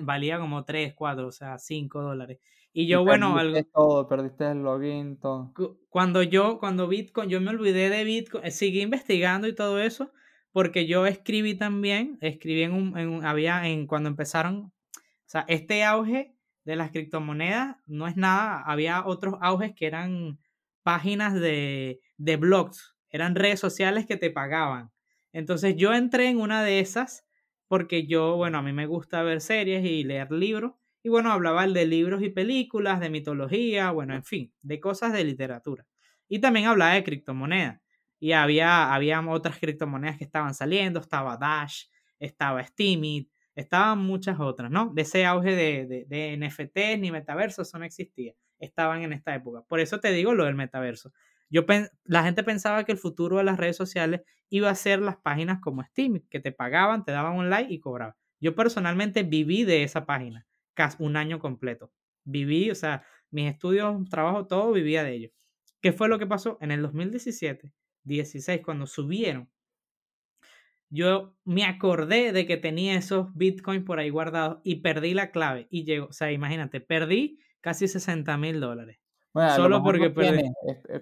valía 0.02 0.40
como 0.40 0.66
3, 0.66 0.94
4, 0.96 1.28
o 1.28 1.32
sea, 1.32 1.58
5 1.58 2.02
dólares. 2.02 2.40
Y 2.74 2.88
yo, 2.88 3.04
bueno, 3.06 3.38
algo... 3.38 3.58
todo, 3.74 4.08
perdiste 4.08 4.52
el 4.52 4.64
login, 4.64 5.18
todo. 5.18 5.54
Cuando 5.90 6.24
yo, 6.24 6.60
cuando 6.60 6.88
Bitcoin, 6.88 7.30
yo 7.30 7.40
me 7.40 7.52
olvidé 7.52 7.90
de 7.90 8.04
Bitcoin, 8.04 8.44
eh, 8.46 8.52
seguí 8.52 8.82
investigando 8.82 9.48
y 9.48 9.56
todo 9.56 9.80
eso, 9.80 10.12
porque 10.56 10.88
yo 10.88 11.06
escribí 11.06 11.56
también, 11.56 12.18
escribí 12.22 12.64
en 12.64 12.72
un, 12.72 13.26
había, 13.26 13.68
en, 13.68 13.88
cuando 13.88 14.08
empezaron 14.08 14.72
o 14.96 15.02
sea, 15.26 15.44
este 15.50 15.84
auge 15.84 16.34
de 16.64 16.78
las 16.78 16.92
criptomonedas 16.92 17.76
no 17.88 18.08
es 18.08 18.16
nada, 18.16 18.62
había 18.62 19.06
otros 19.06 19.36
auges 19.42 19.76
que 19.76 19.86
eran 19.86 20.40
páginas 20.82 21.34
de, 21.34 22.00
de 22.16 22.38
blogs, 22.38 22.96
eran 23.10 23.36
redes 23.36 23.60
sociales 23.60 24.06
que 24.06 24.16
te 24.16 24.32
pagaban. 24.32 24.94
Entonces 25.34 25.76
yo 25.76 25.94
entré 25.94 26.30
en 26.30 26.40
una 26.40 26.64
de 26.64 26.80
esas 26.80 27.26
porque 27.68 28.08
yo, 28.08 28.38
bueno, 28.38 28.60
a 28.60 28.62
mí 28.62 28.72
me 28.72 28.86
gusta 28.86 29.24
ver 29.24 29.42
series 29.42 29.84
y 29.84 30.06
leer 30.06 30.32
libros. 30.32 30.76
Y 31.04 31.10
bueno, 31.10 31.34
hablaba 31.34 31.68
de 31.68 31.86
libros 31.86 32.24
y 32.24 32.30
películas, 32.30 33.02
de 33.02 33.10
mitología, 33.10 33.92
bueno, 33.92 34.16
en 34.16 34.24
fin, 34.24 34.54
de 34.62 34.80
cosas 34.80 35.12
de 35.12 35.26
literatura. 35.26 35.86
Y 36.30 36.40
también 36.40 36.68
hablaba 36.68 36.94
de 36.94 37.04
criptomonedas. 37.04 37.82
Y 38.20 38.32
había, 38.32 39.22
otras 39.28 39.60
criptomonedas 39.60 40.18
que 40.18 40.24
estaban 40.24 40.54
saliendo, 40.54 41.00
estaba 41.00 41.38
Dash, 41.38 41.86
estaba 42.20 42.64
Steemit, 42.64 43.30
Estaban 43.56 44.00
muchas 44.00 44.38
otras, 44.40 44.70
¿no? 44.70 44.92
De 44.94 45.04
ese 45.04 45.26
auge 45.26 45.56
de, 45.56 46.06
de, 46.08 46.38
NFTs 46.38 47.00
ni 47.00 47.10
metaversos, 47.10 47.70
eso 47.70 47.80
no 47.80 47.86
existía. 47.86 48.34
Estaban 48.60 49.02
en 49.04 49.14
esta 49.14 49.34
época. 49.34 49.62
Por 49.62 49.80
eso 49.80 50.02
te 50.02 50.12
digo 50.12 50.34
lo 50.34 50.44
del 50.44 50.56
metaverso. 50.56 51.14
Yo 51.50 51.66
la 52.04 52.24
gente 52.24 52.44
pensaba 52.44 52.84
que 52.84 52.92
el 52.92 52.98
futuro 52.98 53.38
de 53.38 53.46
las 53.46 53.58
redes 53.58 53.78
sociales 53.78 54.22
iba 54.50 54.70
a 54.70 54.76
ser 54.76 55.00
las 55.00 55.18
páginas 55.18 55.60
como 55.62 55.84
Steam, 55.84 56.22
que 56.30 56.42
te 56.42 56.52
pagaban, 56.52 57.06
te 57.06 57.14
daban 57.14 57.38
un 57.38 57.50
like 57.50 57.74
y 57.74 57.80
cobraban. 57.80 58.16
Yo 58.42 58.56
personalmente 58.56 59.24
viví 59.24 59.64
de 59.64 59.84
esa 59.84 60.06
página, 60.06 60.46
casi 60.74 61.02
un 61.02 61.16
año 61.16 61.40
completo. 61.40 61.94
Viví, 62.26 62.72
o 62.72 62.76
sea, 62.76 63.06
mis 63.32 63.50
estudios, 63.50 64.10
trabajo, 64.10 64.48
todo 64.48 64.74
vivía 64.74 65.04
de 65.04 65.14
ello. 65.14 65.30
¿Qué 65.82 65.94
fue 65.94 66.10
lo 66.10 66.20
que 66.20 66.28
pasó? 66.28 66.58
En 66.60 66.72
el 66.72 66.82
2017, 66.82 67.72
16, 68.06 68.62
cuando 68.64 68.88
subieron 68.88 69.50
yo 70.90 71.36
me 71.44 71.66
acordé 71.66 72.32
de 72.32 72.46
que 72.46 72.58
tenía 72.58 72.96
esos 72.96 73.34
bitcoins 73.36 73.84
por 73.84 74.00
ahí 74.00 74.10
guardados 74.10 74.60
y 74.64 74.78
perdí 74.78 75.14
la 75.14 75.32
clave 75.32 75.68
y 75.70 75.84
llegó, 75.84 76.08
o 76.08 76.14
sea, 76.14 76.32
imagínate, 76.32 76.80
perdí 76.80 77.40
casi 77.62 77.88
60 77.88 78.38
mil 78.38 78.60
dólares. 78.60 79.00
Solo 79.58 79.84
porque 79.84 80.10
perdí. 80.12 80.44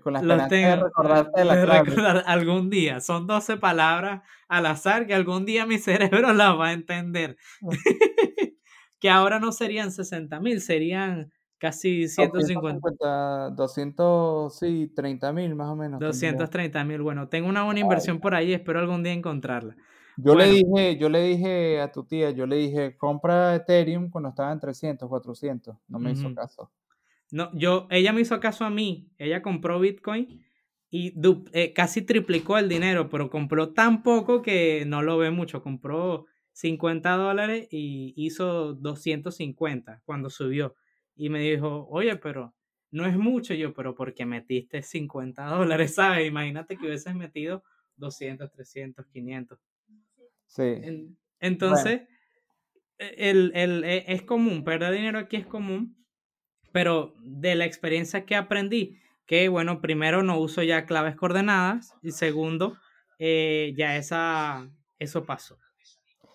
con 0.01 0.14
la 0.14 0.20
esperanza 0.20 0.56
de 0.56 0.76
recordarte 0.78 1.45
la 1.45 1.62
clave. 1.62 1.84
Recordar 1.84 2.24
algún 2.26 2.72
día. 2.72 2.99
Son 2.99 3.28
12 3.28 3.58
palabras 3.58 4.24
al 4.47 4.66
azar 4.66 5.06
que 5.06 5.14
algún 5.14 5.45
día 5.45 5.68
mi 5.68 5.78
cerebro 6.10 6.34
las 6.34 6.58
va 6.58 6.70
a 6.70 6.74
entender. 6.74 7.38
que 8.99 9.10
ahora 9.12 9.39
no 9.39 9.51
serían 9.51 9.91
60 9.91 10.39
mil, 10.39 10.62
serían 10.62 11.32
casi 11.64 12.09
150. 12.09 13.51
200, 13.51 14.53
sí, 14.59 14.91
30 14.93 15.32
mil 15.32 15.55
más 15.55 15.70
o 15.70 15.78
menos. 15.78 15.97
230 15.97 16.84
mil, 16.84 17.01
bueno, 17.01 17.30
tengo 17.30 17.47
una 17.47 17.64
buena 17.64 17.80
inversión 17.80 18.20
por 18.20 18.36
ahí, 18.36 18.51
espero 18.51 18.80
algún 18.80 19.01
día 19.01 19.14
encontrarla. 19.14 19.78
Yo 20.18 20.36
le 20.36 20.47
dije, 20.47 20.97
yo 20.97 21.07
le 21.07 21.22
dije 21.22 21.80
a 21.80 21.89
tu 21.89 22.03
tía, 22.03 22.32
yo 22.32 22.45
le 22.47 22.57
dije, 22.57 22.97
compra 22.97 23.55
Ethereum 23.55 24.09
cuando 24.09 24.32
estaba 24.32 24.51
en 24.51 24.59
300, 24.59 25.07
400, 25.07 25.78
no 25.88 25.99
me 25.99 26.11
hizo 26.11 26.36
caso. 26.36 26.70
No, 27.32 27.49
yo, 27.53 27.88
ella 27.89 28.11
me 28.11 28.20
hizo 28.20 28.41
caso 28.41 28.66
a 28.66 28.70
mí, 28.70 29.09
ella 29.18 29.41
compró 29.41 29.80
Bitcoin 29.80 30.43
y 30.89 31.14
eh, 31.53 31.72
casi 31.72 32.01
triplicó 32.01 32.57
el 32.57 32.68
dinero, 32.68 33.07
pero 33.09 33.30
compró 33.30 33.72
tan 33.72 34.03
poco 34.03 34.41
que 34.41 34.84
no 34.86 35.01
lo 35.01 35.18
ve 35.18 35.32
mucho, 35.32 35.64
compró 35.64 36.26
50 36.51 37.09
dólares 37.16 37.70
y 37.72 38.14
hizo 38.18 38.74
250 38.74 40.01
cuando 40.03 40.30
subió 40.30 40.76
y 41.16 41.30
me 41.30 41.39
dijo, 41.39 41.88
oye, 41.89 42.16
pero 42.16 42.53
no 42.91 43.05
es 43.05 43.18
mucho 43.18 43.53
yo, 43.53 43.74
pero 43.74 43.95
porque 43.95 44.26
metiste 44.26 44.82
50 44.82 45.45
dólares, 45.45 45.95
¿sabes? 45.95 46.28
Imagínate 46.28 46.78
que 46.78 46.86
hubieses 46.86 47.16
metido 47.16 47.64
200, 47.97 48.51
300, 48.51 49.05
500. 49.07 49.59
Sí. 50.45 51.16
entonces, 51.39 52.01
e, 52.99 53.30
el, 53.30 53.51
el, 53.55 53.84
e, 53.84 54.05
es 54.07 54.22
común, 54.22 54.64
perder 54.64 54.93
dinero 54.93 55.18
aquí 55.18 55.38
es 55.38 55.47
común, 55.47 55.95
pero 56.72 57.16
de 57.22 57.55
la 57.55 57.66
experiencia 57.66 58.26
que 58.26 58.36
aprendí, 58.36 58.99
que 59.26 59.47
bueno, 59.47 59.82
primero 59.82 60.22
no 60.22 60.38
uso 60.38 60.61
ya 60.61 60.86
claves 60.86 61.16
coordenadas 61.16 61.95
y 62.03 62.11
segundo, 62.11 62.78
eh, 63.18 63.74
ya 63.76 63.95
esa, 63.95 64.70
eso 64.99 65.26
pasó. 65.26 65.57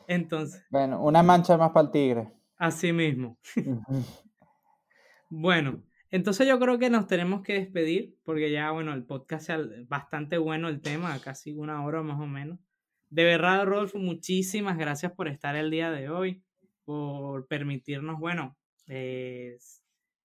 Entonces. 0.08 0.64
Bueno, 0.70 1.02
una 1.02 1.22
mancha 1.22 1.56
más 1.56 1.70
para 1.70 1.86
el 1.86 1.92
tigre. 1.92 2.32
Así 2.56 2.92
mismo. 2.92 3.38
Bueno, 5.30 5.82
entonces 6.10 6.48
yo 6.48 6.58
creo 6.58 6.78
que 6.78 6.90
nos 6.90 7.06
tenemos 7.06 7.42
que 7.42 7.54
despedir 7.54 8.16
porque 8.24 8.50
ya, 8.50 8.70
bueno, 8.70 8.94
el 8.94 9.04
podcast 9.04 9.50
es 9.50 9.88
bastante 9.88 10.38
bueno 10.38 10.68
el 10.68 10.80
tema, 10.80 11.18
casi 11.20 11.52
una 11.52 11.84
hora 11.84 12.02
más 12.02 12.20
o 12.20 12.26
menos. 12.26 12.58
De 13.10 13.24
verdad, 13.24 13.64
Rodolfo, 13.66 13.98
muchísimas 13.98 14.78
gracias 14.78 15.12
por 15.12 15.28
estar 15.28 15.56
el 15.56 15.70
día 15.70 15.90
de 15.90 16.08
hoy, 16.10 16.42
por 16.84 17.46
permitirnos, 17.46 18.18
bueno, 18.18 18.56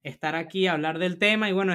estar 0.03 0.35
aquí, 0.35 0.67
hablar 0.67 0.99
del 0.99 1.17
tema 1.17 1.49
y 1.49 1.53
bueno, 1.53 1.73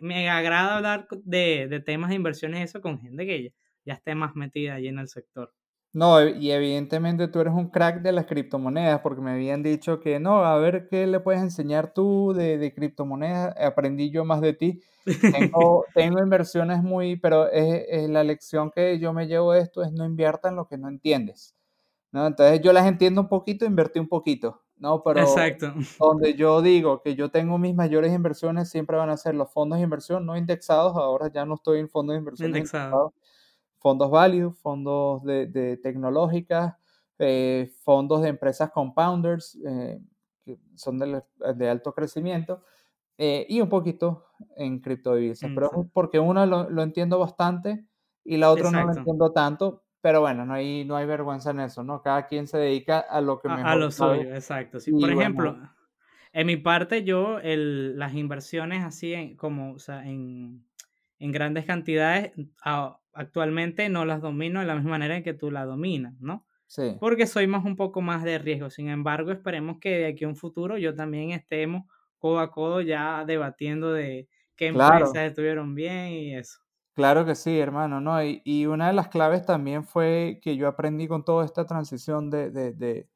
me 0.00 0.28
agrada 0.28 0.76
hablar 0.76 1.08
de, 1.24 1.66
de, 1.68 1.80
temas 1.80 2.10
de 2.10 2.16
inversiones 2.16 2.68
eso 2.68 2.80
con 2.80 3.00
gente 3.00 3.26
que 3.26 3.44
ya, 3.44 3.50
ya 3.86 3.94
esté 3.94 4.14
más 4.14 4.34
metida 4.36 4.74
allí 4.74 4.88
en 4.88 4.98
el 4.98 5.08
sector. 5.08 5.54
No, 5.94 6.18
e, 6.18 6.36
y 6.38 6.50
evidentemente 6.50 7.28
tú 7.28 7.40
eres 7.40 7.54
un 7.54 7.70
crack 7.70 8.02
de 8.02 8.10
las 8.10 8.26
criptomonedas, 8.26 9.00
porque 9.00 9.22
me 9.22 9.30
habían 9.30 9.62
dicho 9.62 10.00
que 10.00 10.18
no, 10.18 10.44
a 10.44 10.58
ver 10.58 10.88
qué 10.88 11.06
le 11.06 11.20
puedes 11.20 11.40
enseñar 11.40 11.94
tú 11.94 12.34
de, 12.36 12.58
de 12.58 12.74
criptomonedas. 12.74 13.54
Aprendí 13.56 14.10
yo 14.10 14.24
más 14.24 14.40
de 14.40 14.54
ti. 14.54 14.80
Tengo, 15.04 15.84
tengo 15.94 16.18
inversiones 16.18 16.82
muy, 16.82 17.14
pero 17.14 17.48
es, 17.48 18.10
la 18.10 18.24
lección 18.24 18.72
que 18.72 18.98
yo 18.98 19.12
me 19.12 19.28
llevo 19.28 19.52
de 19.52 19.60
esto 19.60 19.84
es 19.84 19.92
no 19.92 20.04
invierta 20.04 20.48
en 20.48 20.56
lo 20.56 20.66
que 20.66 20.76
no 20.76 20.88
entiendes. 20.88 21.54
¿no? 22.10 22.26
Entonces 22.26 22.60
yo 22.60 22.72
las 22.72 22.86
entiendo 22.86 23.20
un 23.20 23.28
poquito, 23.28 23.64
invertí 23.64 24.00
un 24.00 24.08
poquito. 24.08 24.62
¿no? 24.76 25.00
Pero 25.04 25.20
Exacto. 25.20 25.72
donde 26.00 26.34
yo 26.34 26.60
digo 26.60 27.02
que 27.02 27.14
yo 27.14 27.30
tengo 27.30 27.56
mis 27.56 27.76
mayores 27.76 28.12
inversiones 28.12 28.68
siempre 28.68 28.96
van 28.96 29.10
a 29.10 29.16
ser 29.16 29.36
los 29.36 29.52
fondos 29.52 29.78
de 29.78 29.84
inversión 29.84 30.26
no 30.26 30.36
indexados. 30.36 30.96
Ahora 30.96 31.30
ya 31.32 31.46
no 31.46 31.54
estoy 31.54 31.78
en 31.78 31.88
fondos 31.88 32.14
de 32.14 32.18
inversión 32.18 32.48
indexados 32.48 33.12
fondos 33.84 34.10
value, 34.10 34.50
fondos 34.50 35.22
de, 35.24 35.78
tecnológicas, 35.82 36.74
eh, 37.18 37.70
fondos 37.82 38.22
de 38.22 38.30
empresas 38.30 38.70
compounders, 38.70 39.58
eh, 39.62 40.00
que 40.42 40.56
son 40.74 40.98
de, 40.98 41.68
alto 41.68 41.92
crecimiento, 41.92 42.64
eh, 43.18 43.44
y 43.46 43.60
un 43.60 43.68
poquito 43.68 44.24
en 44.56 44.80
criptodivisas. 44.80 45.50
Mm, 45.50 45.54
pero 45.54 45.90
porque 45.92 46.18
uno 46.18 46.46
lo, 46.46 46.82
entiendo 46.82 47.18
bastante 47.18 47.84
y 48.24 48.38
la 48.38 48.50
otra 48.50 48.70
no 48.70 48.86
lo 48.86 48.94
entiendo 48.94 49.32
tanto, 49.32 49.84
pero 50.00 50.22
bueno, 50.22 50.46
no 50.46 50.54
hay, 50.54 50.86
no 50.86 50.96
hay 50.96 51.04
vergüenza 51.04 51.50
en 51.50 51.60
eso, 51.60 51.84
¿no? 51.84 52.00
Cada 52.00 52.26
quien 52.26 52.46
se 52.46 52.56
dedica 52.56 53.00
a 53.00 53.20
lo 53.20 53.38
que 53.38 53.50
mejor 53.50 53.66
A, 53.66 53.76
lo 53.76 53.90
suyo, 53.90 54.34
exacto. 54.34 54.80
Sí, 54.80 54.92
por 54.92 55.10
ejemplo, 55.10 55.58
en 56.32 56.46
mi 56.46 56.56
parte, 56.56 57.04
yo 57.04 57.38
el, 57.38 57.98
las 57.98 58.14
inversiones 58.14 58.82
así 58.82 59.12
en, 59.12 59.36
como, 59.36 59.74
o 59.74 59.78
sea, 59.78 60.08
en, 60.08 60.64
en 61.24 61.32
grandes 61.32 61.64
cantidades, 61.64 62.32
actualmente 63.14 63.88
no 63.88 64.04
las 64.04 64.20
domino 64.20 64.60
de 64.60 64.66
la 64.66 64.74
misma 64.74 64.90
manera 64.90 65.16
en 65.16 65.22
que 65.22 65.32
tú 65.32 65.50
la 65.50 65.64
dominas, 65.64 66.20
¿no? 66.20 66.44
Sí. 66.66 66.96
Porque 67.00 67.26
soy 67.26 67.46
más 67.46 67.64
un 67.64 67.76
poco 67.76 68.02
más 68.02 68.24
de 68.24 68.38
riesgo. 68.38 68.68
Sin 68.68 68.90
embargo, 68.90 69.32
esperemos 69.32 69.78
que 69.80 69.90
de 70.00 70.06
aquí 70.08 70.24
a 70.24 70.28
un 70.28 70.36
futuro 70.36 70.76
yo 70.76 70.94
también 70.94 71.30
estemos 71.30 71.84
codo 72.18 72.40
a 72.40 72.50
codo 72.50 72.82
ya 72.82 73.24
debatiendo 73.24 73.90
de 73.90 74.28
qué 74.54 74.66
empresas 74.66 75.16
estuvieron 75.16 75.74
bien 75.74 76.08
y 76.08 76.36
eso. 76.36 76.58
Claro 76.92 77.24
que 77.24 77.34
sí, 77.34 77.58
hermano, 77.58 78.02
¿no? 78.02 78.22
Y, 78.22 78.42
y, 78.44 78.66
una 78.66 78.88
de 78.88 78.92
las 78.92 79.08
claves 79.08 79.46
también 79.46 79.84
fue 79.84 80.40
que 80.42 80.56
yo 80.56 80.68
aprendí 80.68 81.08
con 81.08 81.24
toda 81.24 81.46
esta 81.46 81.66
transición 81.66 82.28
de, 82.28 82.50
de, 82.50 82.72
de, 82.74 83.08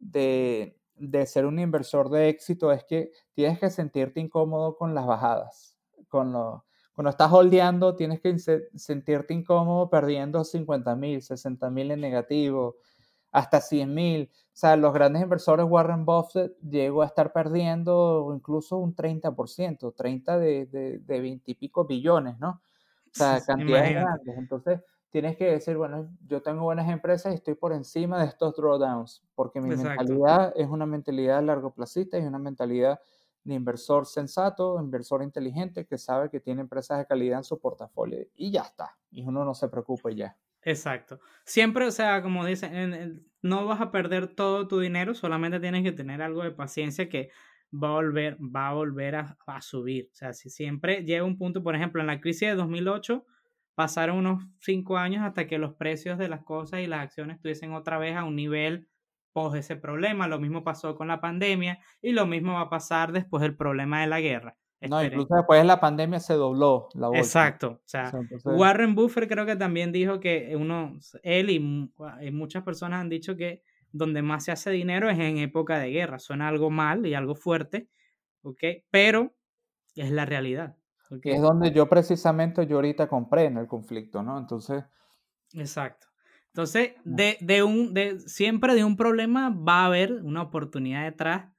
de, 0.00 0.76
de 0.96 1.26
ser 1.26 1.46
un 1.46 1.60
inversor 1.60 2.10
de 2.10 2.28
éxito 2.28 2.72
es 2.72 2.84
que 2.84 3.12
tienes 3.32 3.60
que 3.60 3.70
sentirte 3.70 4.20
incómodo 4.20 4.76
con 4.76 4.94
las 4.94 5.06
bajadas, 5.06 5.78
con 6.08 6.32
los 6.32 6.62
cuando 6.94 7.10
estás 7.10 7.32
holdeando, 7.32 7.96
tienes 7.96 8.20
que 8.20 8.38
sentirte 8.38 9.34
incómodo 9.34 9.90
perdiendo 9.90 10.44
50 10.44 10.94
mil, 10.94 11.22
60 11.22 11.68
mil 11.70 11.90
en 11.90 12.00
negativo, 12.00 12.76
hasta 13.32 13.60
100 13.60 13.92
mil. 13.92 14.30
O 14.32 14.56
sea, 14.56 14.76
los 14.76 14.94
grandes 14.94 15.22
inversores, 15.22 15.66
Warren 15.68 16.04
Buffett 16.04 16.56
llegó 16.60 17.02
a 17.02 17.06
estar 17.06 17.32
perdiendo 17.32 18.32
incluso 18.34 18.76
un 18.76 18.94
30%, 18.94 19.92
30 19.96 20.38
de, 20.38 20.66
de, 20.66 20.98
de 20.98 21.20
20 21.20 21.50
y 21.50 21.54
pico 21.56 21.84
billones, 21.84 22.38
¿no? 22.38 22.50
O 22.50 23.10
sea, 23.10 23.40
cantidades 23.44 23.94
grandes. 23.94 24.38
Entonces, 24.38 24.80
tienes 25.10 25.36
que 25.36 25.46
decir, 25.46 25.76
bueno, 25.76 26.08
yo 26.28 26.42
tengo 26.42 26.62
buenas 26.62 26.88
empresas 26.88 27.32
y 27.32 27.36
estoy 27.36 27.54
por 27.54 27.72
encima 27.72 28.20
de 28.20 28.26
estos 28.26 28.54
drawdowns, 28.56 29.24
porque 29.34 29.60
mi 29.60 29.74
mentalidad 29.74 30.52
es 30.56 30.68
una 30.68 30.86
mentalidad 30.86 31.42
largo 31.42 31.72
placista 31.72 32.18
y 32.18 32.22
una 32.22 32.38
mentalidad 32.38 33.00
de 33.44 33.54
inversor 33.54 34.06
sensato, 34.06 34.80
inversor 34.80 35.22
inteligente 35.22 35.86
que 35.86 35.98
sabe 35.98 36.30
que 36.30 36.40
tiene 36.40 36.62
empresas 36.62 36.98
de 36.98 37.06
calidad 37.06 37.38
en 37.38 37.44
su 37.44 37.60
portafolio 37.60 38.26
y 38.34 38.50
ya 38.50 38.62
está. 38.62 38.96
Y 39.10 39.22
uno 39.22 39.44
no 39.44 39.54
se 39.54 39.68
preocupa 39.68 40.10
ya. 40.10 40.36
Exacto. 40.62 41.20
Siempre, 41.44 41.86
o 41.86 41.90
sea, 41.90 42.22
como 42.22 42.44
dicen, 42.44 43.22
no 43.42 43.66
vas 43.66 43.82
a 43.82 43.90
perder 43.90 44.28
todo 44.28 44.66
tu 44.66 44.80
dinero, 44.80 45.14
solamente 45.14 45.60
tienes 45.60 45.82
que 45.82 45.92
tener 45.92 46.22
algo 46.22 46.42
de 46.42 46.52
paciencia 46.52 47.08
que 47.08 47.30
va 47.70 47.88
a 47.88 47.92
volver, 47.92 48.38
va 48.40 48.68
a, 48.68 48.72
volver 48.72 49.16
a, 49.16 49.36
a 49.46 49.60
subir. 49.60 50.08
O 50.12 50.14
sea, 50.14 50.32
si 50.32 50.48
siempre 50.48 51.04
llega 51.04 51.24
un 51.24 51.36
punto, 51.36 51.62
por 51.62 51.76
ejemplo, 51.76 52.00
en 52.00 52.06
la 52.06 52.20
crisis 52.20 52.48
de 52.48 52.54
2008, 52.54 53.26
pasaron 53.74 54.18
unos 54.18 54.44
cinco 54.60 54.96
años 54.96 55.22
hasta 55.22 55.46
que 55.46 55.58
los 55.58 55.74
precios 55.74 56.16
de 56.16 56.28
las 56.28 56.42
cosas 56.44 56.80
y 56.80 56.86
las 56.86 57.02
acciones 57.02 57.36
estuviesen 57.36 57.72
otra 57.72 57.98
vez 57.98 58.16
a 58.16 58.24
un 58.24 58.36
nivel 58.36 58.88
ese 59.54 59.76
problema. 59.76 60.28
Lo 60.28 60.38
mismo 60.38 60.62
pasó 60.62 60.94
con 60.94 61.08
la 61.08 61.20
pandemia 61.20 61.78
y 62.00 62.12
lo 62.12 62.26
mismo 62.26 62.54
va 62.54 62.62
a 62.62 62.70
pasar 62.70 63.12
después 63.12 63.42
del 63.42 63.56
problema 63.56 64.00
de 64.00 64.06
la 64.06 64.20
guerra. 64.20 64.56
No, 64.88 65.02
incluso 65.02 65.34
después 65.34 65.60
de 65.60 65.66
la 65.66 65.80
pandemia 65.80 66.20
se 66.20 66.34
dobló 66.34 66.88
la 66.94 67.08
bolsa. 67.08 67.20
Exacto. 67.20 67.68
O 67.68 67.82
sea, 67.86 68.12
Warren 68.44 68.94
Buffett 68.94 69.28
creo 69.28 69.46
que 69.46 69.56
también 69.56 69.92
dijo 69.92 70.20
que 70.20 70.54
uno, 70.58 70.98
él 71.22 71.50
y, 71.50 71.58
muchas 72.32 72.62
personas 72.64 73.00
han 73.00 73.08
dicho 73.08 73.36
que 73.36 73.62
donde 73.92 74.22
más 74.22 74.44
se 74.44 74.52
hace 74.52 74.70
dinero 74.70 75.08
es 75.08 75.18
en 75.18 75.38
época 75.38 75.78
de 75.78 75.90
guerra. 75.90 76.18
Suena 76.18 76.48
algo 76.48 76.70
mal 76.70 77.06
y 77.06 77.14
algo 77.14 77.34
fuerte, 77.34 77.88
¿ok? 78.42 78.62
Pero 78.90 79.34
es 79.94 80.10
la 80.10 80.26
realidad. 80.26 80.76
Es 81.22 81.40
donde 81.40 81.70
yo 81.70 81.88
precisamente 81.88 82.66
yo 82.66 82.76
ahorita 82.76 83.08
compré 83.08 83.44
en 83.44 83.58
el 83.58 83.66
conflicto, 83.66 84.22
¿no? 84.22 84.38
Entonces... 84.38 84.84
Exacto. 85.54 86.08
Entonces, 86.54 86.92
de, 87.04 87.36
de 87.40 87.64
un, 87.64 87.94
de, 87.94 88.20
siempre 88.20 88.76
de 88.76 88.84
un 88.84 88.96
problema 88.96 89.50
va 89.50 89.82
a 89.82 89.86
haber 89.86 90.12
una 90.22 90.42
oportunidad 90.42 91.02
detrás, 91.02 91.52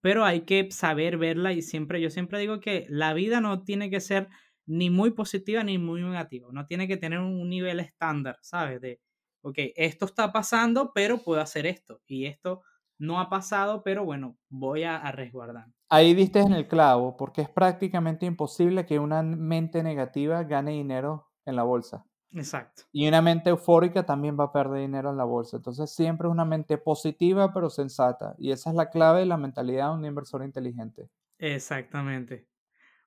pero 0.00 0.24
hay 0.24 0.42
que 0.42 0.70
saber 0.70 1.18
verla 1.18 1.52
y 1.52 1.60
siempre, 1.60 2.00
yo 2.00 2.08
siempre 2.08 2.38
digo 2.38 2.60
que 2.60 2.86
la 2.88 3.14
vida 3.14 3.40
no 3.40 3.64
tiene 3.64 3.90
que 3.90 3.98
ser 3.98 4.28
ni 4.64 4.90
muy 4.90 5.10
positiva 5.10 5.64
ni 5.64 5.78
muy 5.78 6.02
negativa, 6.02 6.50
no 6.52 6.66
tiene 6.66 6.86
que 6.86 6.96
tener 6.96 7.18
un 7.18 7.48
nivel 7.48 7.80
estándar, 7.80 8.38
¿sabes? 8.40 8.80
De, 8.80 9.00
ok, 9.42 9.58
esto 9.74 10.04
está 10.04 10.30
pasando, 10.30 10.92
pero 10.94 11.18
puedo 11.18 11.40
hacer 11.40 11.66
esto, 11.66 12.00
y 12.06 12.26
esto 12.26 12.62
no 12.96 13.18
ha 13.18 13.28
pasado, 13.28 13.82
pero 13.82 14.04
bueno, 14.04 14.36
voy 14.48 14.84
a, 14.84 14.98
a 14.98 15.10
resguardar. 15.10 15.66
Ahí 15.88 16.14
diste 16.14 16.38
en 16.38 16.52
el 16.52 16.68
clavo, 16.68 17.16
porque 17.16 17.42
es 17.42 17.48
prácticamente 17.48 18.24
imposible 18.24 18.86
que 18.86 19.00
una 19.00 19.20
mente 19.24 19.82
negativa 19.82 20.44
gane 20.44 20.70
dinero 20.70 21.26
en 21.44 21.56
la 21.56 21.64
bolsa. 21.64 22.04
Exacto. 22.32 22.82
Y 22.92 23.08
una 23.08 23.22
mente 23.22 23.50
eufórica 23.50 24.04
también 24.04 24.38
va 24.38 24.44
a 24.44 24.52
perder 24.52 24.80
dinero 24.80 25.10
en 25.10 25.16
la 25.16 25.24
bolsa. 25.24 25.56
Entonces 25.58 25.90
siempre 25.90 26.28
es 26.28 26.32
una 26.32 26.44
mente 26.44 26.78
positiva 26.78 27.52
pero 27.52 27.70
sensata. 27.70 28.34
Y 28.38 28.50
esa 28.50 28.70
es 28.70 28.76
la 28.76 28.90
clave 28.90 29.20
de 29.20 29.26
la 29.26 29.36
mentalidad 29.36 29.90
de 29.90 29.96
un 29.98 30.04
inversor 30.04 30.44
inteligente. 30.44 31.08
Exactamente. 31.38 32.46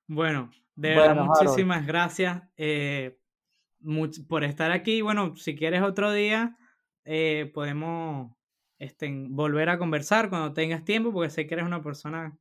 Bueno, 0.06 0.50
de 0.74 0.90
verdad, 0.90 1.12
Harold, 1.12 1.28
muchísimas 1.28 1.86
gracias 1.86 2.42
eh, 2.56 3.18
much- 3.80 4.26
por 4.26 4.44
estar 4.44 4.72
aquí. 4.72 5.02
Bueno, 5.02 5.36
si 5.36 5.54
quieres 5.56 5.82
otro 5.82 6.12
día, 6.12 6.56
eh, 7.04 7.50
podemos 7.54 8.32
este, 8.78 9.10
volver 9.28 9.68
a 9.68 9.78
conversar 9.78 10.28
cuando 10.28 10.52
tengas 10.52 10.84
tiempo, 10.84 11.12
porque 11.12 11.30
sé 11.30 11.46
que 11.46 11.54
eres 11.54 11.66
una 11.66 11.82
persona 11.82 12.36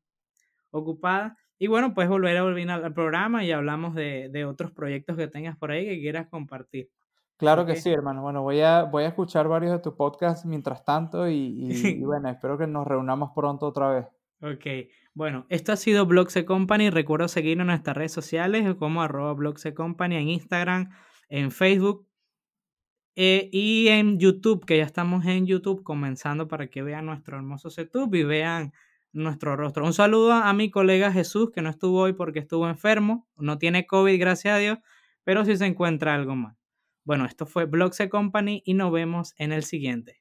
ocupada. 0.71 1.37
Y 1.63 1.67
bueno, 1.67 1.93
puedes 1.93 2.09
volver 2.09 2.35
a 2.37 2.41
volver 2.43 2.67
al 2.71 2.91
programa 2.91 3.43
y 3.43 3.51
hablamos 3.51 3.93
de, 3.93 4.29
de 4.31 4.45
otros 4.45 4.71
proyectos 4.71 5.15
que 5.15 5.27
tengas 5.27 5.55
por 5.57 5.69
ahí 5.69 5.85
que 5.85 5.99
quieras 5.99 6.27
compartir. 6.27 6.89
claro 7.37 7.67
que 7.67 7.75
sí, 7.75 7.91
hermano. 7.91 8.23
Bueno, 8.23 8.41
voy 8.41 8.61
a, 8.61 8.81
voy 8.83 9.03
a 9.03 9.09
escuchar 9.09 9.47
varios 9.47 9.71
de 9.73 9.79
tus 9.79 9.93
podcasts 9.93 10.43
mientras 10.43 10.83
tanto 10.83 11.29
y, 11.29 11.35
y- 11.35 11.87
y 11.87 11.99
bueno, 12.03 12.29
espero 12.29 12.57
que 12.57 12.65
nos 12.65 12.87
reunamos 12.87 13.29
pronto 13.35 13.67
otra 13.67 13.89
vez. 13.91 14.05
Ok, 14.41 14.89
bueno, 15.13 15.45
esto 15.49 15.71
ha 15.71 15.75
sido 15.75 16.07
Bloxe 16.07 16.45
Company. 16.45 16.89
Recuerda 16.89 17.27
seguirnos 17.27 17.65
en 17.65 17.67
nuestras 17.67 17.95
redes 17.95 18.11
sociales 18.11 18.73
como 18.79 19.03
arroba 19.03 19.33
Bloxe 19.33 19.75
Company 19.75 20.15
en 20.15 20.29
Instagram, 20.29 20.89
en 21.29 21.51
Facebook 21.51 22.07
eh, 23.15 23.49
y 23.51 23.87
en 23.89 24.17
YouTube, 24.19 24.65
que 24.65 24.77
ya 24.77 24.83
estamos 24.83 25.25
en 25.27 25.45
YouTube 25.45 25.83
comenzando 25.83 26.47
para 26.47 26.67
que 26.69 26.81
vean 26.81 27.05
nuestro 27.05 27.37
hermoso 27.37 27.69
setup 27.69 28.15
y 28.15 28.23
vean 28.23 28.73
nuestro 29.13 29.55
rostro. 29.55 29.85
Un 29.85 29.93
saludo 29.93 30.33
a 30.33 30.53
mi 30.53 30.71
colega 30.71 31.11
Jesús, 31.11 31.51
que 31.51 31.61
no 31.61 31.69
estuvo 31.69 31.99
hoy 31.99 32.13
porque 32.13 32.39
estuvo 32.39 32.67
enfermo, 32.67 33.27
no 33.37 33.57
tiene 33.57 33.85
COVID, 33.85 34.19
gracias 34.19 34.55
a 34.55 34.57
Dios, 34.57 34.79
pero 35.23 35.45
sí 35.45 35.57
se 35.57 35.65
encuentra 35.65 36.15
algo 36.15 36.35
mal. 36.35 36.55
Bueno, 37.03 37.25
esto 37.25 37.45
fue 37.45 37.65
Bloxe 37.65 38.09
Company 38.09 38.61
y 38.65 38.73
nos 38.73 38.91
vemos 38.91 39.33
en 39.37 39.51
el 39.51 39.63
siguiente. 39.63 40.20